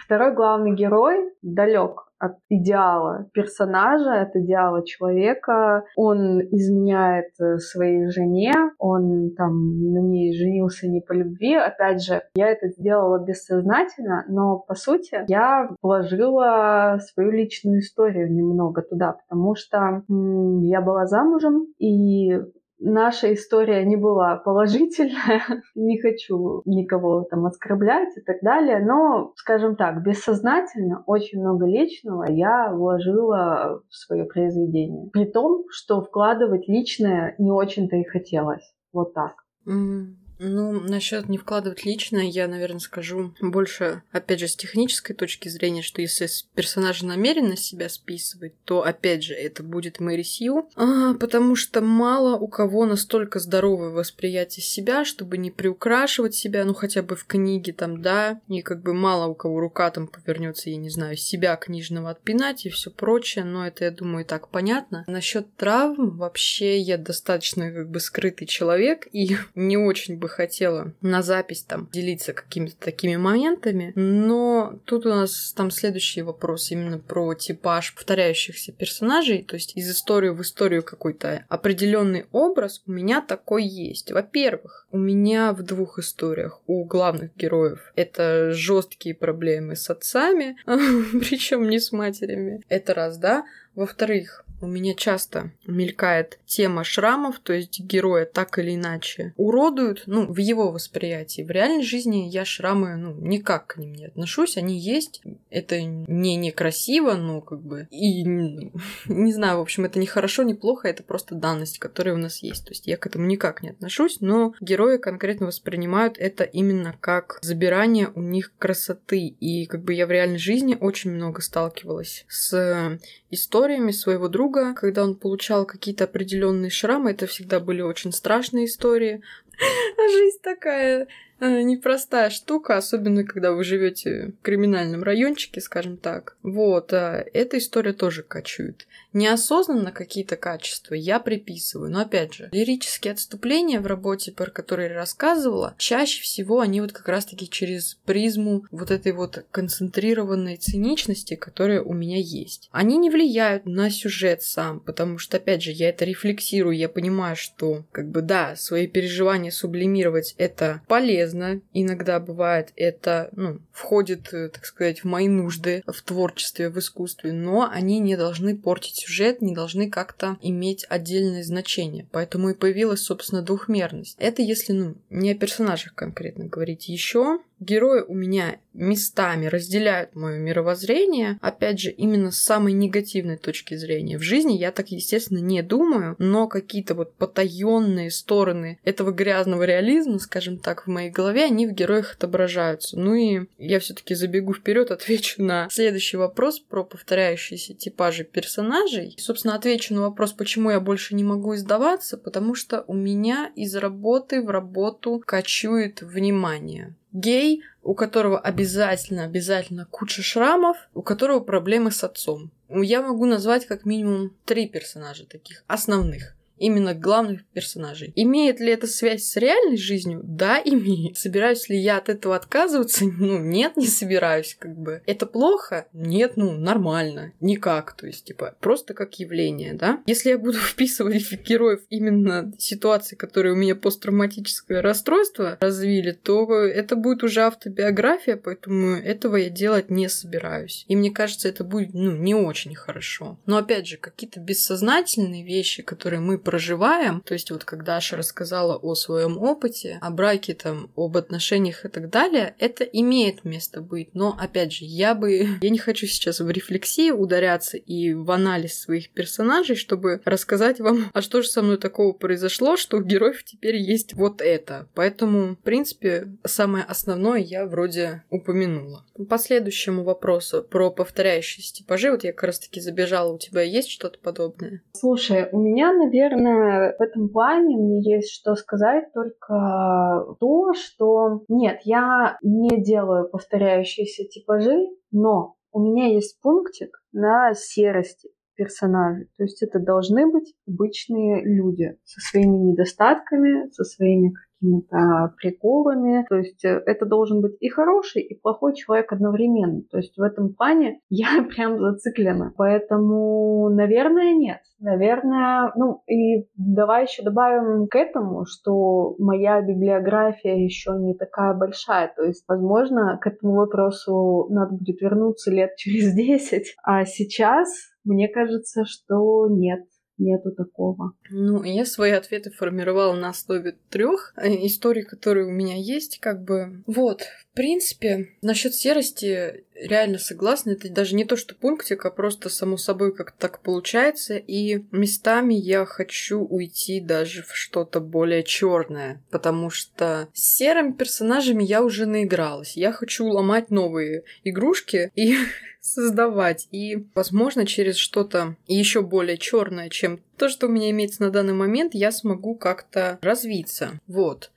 [0.05, 5.83] Второй главный герой далек от идеала персонажа, от идеала человека.
[5.95, 9.53] Он изменяет э, своей жене, он там
[9.93, 11.55] на ней женился не по любви.
[11.55, 18.81] Опять же, я это сделала бессознательно, но по сути я вложила свою личную историю немного
[18.81, 22.31] туда, потому что м- я была замужем, и
[22.79, 25.41] наша история не была положительная.
[25.75, 28.79] не хочу никого там оскорблять и так далее.
[28.79, 35.09] Но, скажем так, бессознательно очень много личного я вложила в свое произведение.
[35.11, 38.73] При том, что вкладывать личное не очень-то и хотелось.
[38.93, 39.33] Вот так.
[39.67, 40.18] Mm.
[40.39, 45.81] Ну, насчет не вкладывать личное, я, наверное, скажу больше, опять же, с технической точки зрения,
[45.81, 51.55] что если персонаж намеренно себя списывать, то, опять же, это будет Мэри Сью, а, потому
[51.55, 57.17] что мало у кого настолько здоровое восприятие себя, чтобы не приукрашивать себя, ну, хотя бы
[57.17, 60.89] в книге там, да, и как бы мало у кого рука там повернется, я не
[60.89, 65.03] знаю, себя книжного отпинать и все прочее, но это, я думаю, и так понятно.
[65.07, 71.21] Насчет травм, вообще я достаточно как бы скрытый человек и не очень бы хотела на
[71.21, 77.33] запись там делиться какими-то такими моментами, но тут у нас там следующий вопрос именно про
[77.33, 83.63] типаж повторяющихся персонажей, то есть из истории в историю какой-то определенный образ у меня такой
[83.63, 84.11] есть.
[84.11, 91.69] Во-первых, у меня в двух историях у главных героев это жесткие проблемы с отцами, причем
[91.69, 92.61] не с матерями.
[92.69, 93.45] Это раз, да.
[93.75, 100.25] Во-вторых, у меня часто мелькает тема шрамов, то есть героя так или иначе уродуют, ну,
[100.31, 101.41] в его восприятии.
[101.41, 106.35] В реальной жизни я шрамы, ну, никак к ним не отношусь, они есть, это не
[106.35, 108.23] некрасиво, но как бы, и
[109.05, 112.43] не знаю, в общем, это не хорошо, не плохо, это просто данность, которая у нас
[112.43, 112.65] есть.
[112.65, 117.39] То есть я к этому никак не отношусь, но герои конкретно воспринимают это именно как
[117.41, 119.27] забирание у них красоты.
[119.39, 122.99] И как бы я в реальной жизни очень много сталкивалась с
[123.29, 127.11] историями своего друга, когда он получал какие-то определенные шрамы.
[127.11, 129.21] Это всегда были очень страшные истории.
[129.97, 131.07] Жизнь такая
[131.39, 136.37] непростая штука, особенно когда вы живете в криминальном райончике, скажем так.
[136.43, 138.87] Вот, а эта история тоже качует.
[139.13, 144.95] Неосознанно какие-то качества я приписываю, но опять же, лирические отступления в работе, про которые я
[144.95, 151.81] рассказывала, чаще всего они вот как раз-таки через призму вот этой вот концентрированной циничности, которая
[151.81, 152.69] у меня есть.
[152.71, 157.35] Они не влияют на сюжет сам, потому что, опять же, я это рефлексирую, я понимаю,
[157.35, 161.61] что, как бы, да, свои переживания сублимировать это полезно, полезно.
[161.73, 167.31] Иногда бывает это, ну, входит, э, так сказать, в мои нужды в творчестве, в искусстве,
[167.31, 172.07] но они не должны портить сюжет, не должны как-то иметь отдельное значение.
[172.11, 174.15] Поэтому и появилась, собственно, двухмерность.
[174.19, 176.89] Это если, ну, не о персонажах конкретно говорить.
[176.89, 183.75] Еще герои у меня местами разделяют мое мировоззрение, опять же, именно с самой негативной точки
[183.75, 184.17] зрения.
[184.17, 190.19] В жизни я так, естественно, не думаю, но какие-то вот потаенные стороны этого грязного реализма,
[190.19, 192.97] скажем так, в моей голове, они в героях отображаются.
[192.97, 199.15] Ну и я все-таки забегу вперед, отвечу на следующий вопрос про повторяющиеся типажи персонажей.
[199.17, 203.51] И, собственно, отвечу на вопрос, почему я больше не могу издаваться, потому что у меня
[203.55, 211.39] из работы в работу кочует внимание гей, у которого обязательно, обязательно куча шрамов, у которого
[211.39, 212.51] проблемы с отцом.
[212.69, 218.13] Я могу назвать как минимум три персонажа таких основных именно главных персонажей.
[218.15, 220.21] Имеет ли это связь с реальной жизнью?
[220.23, 221.17] Да, имеет.
[221.17, 223.05] Собираюсь ли я от этого отказываться?
[223.19, 225.01] Ну, нет, не собираюсь, как бы.
[225.05, 225.87] Это плохо?
[225.93, 227.33] Нет, ну, нормально.
[227.41, 230.01] Никак, то есть, типа, просто как явление, да?
[230.05, 236.95] Если я буду вписывать героев именно ситуации, которые у меня посттравматическое расстройство развили, то это
[236.95, 240.85] будет уже автобиография, поэтому этого я делать не собираюсь.
[240.87, 243.39] И мне кажется, это будет, ну, не очень хорошо.
[243.45, 247.21] Но, опять же, какие-то бессознательные вещи, которые мы проживаем.
[247.21, 251.89] То есть вот когда Аша рассказала о своем опыте, о браке, там, об отношениях и
[251.89, 254.15] так далее, это имеет место быть.
[254.15, 255.29] Но, опять же, я бы...
[255.61, 261.09] Я не хочу сейчас в рефлексии ударяться и в анализ своих персонажей, чтобы рассказать вам,
[261.13, 264.87] а что же со мной такого произошло, что у героев теперь есть вот это.
[264.95, 269.05] Поэтому, в принципе, самое основное я вроде упомянула.
[269.29, 273.91] По следующему вопросу про повторяющиеся типажи, вот я как раз таки забежала, у тебя есть
[273.91, 274.81] что-то подобное?
[274.93, 281.43] Слушай, у меня, наверное, наверное, в этом плане мне есть что сказать только то, что
[281.47, 289.29] нет, я не делаю повторяющиеся типажи, но у меня есть пунктик на серости персонажей.
[289.37, 296.25] То есть это должны быть обычные люди со своими недостатками, со своими какими-то приколами.
[296.29, 299.81] То есть э, это должен быть и хороший, и плохой человек одновременно.
[299.89, 302.53] То есть в этом плане я прям зациклена.
[302.57, 304.59] Поэтому, наверное, нет.
[304.79, 312.13] Наверное, ну и давай еще добавим к этому, что моя библиография еще не такая большая.
[312.15, 316.75] То есть, возможно, к этому вопросу надо будет вернуться лет через 10.
[316.83, 317.69] А сейчас
[318.05, 319.83] мне кажется, что нет
[320.19, 321.13] нету такого.
[321.29, 326.43] Ну, я свои ответы формировала на основе трех э, историй, которые у меня есть, как
[326.43, 326.83] бы.
[326.85, 330.71] Вот, в принципе, насчет серости реально согласна.
[330.71, 334.35] Это даже не то, что пунктик, а просто само собой как так получается.
[334.35, 341.63] И местами я хочу уйти даже в что-то более черное, потому что с серыми персонажами
[341.63, 342.75] я уже наигралась.
[342.75, 345.35] Я хочу ломать новые игрушки и
[345.93, 346.67] создавать.
[346.71, 351.53] И, возможно, через что-то еще более черное, чем то, что у меня имеется на данный
[351.53, 353.99] момент, я смогу как-то развиться.
[354.07, 354.51] Вот.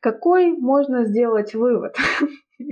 [0.00, 1.96] Какой можно сделать вывод?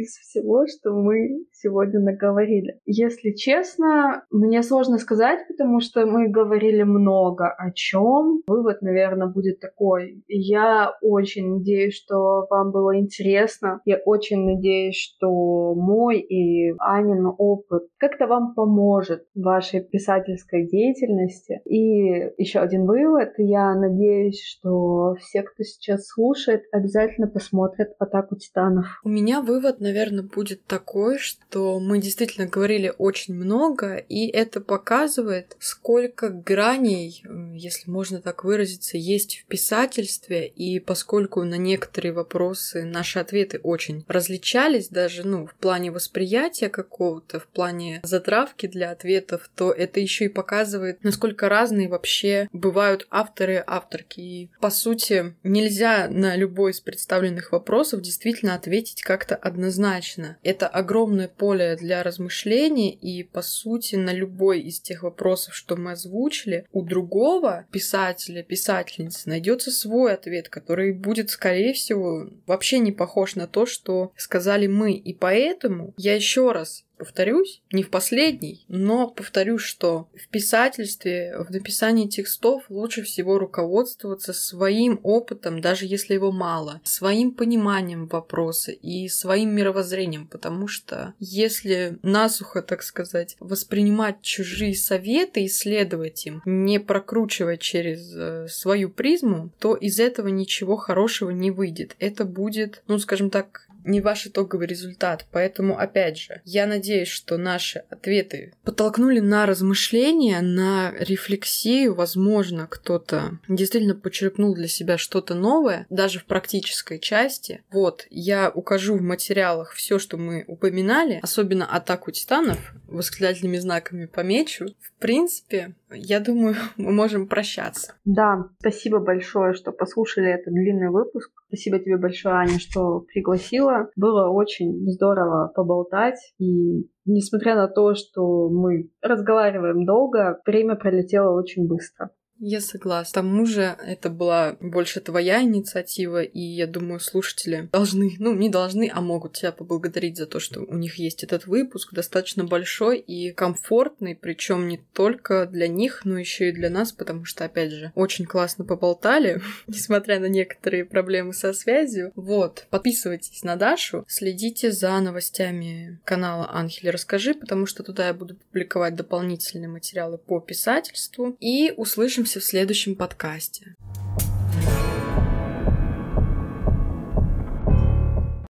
[0.00, 2.80] Из всего, что мы сегодня наговорили.
[2.84, 8.42] Если честно, мне сложно сказать, потому что мы говорили много о чем.
[8.46, 10.22] Вывод, наверное, будет такой.
[10.28, 13.80] Я очень надеюсь, что вам было интересно.
[13.84, 21.60] Я очень надеюсь, что мой и Анин опыт как-то вам поможет в вашей писательской деятельности.
[21.64, 23.30] И еще один вывод.
[23.38, 28.86] Я надеюсь, что все, кто сейчас слушает, обязательно посмотрят «Атаку титанов».
[29.04, 29.89] У меня вывод наверное,
[30.30, 37.22] будет такой, что мы действительно говорили очень много, и это показывает, сколько граней,
[37.54, 44.04] если можно так выразиться, есть в писательстве, и поскольку на некоторые вопросы наши ответы очень
[44.08, 50.26] различались, даже ну, в плане восприятия какого-то, в плане затравки для ответов, то это еще
[50.26, 54.20] и показывает, насколько разные вообще бывают авторы, авторки.
[54.20, 60.38] И, по сути, нельзя на любой из представленных вопросов действительно ответить как-то однозначно однозначно.
[60.42, 65.92] Это огромное поле для размышлений, и, по сути, на любой из тех вопросов, что мы
[65.92, 73.36] озвучили, у другого писателя, писательницы найдется свой ответ, который будет, скорее всего, вообще не похож
[73.36, 74.92] на то, что сказали мы.
[74.92, 81.50] И поэтому я еще раз повторюсь, не в последний, но повторюсь, что в писательстве, в
[81.50, 89.08] написании текстов лучше всего руководствоваться своим опытом, даже если его мало, своим пониманием вопроса и
[89.08, 96.78] своим мировоззрением, потому что если насухо, так сказать, воспринимать чужие советы и следовать им, не
[96.80, 101.96] прокручивая через э, свою призму, то из этого ничего хорошего не выйдет.
[101.98, 105.26] Это будет, ну, скажем так, не ваш итоговый результат.
[105.30, 111.94] Поэтому, опять же, я надеюсь, что наши ответы подтолкнули на размышления, на рефлексию.
[111.94, 117.62] Возможно, кто-то действительно почерпнул для себя что-то новое, даже в практической части.
[117.70, 124.74] Вот, я укажу в материалах все, что мы упоминали, особенно атаку титанов, восклицательными знаками помечу.
[124.80, 127.94] В принципе, я думаю, мы можем прощаться.
[128.04, 131.30] Да, спасибо большое, что послушали этот длинный выпуск.
[131.48, 133.90] Спасибо тебе большое, Аня, что пригласила.
[133.96, 136.18] Было очень здорово поболтать.
[136.38, 142.10] И несмотря на то, что мы разговариваем долго, время пролетело очень быстро.
[142.40, 143.10] Я согласна.
[143.10, 148.48] К тому же это была больше твоя инициатива, и я думаю, слушатели должны, ну, не
[148.48, 152.98] должны, а могут тебя поблагодарить за то, что у них есть этот выпуск, достаточно большой
[152.98, 157.72] и комфортный, причем не только для них, но еще и для нас, потому что, опять
[157.72, 162.10] же, очень классно поболтали, несмотря на некоторые проблемы со связью.
[162.16, 168.36] Вот, подписывайтесь на Дашу, следите за новостями канала Анхель Расскажи, потому что туда я буду
[168.36, 173.76] публиковать дополнительные материалы по писательству, и услышимся услышимся в следующем подкасте.